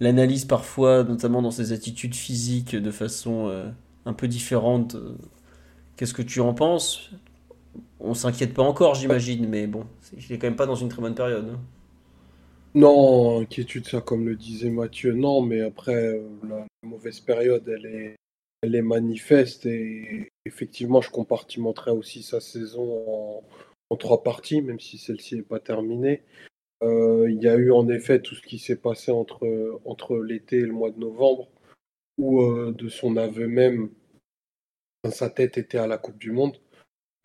[0.00, 3.64] l'analyse parfois, notamment dans ses attitudes physiques de façon
[4.06, 4.96] un peu différente.
[5.96, 7.10] Qu'est-ce que tu en penses?
[8.00, 11.00] On s'inquiète pas encore, j'imagine, mais bon, il est quand même pas dans une très
[11.00, 11.48] bonne période.
[11.54, 11.60] Hein.
[12.74, 17.86] Non, inquiétude, ça, comme le disait Mathieu, non, mais après, euh, la, mauvaise période, elle
[17.86, 18.16] est,
[18.62, 23.42] elle est manifeste et effectivement, je compartimenterai aussi sa saison
[23.90, 26.24] en, trois parties, même si celle-ci n'est pas terminée.
[26.84, 30.66] Euh, il y a eu en effet tout ce qui s'est passé entre, l'été et
[30.66, 31.48] le mois de novembre,
[32.18, 33.90] où euh, de son aveu même,
[35.10, 36.58] sa tête était à la Coupe du Monde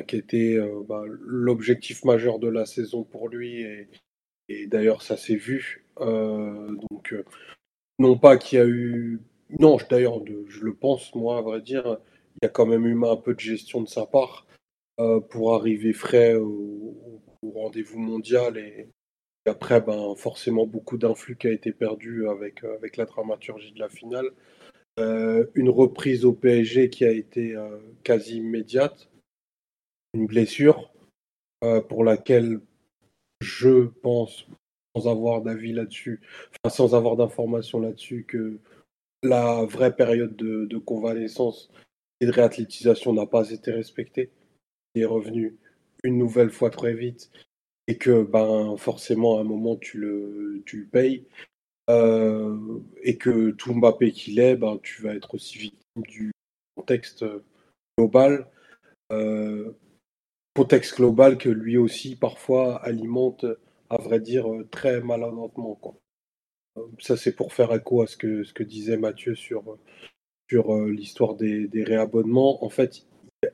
[0.07, 3.63] qui était euh, bah, l'objectif majeur de la saison pour lui.
[4.47, 5.85] Et, d'ailleurs, ça s'est vu.
[5.97, 7.13] Donc,
[7.99, 9.19] non pas qu'il y a eu.
[9.59, 11.99] Non, d'ailleurs, je le pense, moi, à vrai dire,
[12.35, 14.47] il y a quand même eu un peu de gestion de sa part
[15.29, 18.57] pour arriver frais au, rendez-vous mondial.
[19.45, 23.89] Après, ben, forcément, beaucoup d'influx qui a été perdu avec, avec la dramaturgie de la
[23.89, 24.29] finale.
[25.55, 27.55] une reprise au PSG qui a été
[28.03, 29.09] quasi immédiate
[30.13, 30.91] une blessure
[31.63, 32.59] euh, pour laquelle
[33.41, 34.47] je pense,
[34.95, 36.21] sans avoir d'avis là-dessus,
[36.63, 38.59] enfin, sans avoir d'informations là-dessus, que
[39.23, 41.69] la vraie période de, convalescence
[42.19, 44.29] et de réathlétisation n'a pas été respectée.
[44.95, 45.57] Il est revenu
[46.03, 47.31] une nouvelle fois très vite
[47.89, 51.25] et que ben, forcément à un moment tu le, tu payes.
[51.89, 56.31] Euh, et que tout Mbappé qu'il est, ben, tu vas être aussi victime du
[56.75, 57.25] contexte
[57.97, 58.47] global.
[59.11, 59.71] Euh,
[60.55, 63.45] contexte global que lui aussi parfois alimente,
[63.89, 65.73] à vrai dire, très maladroitement.
[65.73, 65.95] Quoi.
[66.77, 69.79] Euh, ça, c'est pour faire écho à ce que, ce que disait Mathieu sur,
[70.47, 72.63] sur l'histoire des, des, réabonnements.
[72.63, 73.07] En fait,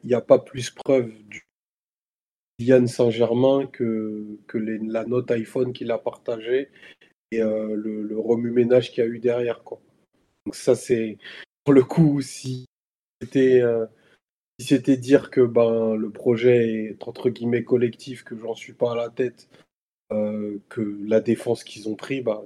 [0.03, 1.44] il n'y a pas plus preuve du
[2.59, 6.69] Yann Saint-Germain que, la note iPhone qu'il a partagée
[7.31, 9.63] et euh, le, remue-ménage qu'il y a eu derrière.
[9.63, 9.81] Quoi.
[10.45, 11.17] Donc ça, c'est
[11.63, 12.65] pour le coup, si
[13.21, 13.61] c'était
[14.59, 18.93] si c'était dire que ben, le projet est entre guillemets collectif, que j'en suis pas
[18.93, 19.49] à la tête,
[20.11, 22.43] euh, que la défense qu'ils ont pris, bah,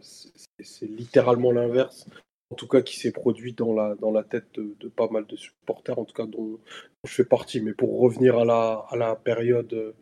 [0.60, 2.07] c'est littéralement l'inverse.
[2.51, 5.35] En tout cas, qui s'est produit dans la, dans la tête de, pas mal de
[5.35, 6.59] supporters, en tout cas dont,
[7.05, 7.61] je fais partie.
[7.61, 9.95] Mais pour revenir à la, à la période de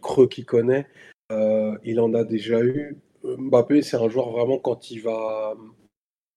[0.00, 0.86] creux qu'il connaît,
[1.32, 2.96] euh, il en a déjà eu.
[3.24, 5.54] Mbappé, c'est un joueur vraiment quand il va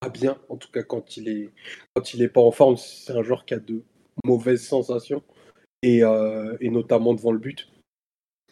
[0.09, 1.49] bien, en tout cas quand il est
[1.93, 3.83] quand il est pas en forme, c'est un joueur qui a de
[4.23, 5.23] mauvaise sensation,
[5.81, 7.67] et, euh, et notamment devant le but.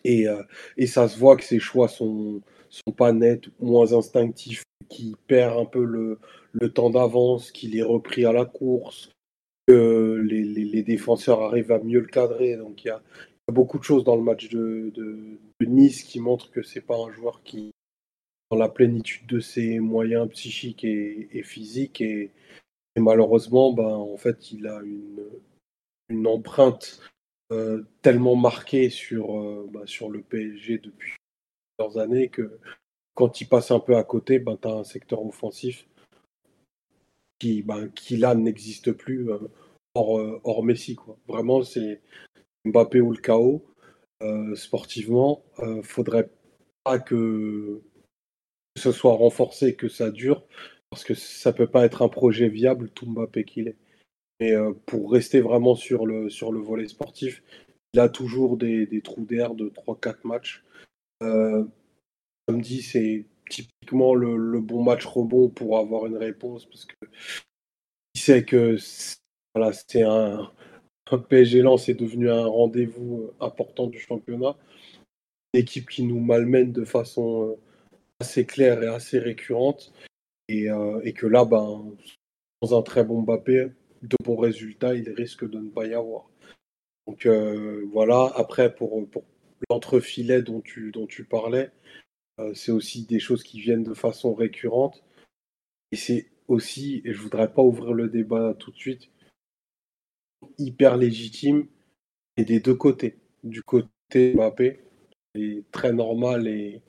[0.03, 0.43] Et, euh,
[0.77, 2.41] et, ça se voit que ses choix sont,
[2.73, 6.19] sont pas nets, moins instinctifs, qu'il perd un peu le,
[6.53, 9.11] le temps d'avance, qu'il est repris à la course,
[9.67, 12.57] que les, les, défenseurs arrivent à mieux le cadrer.
[12.57, 13.01] Donc il y a,
[13.51, 17.11] beaucoup de choses dans le match de, de, Nice qui montrent que c'est pas un
[17.11, 17.71] joueur qui,
[18.51, 22.31] dans la plénitude de ses moyens psychiques et, et physiques, et,
[22.97, 25.23] malheureusement, ben, en fait, il a une,
[26.09, 26.99] une empreinte
[27.51, 31.13] euh, tellement marquée sur, euh, bah, sur le PSG depuis
[31.97, 32.59] années que
[33.15, 35.87] quand il passe un peu à côté, ben, tu as un secteur offensif
[37.39, 39.37] qui, ben, qui là n'existe plus euh,
[39.95, 40.95] hors, hors, Messi.
[40.95, 41.17] Quoi.
[41.27, 42.01] Vraiment, c'est
[42.65, 43.65] Mbappé ou le chaos.
[44.55, 45.43] sportivement,
[45.83, 46.29] faudrait
[46.83, 47.81] pas que
[48.77, 50.43] ce soit renforcé, que ça dure,
[50.89, 53.77] parce que ça peut pas être un projet viable, tout Mbappé qu'il est.
[54.39, 57.43] Mais euh, pour rester vraiment sur le, sur le volet sportif,
[57.93, 60.63] il a toujours des, des trous d'air de 3-4 matchs.
[61.21, 61.63] Euh,
[62.47, 66.95] samedi, c'est typiquement le, bon match rebond pour avoir une réponse parce que
[68.15, 68.77] il sait que
[69.53, 70.51] voilà, c'est un,
[71.11, 74.55] un PSG lance est devenu un rendez-vous euh, important du championnat.
[75.53, 77.55] Une équipe qui nous malmène de façon euh,
[78.19, 79.93] assez claire et assez récurrente.
[80.49, 81.91] Et, euh, que là, ben,
[82.61, 83.71] dans un très bon Mbappé,
[84.01, 86.29] de bons résultats, il risque de ne pas y avoir.
[87.07, 89.07] Donc euh, voilà, après pour
[89.69, 91.71] l'entrefilet dont tu, dont tu parlais,
[92.39, 95.03] euh, c'est aussi des choses qui viennent de façon récurrente.
[95.91, 99.09] Et c'est aussi, et je voudrais pas ouvrir le débat tout de suite,
[100.57, 101.67] hyper légitime
[102.37, 103.19] et des deux côtés.
[103.43, 104.79] Du côté Mbappé,
[105.35, 106.81] est très normale et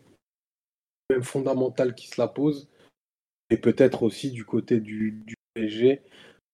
[1.10, 2.68] même fondamentale qui se la pose.
[3.50, 6.02] Et peut-être aussi du côté du, du PSG,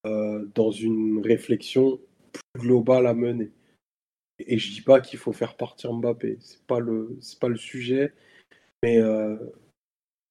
[0.06, 2.00] euh, dans une réflexion
[2.32, 3.50] plus globale à mener.
[4.46, 7.56] Et, je dis pas qu'il faut faire partir Mbappé, c'est pas le c'est pas le
[7.56, 8.12] sujet,
[8.82, 9.36] mais euh,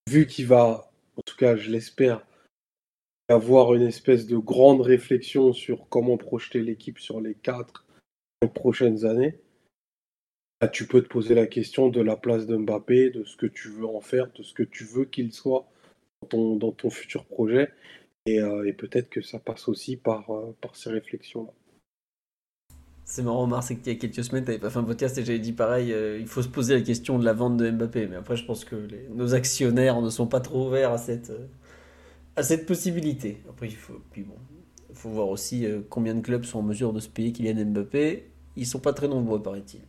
[0.09, 2.25] vu qu'il va, en tout cas je l'espère,
[3.29, 7.85] avoir une espèce de grande réflexion sur comment projeter l'équipe sur les quatre
[8.53, 9.39] prochaines années,
[10.61, 13.45] bah, tu peux te poser la question de la place de Mbappé, de ce que
[13.45, 15.69] tu veux en faire, de ce que tu veux qu'il soit
[16.29, 17.69] dans ton, futur projet.
[18.25, 21.53] Et, euh, peut-être que ça passe aussi par, euh, par ces réflexions-là.
[23.11, 25.17] C'est marrant, Omar, c'est qu'il y a quelques semaines, tu n'avais pas fait un podcast
[25.17, 27.71] et j'avais dit pareil, euh, il faut se poser la question de la vente de
[27.71, 28.05] Mbappé.
[28.05, 28.75] Mais après, je pense que
[29.15, 31.31] nos actionnaires ne sont pas trop ouverts à cette,
[32.35, 33.41] à cette possibilité.
[33.49, 34.35] Après, il faut, puis bon,
[34.93, 38.29] faut voir aussi combien de clubs sont en mesure de se payer Kylian Mbappé.
[38.55, 39.81] Ils sont pas très nombreux, paraît-il.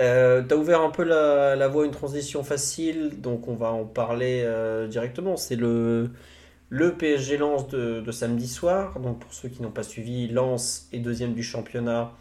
[0.00, 3.70] Euh, tu as ouvert un peu la, voie à une transition facile, donc on va
[3.70, 5.36] en parler euh, directement.
[5.36, 6.10] C'est le,
[6.68, 8.98] le PSG Lens de, samedi soir.
[9.00, 12.12] Donc pour ceux qui n'ont pas suivi, Lens est deuxième du championnat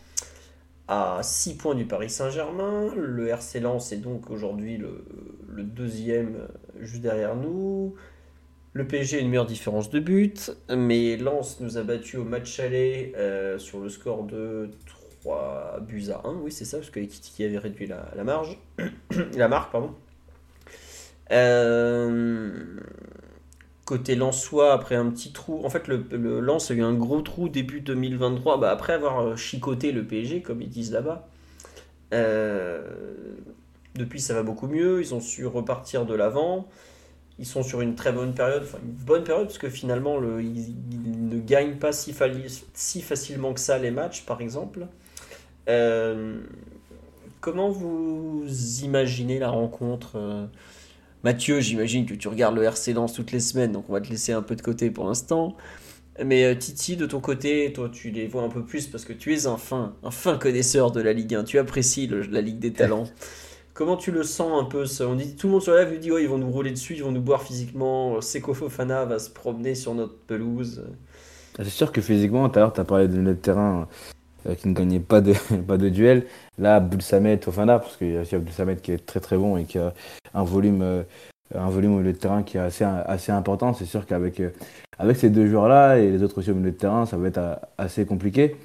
[0.87, 2.93] à 6 points du Paris Saint-Germain.
[2.95, 6.47] Le RC Lens est donc aujourd'hui le, deuxième euh,
[6.81, 7.95] juste derrière nous.
[8.73, 12.59] Le PSG a une meilleure différence de but, mais Lens nous a battu au match
[12.59, 13.13] aller
[13.57, 14.69] sur le score de
[15.21, 18.59] 3 buts à 1, oui c'est ça, parce que avait réduit la, marge,
[19.37, 19.95] la marque, pardon.
[21.31, 22.77] Euh,
[23.85, 27.21] côté Lensois, après un petit trou, en fait le, le Lens a eu un gros
[27.21, 31.27] trou début 2023, bah, après avoir euh, chicoté le PSG, comme ils disent là-bas.
[32.13, 32.81] Euh,
[33.93, 36.67] depuis ça va beaucoup mieux, ils ont su repartir de l'avant.
[37.37, 40.41] Ils sont sur une très bonne période, enfin une bonne période parce que finalement le,
[40.41, 40.73] ils,
[41.29, 44.87] ne gagnent pas si, facilement que ça les matchs par exemple.
[45.67, 46.39] Euh,
[47.41, 48.45] comment vous
[48.83, 50.47] imaginez la rencontre
[51.25, 54.11] Mathieu, j'imagine que tu regardes le RC Lens toutes les semaines, donc on va te
[54.11, 55.57] laisser un peu de côté pour l'instant.
[56.23, 59.11] Mais euh, Titi, de ton côté, toi, tu les vois un peu plus parce que
[59.11, 61.45] tu es un fin, un fin connaisseur de la Ligue 1.
[61.45, 63.05] Tu apprécies la Ligue des Talents.
[63.73, 65.07] Comment tu le sens un peu ça?
[65.07, 66.93] On dit tout le monde sur la live dit oh, ils vont nous rouler dessus,
[66.93, 68.21] ils vont nous boire physiquement.
[68.21, 70.83] Seko Fofana va se promener sur notre pelouse.
[71.57, 73.87] C'est sûr que physiquement, tout à l'heure, tu as parlé de notre terrain
[74.53, 75.33] qui ne gagnait pas de,
[75.67, 76.25] pas de duel.
[76.57, 79.37] Là, Abdul Samet, Fofana, parce qu'il y a aussi Abdul Samet qui est très très
[79.37, 79.93] bon et qui a
[80.33, 81.03] un volume, euh,
[81.53, 83.73] un volume au milieu de terrain qui est assez, assez important.
[83.73, 84.51] C'est sûr qu'avec euh,
[84.99, 87.59] avec ces deux joueurs-là et les autres aussi au milieu de terrain, ça va être
[87.77, 88.55] assez compliqué.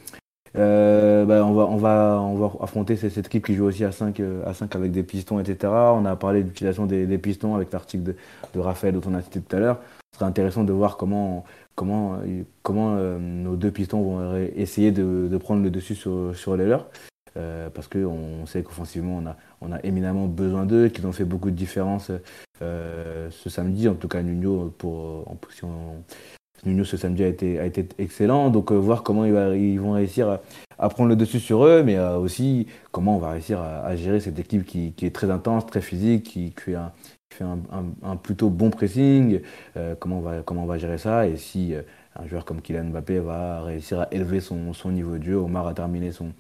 [0.57, 3.93] Euh, bah, on, va, on, va, on va affronter cette, équipe qui joue aussi à
[3.93, 5.73] 5, à 5 avec des pistons, etc.
[5.73, 8.17] On a parlé de l'utilisation des, pistons avec l'article de,
[8.55, 9.81] de Raphaël dont on a cité tout à l'heure.
[10.13, 11.45] Ce serait intéressant de voir comment
[11.75, 16.57] comment, euh, comment euh, nos deux pistons vont essayer de, prendre le dessus sur, sur
[16.57, 16.89] les leurs.
[17.37, 21.25] Euh, parce qu'on sait qu'offensivement, on a, on a éminemment besoin d'eux, qu'ils ont fait
[21.25, 22.11] beaucoup de différence
[22.61, 23.89] ce samedi.
[23.89, 25.71] En tout cas, Nuno, pour, en position,
[26.65, 28.51] Nuno ce samedi a été, a été excellent.
[28.51, 30.41] Donc, voir comment ils, ils, vont réussir
[30.79, 34.39] à, prendre le dessus sur eux, mais aussi comment on va réussir à, gérer cette
[34.39, 36.93] équipe qui, qui, est très intense, très physique, qui, qui, un,
[37.35, 39.41] fait un, plutôt bon pressing,
[39.77, 41.83] euh, comment, on va, comment on va gérer ça et si euh,
[42.17, 45.37] un joueur comme Kylian Mbappé va réussir à élever son, son niveau de jeu.
[45.37, 46.33] Omar a terminé son,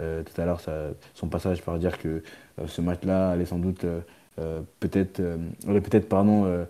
[0.00, 0.60] euh, tout à l'heure
[1.14, 2.22] son passage par dire que
[2.66, 3.84] ce match-là allait sans doute
[4.80, 5.20] peut-être
[5.66, 6.66] peut-être pardon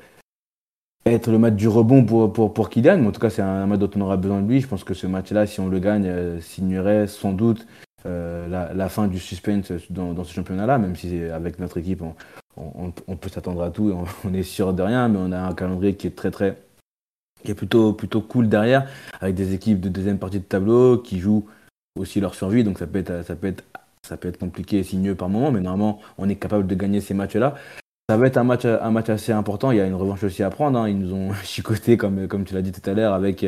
[1.06, 3.66] être le match du rebond pour, pour, pour Kylian, mais en tout cas c'est un,
[3.66, 4.60] match dont on aura besoin de lui.
[4.60, 7.66] Je pense que ce match-là, si on le gagne, signerait sans doute
[8.04, 12.02] la, la, fin du suspense dans, ce championnat-là, même si avec notre équipe
[12.56, 13.94] on, peut s'attendre à tout,
[14.24, 16.56] on, est sûr de rien, mais on a un calendrier qui est très très
[17.44, 18.88] qui est plutôt plutôt cool derrière,
[19.20, 21.46] avec des équipes de deuxième partie de tableau qui jouent
[21.98, 23.64] aussi leur survie, donc ça peut être ça peut être
[24.06, 27.00] ça peut être compliqué et sinueux par moment, mais normalement on est capable de gagner
[27.00, 27.54] ces matchs-là.
[28.10, 29.70] Ça va être un match, un match assez important.
[29.70, 30.78] Il y a une revanche aussi à prendre.
[30.78, 30.88] Hein.
[30.88, 33.44] Ils nous ont chicoté, comme, comme tu l'as dit tout à l'heure, avec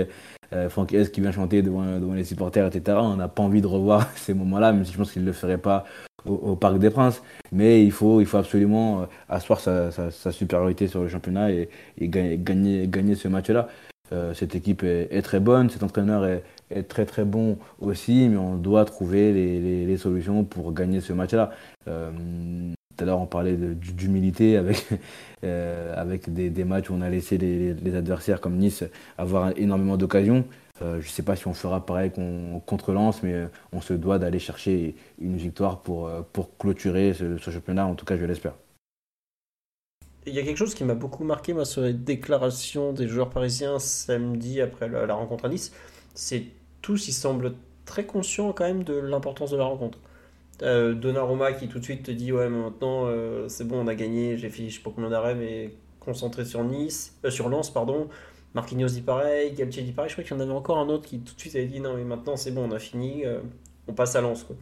[0.53, 2.99] euh, Franck S qui vient chanter devant, devant les supporters, etc.
[3.01, 5.33] On n'a pas envie de revoir ces moments-là, même si je pense qu'il ne le
[5.33, 5.85] ferait pas
[6.25, 7.23] au, Parc des Princes.
[7.53, 11.69] Mais il faut, il faut absolument euh, asseoir sa, sa, supériorité sur le championnat et,
[12.01, 13.69] gagner, gagner, ce match-là.
[14.13, 18.37] Euh, cette équipe est, très bonne, cet entraîneur est, est, très très bon aussi, mais
[18.37, 21.51] on doit trouver les, les, solutions pour gagner ce match-là.
[21.87, 22.11] Euh,
[23.01, 24.87] tout à l'heure, on parlait d'humilité avec,
[25.43, 28.85] avec des, des, matchs où on a laissé les, adversaires comme Nice
[29.17, 30.45] avoir énormément d'occasions.
[30.83, 32.13] Euh, je ne sais pas si on fera pareil
[32.67, 37.15] contre Lens, mais euh, on se doit d'aller chercher une victoire pour, euh, pour clôturer
[37.15, 38.55] ce, championnat, en tout cas je l'espère.
[40.27, 43.31] Il y a quelque chose qui m'a beaucoup marqué moi, sur les déclarations des joueurs
[43.31, 45.73] parisiens samedi après la, rencontre à Nice.
[46.15, 46.45] C'est
[46.83, 47.55] tous, ils semblent
[47.87, 49.99] très conscients quand même de l'importance de la rencontre.
[50.61, 53.09] Donnarumma qui tout de suite te dit ouais mais maintenant
[53.49, 56.63] c'est bon on a gagné, j'ai fait je sais pas combien d'arrêts mais concentré sur
[56.65, 58.09] Nice, sur Lens pardon.
[58.55, 60.09] Marquinhos dit pareil, Galtier dit pareil.
[60.09, 61.81] Je crois qu'il y en avait encore un autre qui tout de suite avait dit
[61.81, 63.25] non mais maintenant c'est bon on a fini,
[63.89, 64.57] on passe à Lens quoi.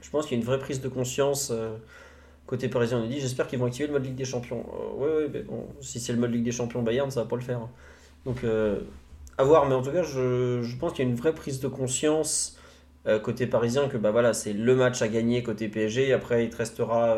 [0.00, 1.52] Je pense qu'il y a une vraie prise de conscience
[2.46, 2.98] côté parisien.
[2.98, 4.66] On dit j'espère qu'ils vont activer le mode Ligue des Champions.
[4.96, 7.36] Oui, ouais, mais bon si c'est le mode Ligue des Champions Bayern ça va pas
[7.36, 7.68] le faire.
[8.26, 8.44] Donc
[9.38, 11.68] à voir, mais en tout cas, je, pense qu'il y a une vraie prise de
[11.68, 12.58] conscience
[13.06, 16.12] euh, côté parisien que bah voilà, c'est le match à gagner côté PSG.
[16.12, 17.16] Après, il te restera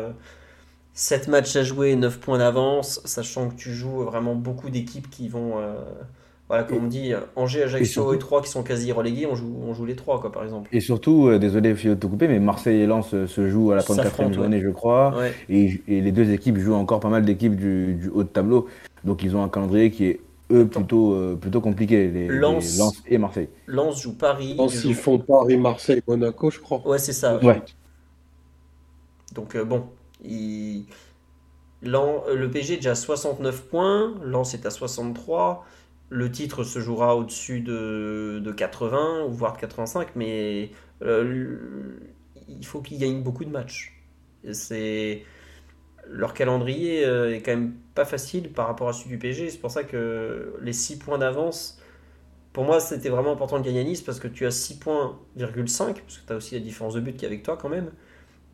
[0.93, 5.09] 7 euh, matchs à jouer, 9 points d'avance, sachant que tu joues vraiment beaucoup d'équipes
[5.09, 5.59] qui vont.
[5.59, 5.75] Euh,
[6.47, 9.73] voilà, comme on dit, Angers, Ajaccio et, 3 qui sont quasi relégués, on joue, on
[9.73, 10.69] joue les 3, quoi, par exemple.
[10.71, 14.31] Et surtout, désolé de te couper, mais Marseille et Lens se jouent à la 34e
[14.31, 15.15] journée, je crois.
[15.49, 18.67] Et, les deux équipes jouent encore pas mal d'équipes du, du haut de tableau.
[19.05, 20.19] Donc ils ont un calendrier qui est
[20.51, 23.49] eux plutôt, euh, plutôt compliqués, les, Lens, et Marseille.
[23.67, 24.55] Lens joue Paris.
[24.57, 26.87] Lens, ils font Paris, Marseille, Monaco, je crois.
[26.87, 27.37] Ouais, c'est ça.
[27.43, 27.61] Ouais.
[29.33, 29.85] Donc, euh, bon,
[30.23, 30.85] il...
[31.83, 35.65] Euh, le PG est déjà à 69 points, Lens est à 63.
[36.09, 42.99] Le titre se jouera au-dessus de, de 80, voire de 85, mais il faut qu'il
[42.99, 43.93] gagne beaucoup de matchs.
[44.51, 45.23] C'est
[46.09, 49.49] leur calendrier euh, est quand même pas facile par rapport à celui du PSG.
[49.49, 51.81] C'est pour ça que les 6 points d'avance,
[52.53, 55.17] pour moi, c'était vraiment important de gagner à Nice parce que tu as 6 points,
[55.37, 57.91] parce que tu as aussi la différence de but qui est avec toi quand même.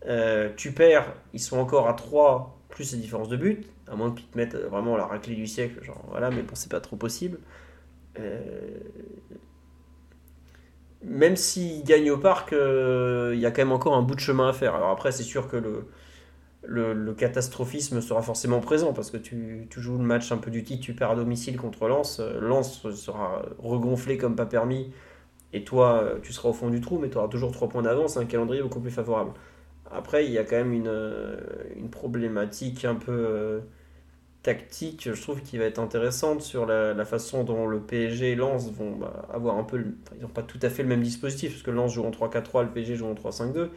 [0.07, 4.11] Euh, tu perds, ils sont encore à 3 plus la différence de but, à moins
[4.11, 6.95] qu'ils te mettent vraiment la raclée du siècle, genre voilà, mais bon, c'est pas trop
[6.95, 7.39] possible.
[8.19, 8.79] Euh,
[11.03, 14.49] même s'ils gagnent au parc, il y a quand même encore un bout de chemin
[14.49, 14.75] à faire.
[14.75, 15.87] Alors après, c'est sûr que le,
[16.63, 20.83] le, catastrophisme sera forcément présent parce que tu, joues le match un peu du titre,
[20.83, 22.19] tu perds à domicile contre Lens.
[22.19, 24.91] Euh, Lens sera regonflé comme pas permis
[25.53, 27.81] et toi, euh, tu seras au fond du trou, mais tu auras toujours 3 points
[27.81, 29.31] d'avance, un calendrier beaucoup plus favorable.
[29.91, 31.35] Après, il y a quand même une, euh,
[31.91, 33.61] problématique un peu
[34.43, 38.71] tactique, je trouve, qui va être intéressante sur la, façon dont le PSG et Lens
[38.71, 39.83] vont bah, avoir un peu.
[40.15, 42.63] ils n'ont pas tout à fait le même dispositif, parce que Lens joue en 3-4-3,
[42.63, 43.69] le PSG joue en 3-5-2.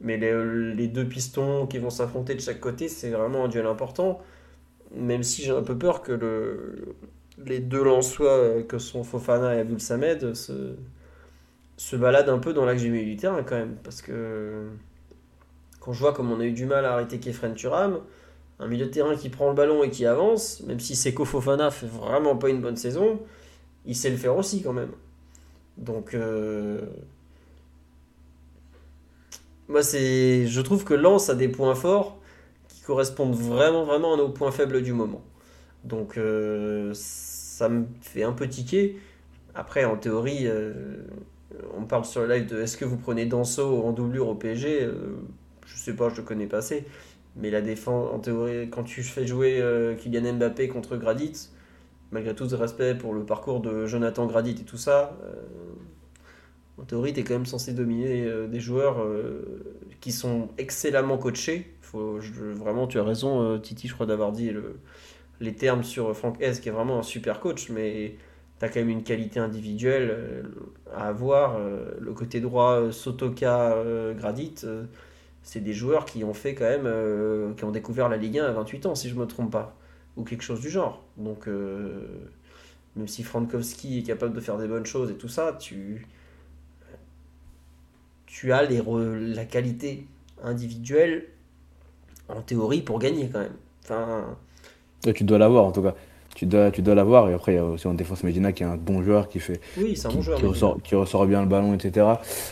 [0.00, 4.20] Mais les, deux pistons qui vont s'affronter de chaque côté, c'est vraiment un duel important.
[4.94, 6.94] Même si j'ai un peu peur que le,
[7.44, 10.76] les deux Lensois, que sont Fofana et Abdul Samed, se,
[11.76, 13.76] se baladent un peu dans l'axe du terrain quand même.
[13.82, 14.68] Parce que
[15.80, 18.00] quand je vois comme on a eu du mal à arrêter Kefren Turam,
[18.58, 21.70] un milieu de terrain qui prend le ballon et qui avance, même si Seko Fofana
[21.70, 23.20] fait vraiment pas une bonne saison,
[23.86, 24.92] il sait le faire aussi quand même.
[25.78, 26.14] Donc.
[26.14, 26.82] Euh,
[29.68, 32.18] moi, c'est, je trouve que Lens a des points forts
[32.68, 35.22] qui correspondent vraiment, vraiment à nos points faibles du moment.
[35.84, 38.98] Donc, euh, ça me fait un peu tiquer.
[39.54, 40.72] Après, en théorie, euh,
[41.76, 44.82] on parle sur le live de est-ce que vous prenez Danso en doublure au PSG
[44.82, 45.16] euh,
[45.66, 46.84] Je sais pas, je le connais pas assez.
[47.34, 49.62] Mais la défense, en théorie, quand tu fais jouer
[49.98, 51.50] Kylian Mbappé contre Gradit,
[52.10, 55.18] malgré tout ce respect pour le parcours de Jonathan Gradit et tout ça,
[56.78, 59.64] en théorie, tu es quand même censé dominer euh, des joueurs euh,
[60.00, 61.74] qui sont excellemment coachés.
[61.80, 62.18] Faut,
[62.54, 64.50] vraiment, tu as raison, euh, Titi, je crois, d'avoir dit
[65.40, 68.16] les termes sur Franck S, qui est vraiment un super coach, mais
[68.58, 70.44] tu as quand même une qualité individuelle
[70.94, 71.58] à avoir.
[72.00, 73.76] le côté droit, Sotoka,
[74.16, 74.54] Gradit,
[75.42, 78.52] c'est des joueurs qui ont fait quand même, qui ont découvert la Ligue 1 à
[78.52, 79.76] 28 ans, si je ne me trompe pas,
[80.16, 81.04] ou quelque chose du genre.
[81.18, 86.06] Donc, même si Frankowski est capable de faire des bonnes choses et tout ça, tu
[88.38, 88.82] tu as les
[89.34, 90.06] la qualité
[90.44, 91.24] individuelle
[92.28, 93.56] en théorie pour gagner quand même.
[93.82, 94.36] Enfin...
[95.14, 95.94] tu dois l'avoir en tout cas.
[96.34, 97.30] Tu dois, tu dois l'avoir.
[97.30, 99.40] Et après, il y a aussi en défense Medina qui est un bon joueur qui
[99.40, 99.58] fait.
[99.78, 100.38] Oui, c'est un bon joueur.
[100.38, 102.06] Qui ressort, qui ressort, bien le ballon, etc.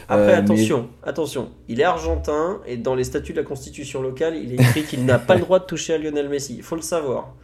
[0.08, 1.50] Après, euh, attention, attention.
[1.68, 5.04] Il est argentin et dans les statuts de la constitution locale, il est écrit qu'il
[5.04, 6.54] n'a pas le droit de toucher à Lionel Messi.
[6.56, 7.34] Il faut le savoir.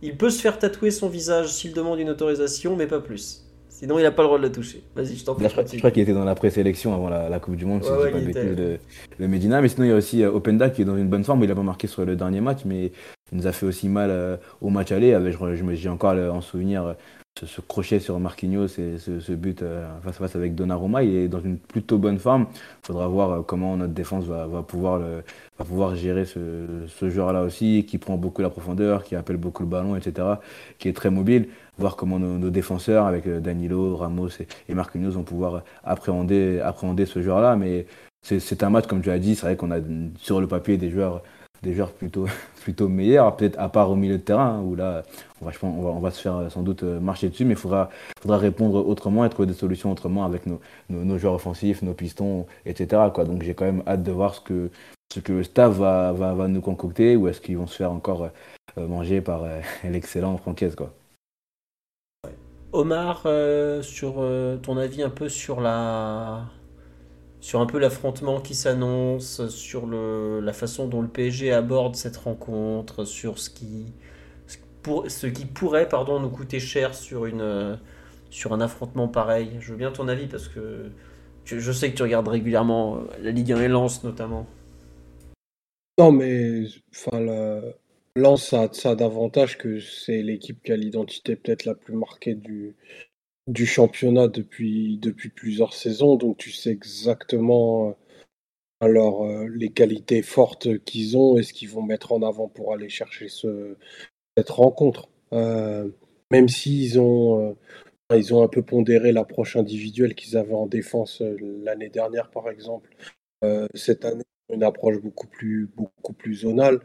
[0.00, 3.44] Il peut se faire tatouer son visage s'il demande une autorisation, mais pas plus.
[3.80, 4.84] Sinon, il n'a pas le droit de la toucher.
[4.94, 5.48] Vas-y, je t'en prie.
[5.48, 8.20] Je, crois qu'il était dans la présélection avant la, Coupe du Monde, si ouais, pas
[8.20, 8.78] de,
[9.18, 9.62] le Medina.
[9.62, 11.42] Mais sinon, il y a aussi euh, Openda qui est dans une bonne forme.
[11.44, 12.92] Il n'a pas marqué sur le dernier match, mais
[13.32, 15.18] il nous a fait aussi mal euh, au match aller.
[15.72, 16.94] J'ai encore en souvenir
[17.38, 21.02] ce, crochet sur Marquinhos et ce, but euh, face à face avec Donnarumma.
[21.02, 22.48] Il est dans une plutôt bonne forme.
[22.52, 25.22] Il faudra voir comment notre défense va, pouvoir, le,
[25.58, 29.70] va pouvoir gérer ce, joueur-là aussi, qui prend beaucoup la profondeur, qui appelle beaucoup le
[29.70, 30.26] ballon, etc.,
[30.78, 31.48] qui est très mobile
[31.80, 34.28] voir comment nos, défenseurs, avec euh, Danilo, Ramos
[34.68, 37.56] et, Marquinhos, vont pouvoir appréhender, appréhender ce joueur-là.
[37.56, 37.86] Mais
[38.22, 39.78] c'est un match, comme tu as dit, c'est vrai qu'on a
[40.18, 41.22] sur le papier des joueurs
[41.62, 42.26] des joueurs plutôt,
[42.62, 45.02] plutôt meilleurs, peut-être à part au milieu de terrain, hein, où là,
[45.42, 47.90] on va, se faire sans doute marcher dessus, mais il faudra,
[48.26, 53.02] répondre autrement et trouver des solutions autrement avec nos, nos, joueurs offensifs, nos pistons, etc.
[53.26, 54.70] Donc j'ai quand même hâte de voir ce que,
[55.12, 58.30] ce que le staff va, va, nous concocter, ou est-ce qu'ils vont se faire encore
[58.76, 59.44] manger par
[59.84, 60.74] l'excellent Francaise.
[60.74, 60.94] Quoi.
[62.72, 66.44] Omar, euh, sur euh, ton avis un peu sur la
[67.40, 72.16] sur un peu l'affrontement qui s'annonce, sur le, la façon dont le PSG aborde cette
[72.16, 73.86] rencontre, sur ce qui
[75.34, 77.78] qui pourrait pardon nous coûter cher sur une
[78.30, 79.56] sur un affrontement pareil.
[79.60, 80.90] Je veux bien ton avis parce que
[81.44, 84.46] je sais que tu regardes régulièrement la Ligue 1 et Lens notamment.
[85.98, 86.66] Non mais
[88.20, 92.76] Lens, ça, ça davantage que c'est l'équipe qui a l'identité peut-être la plus marquée du,
[93.48, 96.16] du championnat depuis, depuis plusieurs saisons.
[96.16, 97.92] Donc tu sais exactement euh,
[98.80, 102.72] alors, euh, les qualités fortes qu'ils ont et ce qu'ils vont mettre en avant pour
[102.72, 103.76] aller chercher ce,
[104.36, 105.08] cette rencontre.
[105.32, 105.90] Euh,
[106.30, 107.56] même s'ils ont,
[108.14, 112.88] ils ont un peu pondéré l'approche individuelle qu'ils avaient en défense l'année dernière, par exemple.
[113.74, 116.80] cette année, une approche beaucoup plus, beaucoup plus zonale.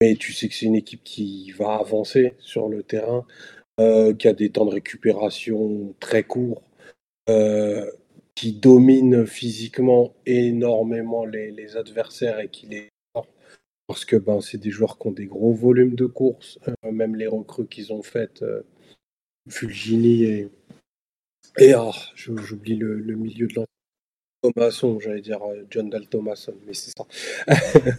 [0.00, 3.26] Mais tu sais que c'est une équipe qui va avancer sur le terrain,
[3.80, 6.62] euh, qui a des temps de récupération très courts,
[7.28, 7.90] euh,
[8.34, 12.88] qui domine physiquement énormément les, adversaires et qui les
[13.86, 17.16] parce que ben, c'est des joueurs qui ont des gros volumes de course, euh, même
[17.16, 18.44] les recrues qu'ils ont faites,
[19.48, 20.48] Fulgini et,
[21.58, 23.54] et ah, j'oublie le, milieu de
[24.42, 27.06] Thomason, j'allais dire euh, John Dal Thomason, mais c'est ça.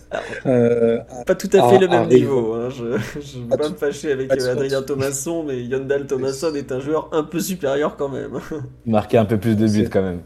[0.45, 2.53] Euh, pas tout à fait le même niveau.
[2.53, 2.69] Hein.
[2.69, 2.83] Je
[3.37, 7.09] ne veux pas me fâcher avec euh, Adrien Thomasson, mais Dal Thomason est un joueur
[7.11, 8.39] un peu supérieur quand même.
[8.85, 10.21] Marqué un peu plus de buts quand même.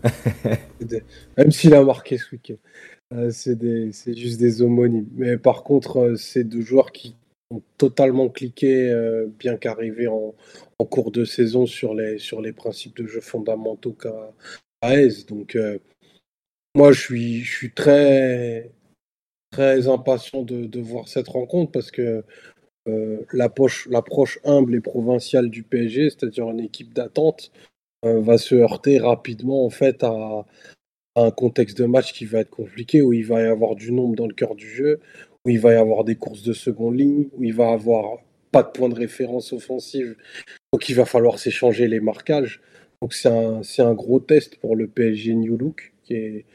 [1.38, 3.30] même s'il a marqué ce week-end.
[3.32, 5.08] c'est juste des homonymes.
[5.16, 7.16] Mais par contre, c'est deux joueurs qui
[7.52, 8.94] ont totalement cliqué,
[9.38, 10.34] bien qu'arrivés en,
[10.90, 14.32] cours de saison sur les, sur les principes de jeu fondamentaux qu'a
[14.82, 15.26] AES.
[15.28, 15.58] Donc,
[16.76, 18.70] moi, je suis, très,
[19.52, 22.24] très impatient de, voir cette rencontre parce que
[22.88, 27.52] euh, l'approche humble et provinciale du PSG, c'est-à-dire une équipe d'attente,
[28.06, 30.46] euh, va se heurter rapidement en fait à,
[31.16, 34.18] un contexte de match qui va être compliqué, où il va y avoir du nombre
[34.18, 35.00] dans le cœur du jeu,
[35.46, 38.18] où il va y avoir des courses de seconde ligne, où il va y avoir
[38.52, 40.18] pas de point de référence offensive,
[40.74, 42.62] donc il va falloir s'échanger les marquages.
[43.02, 46.46] Donc c'est un, un, gros test pour le PSG New Look, qui est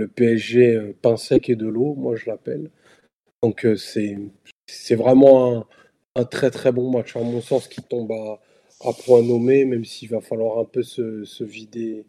[0.00, 2.70] le PSG euh, pain sec et de l'eau, moi je l'appelle.
[3.42, 4.18] Donc euh, c'est
[4.66, 5.66] c'est vraiment
[6.16, 8.40] un, très très bon match, en mon sens, qui tombe à,
[8.88, 12.06] à point nommé, même s'il va falloir un peu se, vider,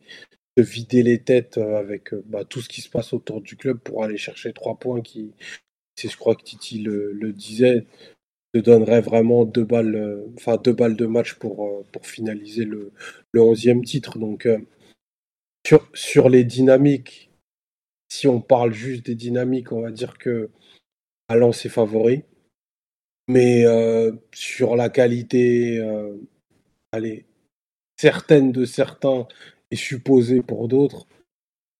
[0.57, 3.79] se vider les têtes euh, avec bah, tout ce qui se passe autour du club
[3.79, 5.33] pour aller chercher trois points qui,
[5.95, 7.85] c'est je crois que Titi le, disait,
[8.53, 12.91] te donnerait vraiment deux balles, enfin deux balles de match pour, pour finaliser le,
[13.33, 14.19] le 11e titre.
[14.19, 14.47] Donc
[15.65, 17.30] sur, sur les dynamiques
[18.11, 20.49] si on parle juste des dynamiques, on va dire que
[21.33, 22.23] Lens est favori.
[23.29, 26.17] Mais euh, sur la qualité, euh,
[26.91, 27.25] allez,
[27.97, 29.29] certaine de certains
[29.71, 31.07] et supposée pour d'autres,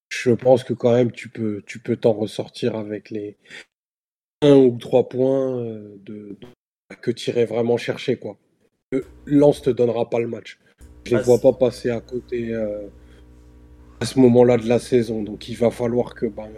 [0.07, 3.35] je pense que quand même tu peux tu peux t'en ressortir avec les
[4.41, 6.37] un ou trois points euh, de,
[7.01, 8.37] que tu irais vraiment chercher quoi.
[9.25, 10.59] Lens te donnera pas le match.
[11.05, 12.53] Je ne les vois pas passer à côté
[14.01, 15.21] à ce moment-là de la saison.
[15.21, 16.49] Donc il va falloir que ben,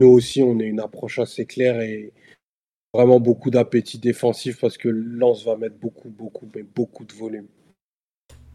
[0.00, 2.12] nous aussi, on ait une approche assez claire et
[2.94, 7.46] vraiment beaucoup d'appétit défensif parce que Lens va mettre beaucoup, beaucoup, mais beaucoup de volume.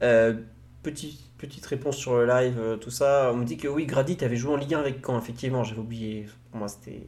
[0.01, 0.33] Euh,
[0.81, 3.31] petite réponse sur le live, euh, tout ça.
[3.31, 5.63] On me dit que oui, Grady, tu avais joué en Ligue 1 avec quand Effectivement,
[5.63, 6.25] j'avais oublié.
[6.49, 7.05] Pour moi, c'était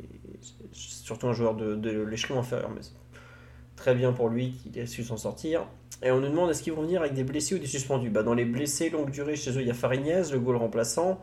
[0.72, 2.70] surtout un joueur de l'échelon inférieur.
[2.70, 2.82] Mais
[3.76, 5.68] très bien pour lui qu'il ait su s'en sortir.
[6.04, 8.10] Et on nous demande est-ce qu'ils vont venir avec des blessés ou des suspendus?
[8.10, 11.20] Bah, Dans les blessés longue durée, chez eux, il y a Farignez, le goal remplaçant.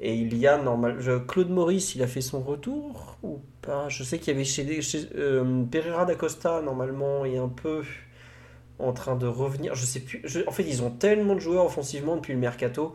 [0.00, 0.98] Et il y a normal.
[1.26, 3.88] Claude Maurice, il a fait son retour ou pas?
[3.88, 7.82] Je sais qu'il y avait chez, chez euh, Pereira d'Acosta, normalement, est un peu
[8.78, 9.74] en train de revenir.
[9.74, 10.22] Je sais plus.
[10.46, 12.94] en fait, ils ont tellement de joueurs offensivement depuis le mercato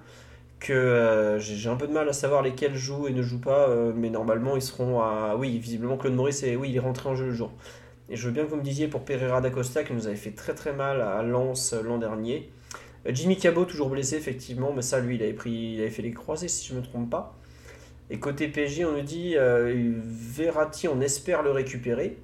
[0.62, 3.68] que euh, j'ai un peu de mal à savoir lesquels jouent et ne jouent pas.
[3.68, 5.36] Euh, mais normalement, ils seront à.
[5.38, 7.52] Oui, visiblement, Claude Maurice, oui, il est rentré en jeu le jour.
[8.14, 10.36] Et je veux bien que vous me disiez pour Pereira d'Acosta qui nous avait fait
[10.36, 12.52] très très mal à Lens l'an dernier.
[13.08, 16.04] Euh, Jimmy Cabot toujours blessé effectivement, mais ça lui il avait, pris, il avait fait
[16.04, 17.36] les croisés si je ne me trompe pas.
[18.12, 22.18] Et côté PJ on nous dit euh, Verratti on espère le récupérer.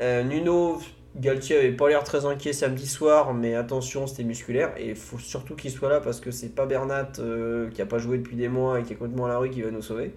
[0.00, 0.80] Euh, Nuno
[1.14, 5.20] Galtier avait pas l'air très inquiet samedi soir, mais attention c'était musculaire et il faut
[5.20, 7.12] surtout qu'il soit là parce que c'est pas Bernat
[7.72, 9.62] qui a pas joué depuis des mois et qui est complètement à la rue qui
[9.62, 10.14] va nous sauver.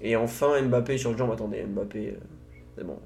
[0.00, 2.16] Et enfin Mbappé sur le jambes, attendez Mbappé
[2.74, 2.98] c'est bon,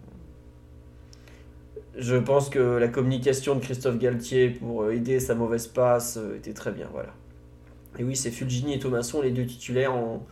[1.96, 6.72] je pense que la communication de Christophe Galtier pour aider sa mauvaise passe était très
[6.72, 6.88] bien.
[6.92, 7.14] Voilà.
[7.98, 10.26] Et oui, c'est Fulgini et Thomasson, les deux titulaires en,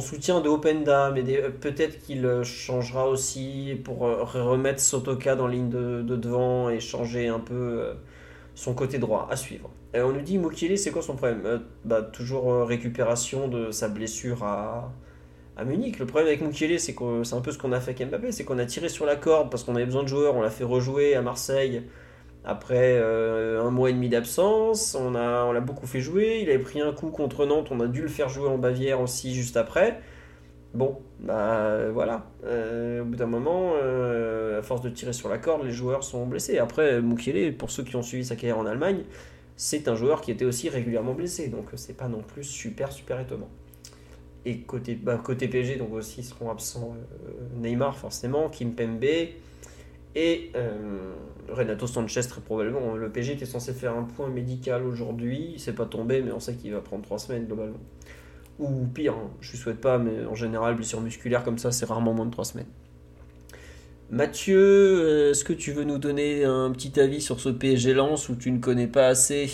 [0.00, 6.68] soutien de Openda, mais peut-être qu'il changera aussi pour remettre Sotoka dans ligne de, devant
[6.68, 7.94] et changer un peu
[8.54, 9.70] son côté droit à suivre.
[9.94, 11.62] Et on nous dit Mukele, c'est quoi son problème?
[11.86, 14.92] Bah, Toujours récupération de sa blessure à,
[15.58, 15.98] à Munich.
[15.98, 18.32] Le problème avec Mukele, c'est que c'est un peu ce qu'on a fait avec Mbappé,
[18.32, 20.50] c'est qu'on a tiré sur la corde parce qu'on avait besoin de joueurs, on l'a
[20.50, 21.82] fait rejouer à Marseille
[22.44, 26.60] après euh, un mois et demi d'absence, on l'a on beaucoup fait jouer, il avait
[26.60, 29.56] pris un coup contre Nantes, on a dû le faire jouer en Bavière aussi juste
[29.56, 30.00] après.
[30.74, 35.38] Bon, bah voilà, euh, au bout d'un moment, euh, à force de tirer sur la
[35.38, 36.58] corde, les joueurs sont blessés.
[36.58, 39.02] Après, Mukele, pour ceux qui ont suivi sa carrière en Allemagne,
[39.56, 43.18] c'est un joueur qui était aussi régulièrement blessé, donc c'est pas non plus super super
[43.18, 43.48] étonnant.
[44.44, 49.04] Et côté, bah, côté PSG, donc aussi seront absents euh, Neymar forcément, Kim Pembe
[50.14, 51.12] et euh,
[51.48, 52.94] Renato Sanchez très probablement.
[52.94, 56.54] Le PSG était censé faire un point médical aujourd'hui, c'est pas tombé, mais on sait
[56.54, 57.78] qu'il va prendre trois semaines globalement.
[58.58, 61.86] Ou pire, hein, je ne souhaite pas, mais en général, blessure musculaire comme ça, c'est
[61.86, 62.66] rarement moins de trois semaines.
[64.10, 68.28] Mathieu, euh, est-ce que tu veux nous donner un petit avis sur ce PSG Lens
[68.28, 69.50] où tu ne connais pas assez?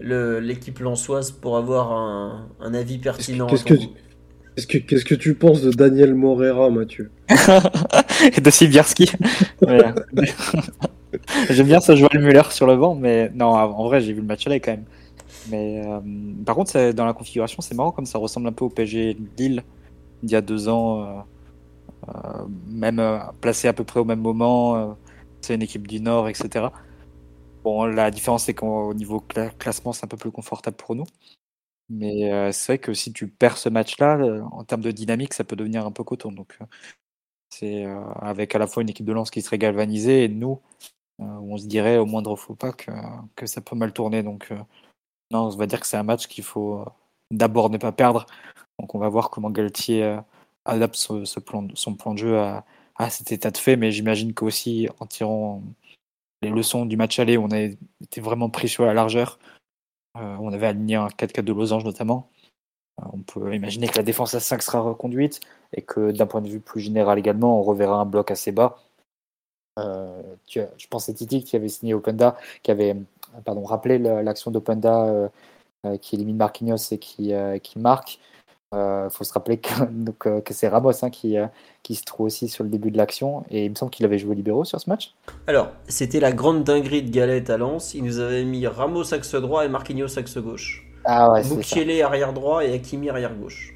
[0.00, 3.46] L'équipe lançoise pour avoir un, avis pertinent.
[3.46, 7.10] Qu'est-ce que, qu'est-ce que, tu penses de Daniel Morera, Mathieu?
[8.36, 9.10] Et de Sibierski.
[11.50, 14.20] J'aime bien ça jouer le Muller sur le banc, mais non, en vrai, j'ai vu
[14.20, 14.84] le match là quand même.
[15.50, 16.00] Mais euh,
[16.44, 19.62] par contre, dans la configuration, c'est marrant comme ça ressemble un peu au PSG Lille
[20.22, 23.02] il y a deux ans, euh, euh, même
[23.42, 24.96] placé à peu près au même moment.
[25.42, 26.66] c'est une équipe du Nord, etc.
[27.64, 31.06] Bon, la différence, c'est qu'au niveau classement, c'est un peu plus confortable pour nous.
[31.90, 35.34] Mais euh, c'est vrai que si tu perds ce match-là, euh, en termes de dynamique,
[35.34, 36.32] ça peut devenir un peu coton.
[36.32, 36.66] Donc, euh,
[37.50, 37.84] c'est
[38.20, 40.60] avec à la fois une équipe de lance qui serait galvanisée et nous,
[41.18, 44.22] on se dirait au moindre faux pas que, ça peut mal tourner.
[44.24, 44.50] Donc,
[45.32, 46.84] non, on va dire que c'est un match qu'il faut
[47.30, 48.26] d'abord ne pas perdre.
[48.80, 50.18] Donc, on va voir comment Galtier
[50.66, 51.44] adapte son
[51.96, 52.66] plan de jeu à,
[52.96, 53.76] à cet état de fait.
[53.76, 55.62] Mais j'imagine qu'aussi, en tirant
[56.44, 59.38] les leçons du match aller on a été vraiment pris sur la largeur.
[60.16, 62.30] Euh, on avait aligné un 4-4 de losange notamment.
[63.00, 65.40] Euh, on peut imaginer que la défense à 5 sera reconduite
[65.72, 68.78] et que d'un point de vue plus général également, on reverra un bloc assez bas.
[69.78, 72.96] Euh, je pense à Titi qui avait signé Openda, qui avait
[73.44, 75.30] pardon, rappelé l'action d'Openda
[76.00, 78.20] qui élimine Marquinhos et qui, qui marque.
[78.74, 79.68] Il euh, faut se rappeler que,
[80.26, 81.46] euh, que c'est Ramos hein, qui, euh,
[81.82, 83.44] qui se trouve aussi sur le début de l'action.
[83.50, 85.14] Et il me semble qu'il avait joué libéraux sur ce match.
[85.46, 87.94] Alors, c'était la grande dinguerie de Galette à Lens.
[87.94, 90.90] Il nous avait mis Ramos axe droit et Marquinhos axe gauche.
[91.04, 93.74] Ah ouais, Mukiele arrière droit et Hakimi arrière gauche.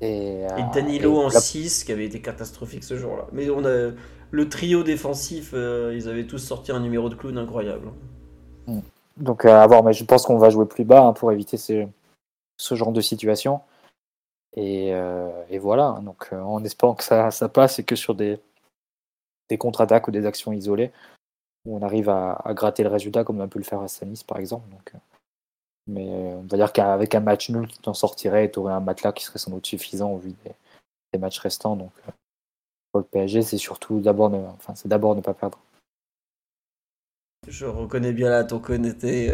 [0.00, 3.26] Et, Danilo en 6 qui avait été catastrophique ce jour-là.
[3.32, 3.92] Mais on a
[4.30, 7.88] le trio défensif, ils avaient tous sorti un numéro de clown incroyable.
[8.66, 8.80] Hmm.
[9.16, 11.86] Donc à voir, mais je pense qu'on va jouer plus bas hein, pour éviter ce,
[12.56, 13.60] ce genre de situation.
[14.56, 18.38] Euh, et, voilà, donc euh, en espérant que ça, passe et que sur des,
[19.48, 20.92] des contre-attaques ou des actions isolées,
[21.64, 24.22] où on arrive à, gratter le résultat comme on a pu le faire à Sanis
[24.26, 24.68] par exemple.
[24.94, 24.98] Euh,
[25.86, 28.80] mais on va dire qu'avec un match nul, tu t'en sortirais et tu aurais un
[28.80, 30.34] matelas qui serait sans doute suffisant au vu
[31.12, 31.76] des, matchs restants.
[31.76, 31.92] Donc
[32.90, 35.58] pour le PSG, c'est surtout d'abord ne, enfin, c'est d'abord ne pas perdre.
[37.46, 39.30] Je reconnais bien là ton connecté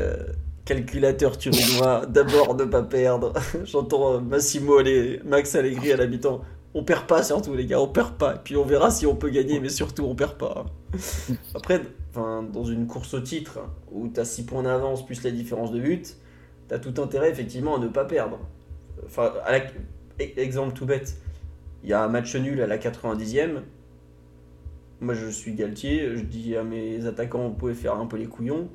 [0.65, 3.32] calculateur turinois, d'abord ne pas perdre.
[3.65, 6.43] J'entends euh, Massimo et Max Allegri à l'habitant.
[6.74, 8.37] On perd pas surtout les gars, on perd pas.
[8.37, 10.66] Et puis on verra si on peut gagner, mais surtout on perd pas.
[11.55, 11.82] Après,
[12.15, 13.61] dans une course au titre
[13.91, 16.16] où tu as 6 points d'avance plus la différence de but,
[16.69, 18.39] tu as tout intérêt effectivement à ne pas perdre.
[19.05, 21.16] Enfin, e-, exemple tout bête,
[21.82, 23.62] il y a un match nul à la 90e.
[25.01, 28.27] Moi je suis Galtier, je dis à mes attaquants, vous pouvez faire un peu les
[28.27, 28.69] couillons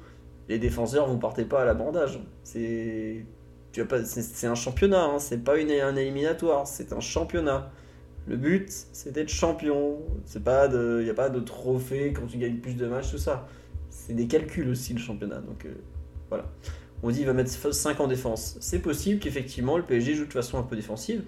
[0.50, 2.20] les défenseurs, vous partez pas à l'abordage.
[2.44, 3.26] C'est
[4.06, 5.20] c'est un championnat, hein.
[5.20, 7.72] c'est pas une, un éliminatoire, c'est un championnat.
[8.28, 9.98] Le but, c'est d'être champion.
[10.26, 13.18] C'est pas de, y a pas de trophée quand tu gagnes plus de matchs, tout
[13.18, 13.48] ça.
[13.90, 15.40] C'est des calculs aussi le championnat.
[15.42, 15.74] Donc euh,
[16.30, 16.46] voilà.
[17.04, 18.58] On dit il va mettre 5 en défense.
[18.62, 21.24] C'est possible qu'effectivement le PSG joue de façon un peu défensive.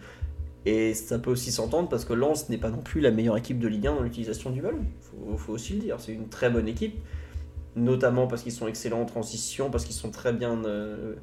[0.65, 3.60] Et ça peut aussi s'entendre parce que Lens n'est pas non plus la meilleure équipe
[3.60, 4.85] de Ligue 1 dans l'utilisation du ballon.
[5.02, 5.98] Faut, faut aussi le dire.
[5.99, 6.95] C'est une très bonne équipe
[7.77, 11.13] notamment parce qu'ils sont excellents en transition, parce qu'ils sont très bien, euh,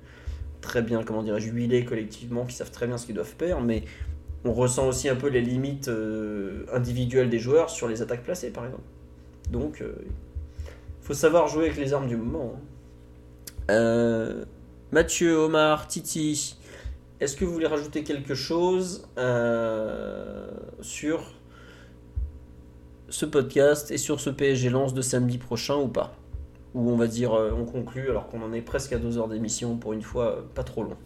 [0.61, 3.85] très bien, comment dirais-je, huilés collectivement, qui savent très bien ce qu'ils doivent faire, mais
[4.45, 8.51] on ressent aussi un peu les limites euh, individuelles des joueurs sur les attaques placées,
[8.51, 8.85] par exemple.
[9.51, 9.95] Donc, euh,
[11.03, 12.55] faut savoir jouer avec les armes du moment.
[13.69, 14.45] Hein.
[14.93, 16.57] Mathieu, Omar, Titi,
[17.21, 19.09] est-ce que vous voulez rajouter quelque chose
[20.81, 21.33] sur
[23.09, 26.17] ce podcast et sur ce PSG Lance de samedi prochain ou pas?
[26.75, 29.29] Ou on va dire, euh, on conclut alors qu'on en est presque à deux heures
[29.29, 30.97] d'émission pour une fois, euh, pas trop long.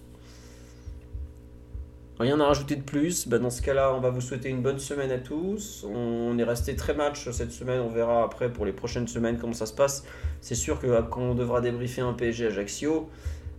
[2.18, 3.28] Rien à rajouter de plus?
[3.28, 5.86] Bah, dans ce cas-là, on va vous souhaiter une bonne semaine à tous.
[5.88, 7.80] On est resté très match cette semaine.
[7.80, 10.04] On verra après pour les prochaines semaines comment ça se passe.
[10.40, 13.08] C'est sûr que quand on devra débriefer un PSG Ajaccio,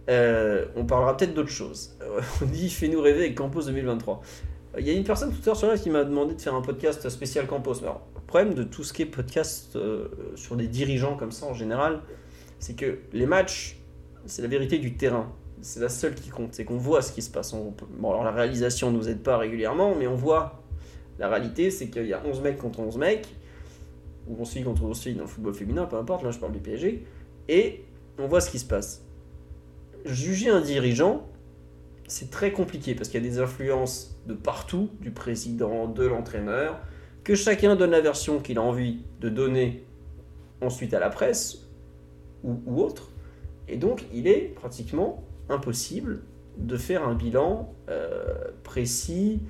[0.09, 1.95] euh, on parlera peut-être d'autre chose.
[2.41, 4.21] on dit fais-nous rêver avec Campos 2023.
[4.77, 6.55] Il y a une personne tout à l'heure sur live qui m'a demandé de faire
[6.55, 7.81] un podcast spécial Campos.
[7.81, 11.53] Alors, problème de tout ce qui est podcast euh, sur des dirigeants comme ça en
[11.53, 12.01] général,
[12.59, 13.77] c'est que les matchs,
[14.25, 15.31] c'est la vérité du terrain
[15.61, 17.53] c'est la seule qui compte, c'est qu'on voit ce qui se passe.
[17.53, 20.63] bon, alors la réalisation ne nous aide pas régulièrement, mais on voit.
[21.17, 23.27] La réalité, c'est qu'il y a 11 mecs contre 11 mecs,
[24.27, 26.53] ou 11 filles contre 11 filles dans le football féminin, peu importe, là je parle
[26.53, 27.05] du PSG,
[27.49, 27.83] et
[28.17, 29.03] on voit ce qui se passe.
[30.05, 31.27] Juger un dirigeant,
[32.07, 36.79] c'est très compliqué parce qu'il y a des influences de partout, du président, de l'entraîneur,
[37.29, 39.83] que chacun donne la version qu'il a envie de donner
[40.61, 41.67] ensuite à la presse
[42.43, 43.11] ou, autre.
[43.67, 46.23] Et donc, il est pratiquement impossible
[46.57, 48.33] de faire un bilan euh,
[48.63, 49.43] précis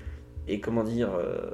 [0.49, 1.51] et comment dire euh,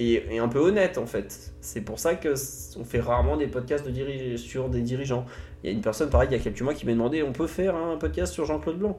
[0.00, 1.54] et, un peu honnête en fait.
[1.60, 2.34] C'est pour ça que
[2.76, 5.24] on fait rarement des podcasts de sur des dirigeants.
[5.62, 7.32] Il y a une personne pareil il y a quelques mois qui m'a demandé on
[7.32, 8.98] peut faire un podcast sur Jean-Claude Blanc?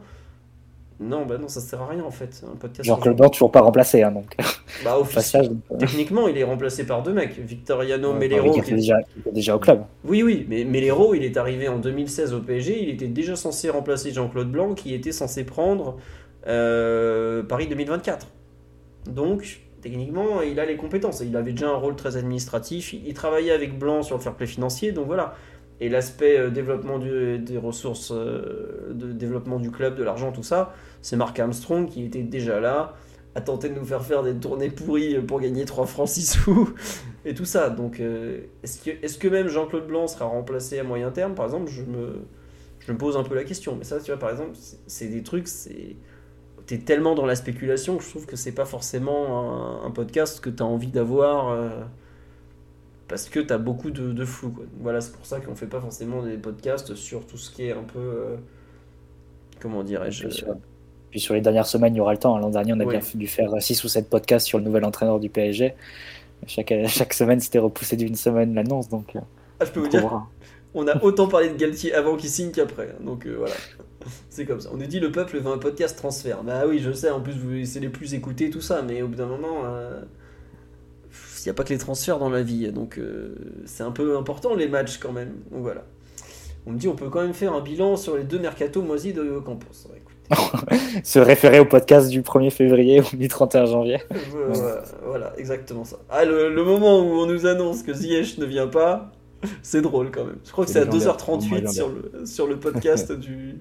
[0.99, 2.41] Non, bah non, ça sert à rien en fait.
[2.79, 4.35] Jean-Claude Blanc toujours pas remplacé, hein, donc.
[4.83, 8.51] Bah, au passage, techniquement, il est remplacé par deux mecs, Victoriano Melero.
[8.51, 8.95] qui était déjà,
[9.31, 9.83] déjà, au club.
[10.05, 12.81] Oui, oui, mais Melero, il est arrivé en 2016 au PSG.
[12.81, 15.97] Il était déjà censé remplacer Jean-Claude Blanc, qui était censé prendre
[16.47, 18.27] euh, Paris 2024.
[19.09, 21.21] Donc, techniquement, il a les compétences.
[21.21, 22.93] Il avait déjà un rôle très administratif.
[22.93, 25.35] Il, travaillait avec Blanc sur le fair play financier, donc voilà
[25.81, 30.73] et l'aspect euh, développement des ressources, euh, de développement du club, de l'argent, tout ça,
[31.01, 32.95] c'est Marc Armstrong qui était déjà là,
[33.35, 36.73] a tenté de nous faire faire des tournées pourries pour gagner 3 francs 6 sous,
[37.25, 37.69] et tout ça.
[37.69, 41.35] Donc, euh, est-ce que, est que même Jean-Claude Blanc sera remplacé à moyen terme?
[41.35, 42.21] Par exemple, je me,
[42.79, 43.75] je me pose un peu la question.
[43.75, 44.57] Mais ça, tu vois, par exemple,
[44.87, 45.97] c'est des trucs, c'est.
[46.65, 50.49] T'es tellement dans la spéculation que je trouve que c'est pas forcément un, podcast que
[50.49, 51.55] tu as envie d'avoir
[53.07, 54.55] parce que tu as beaucoup de, flou.
[54.79, 57.71] Voilà, c'est pour ça qu'on fait pas forcément des podcasts sur tout ce qui est
[57.71, 57.99] un peu.
[57.99, 58.35] Euh,
[59.59, 60.27] comment dirais-je
[61.11, 62.37] Puis sur les dernières semaines, il y aura le temps.
[62.37, 65.19] L'an dernier, on a bien dû faire 6 ou 7 podcasts sur le nouvel entraîneur
[65.19, 65.75] du PSG.
[66.47, 68.89] Chaque, chaque semaine, c'était repoussé d'une semaine l'annonce.
[68.89, 69.19] Donc, euh,
[69.59, 70.27] ah, je peux vous dire,
[70.73, 72.89] on a autant parlé de Galtier avant qu'il signe qu'après.
[72.89, 73.03] Hein.
[73.03, 73.53] Donc euh, voilà,
[74.29, 74.69] c'est comme ça.
[74.73, 76.43] On nous dit le peuple veut un podcast transfert.
[76.43, 79.07] Bah oui, je sais, en plus, vous c'est les plus écoutés, tout ça, mais au
[79.07, 79.63] bout d'un moment
[81.49, 82.71] n'y a pas que les transferts dans la vie.
[82.71, 83.35] Donc euh,
[83.65, 85.33] c'est un peu important les matchs quand même.
[85.51, 85.83] Donc voilà.
[86.65, 89.13] On me dit on peut quand même faire un bilan sur les deux mercato moisis
[89.13, 89.87] de Campos.
[91.03, 93.99] Se référer au podcast du 1er février ou du 31 janvier.
[95.05, 95.97] voilà, exactement ça.
[96.09, 99.11] Ah, le, moment où on nous annonce que Ziyech ne vient pas,
[99.61, 100.39] c'est drôle quand même.
[100.43, 103.59] Je crois que c'est à 2h38 sur le, sur le podcast du,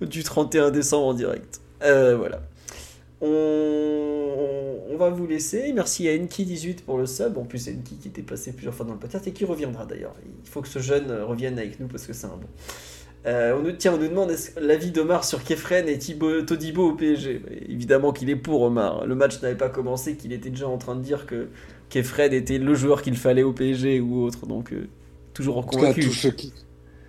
[0.00, 1.60] du 31 décembre en direct.
[1.82, 2.40] Euh, voilà.
[3.20, 5.72] On, va vous laisser.
[5.74, 7.36] Merci à Enki18 pour le sub.
[7.36, 10.14] En plus, Enki qui était passé plusieurs fois dans le podcast et qui reviendra d'ailleurs.
[10.42, 12.48] Il faut que ce jeune revienne avec nous parce que c'est un bon.
[13.26, 16.94] Euh, on nous, tiens, on nous demande l'avis d'Omar sur Kefren et Thibaut, Todibo au
[16.94, 17.42] PSG.
[17.68, 19.04] Évidemment qu'il est pour Omar.
[19.06, 21.48] Le match n'avait pas commencé, qu'il était déjà en train de dire que
[21.90, 24.46] Kefren était le joueur qu'il fallait au PSG ou autre.
[24.46, 24.88] Donc, euh,
[25.34, 26.02] toujours en convaincu.
[26.02, 26.52] Tout ceux qui,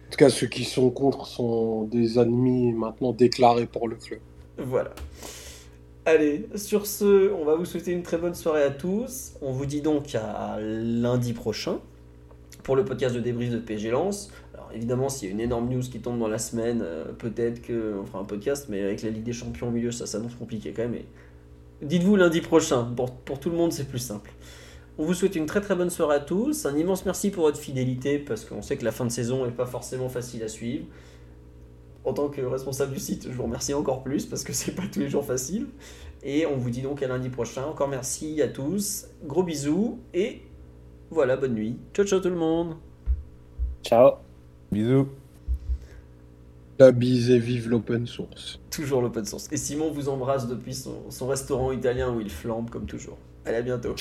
[0.08, 4.20] en tout cas, ceux qui sont contre sont des ennemis maintenant déclarés pour le club.
[4.58, 4.92] Voilà.
[6.08, 9.34] Allez, sur ce, on va vous souhaiter une très bonne soirée à tous.
[9.42, 11.80] On vous dit donc à lundi prochain
[12.64, 14.32] pour le podcast de débrief de PG Lance.
[14.54, 17.60] Alors évidemment, s'il y a une énorme news qui tombe dans la semaine, euh, peut-être
[17.60, 20.72] qu'on fera un podcast, mais avec la Ligue des Champions au milieu, ça s'annonce compliqué
[20.72, 20.96] quand même.
[21.82, 24.32] Dites-vous lundi prochain, pour, pour tout le monde c'est plus simple.
[24.98, 26.66] On vous souhaite une très très bonne soirée à tous.
[26.66, 29.52] Un immense merci pour votre fidélité parce qu'on sait que la fin de saison n'est
[29.52, 30.86] pas forcément facile à suivre
[32.08, 34.84] en tant que responsable du site, je vous remercie encore plus parce que c'est pas
[34.92, 35.68] tous les jours facile.
[36.24, 37.66] Et on vous dit donc à lundi prochain.
[37.66, 39.08] Encore merci à tous.
[39.26, 40.42] Gros bisous et
[41.12, 41.78] voilà, bonne nuit.
[41.94, 42.76] Ciao ciao tout le monde.
[43.84, 44.14] Ciao.
[44.72, 45.08] Bisous.
[46.80, 48.60] La bise et vive l'open source.
[48.72, 49.50] Toujours l'open source.
[49.52, 53.18] Et Simon vous embrasse depuis son, son restaurant italien où il flambe comme toujours.
[53.46, 53.96] Allez à bientôt.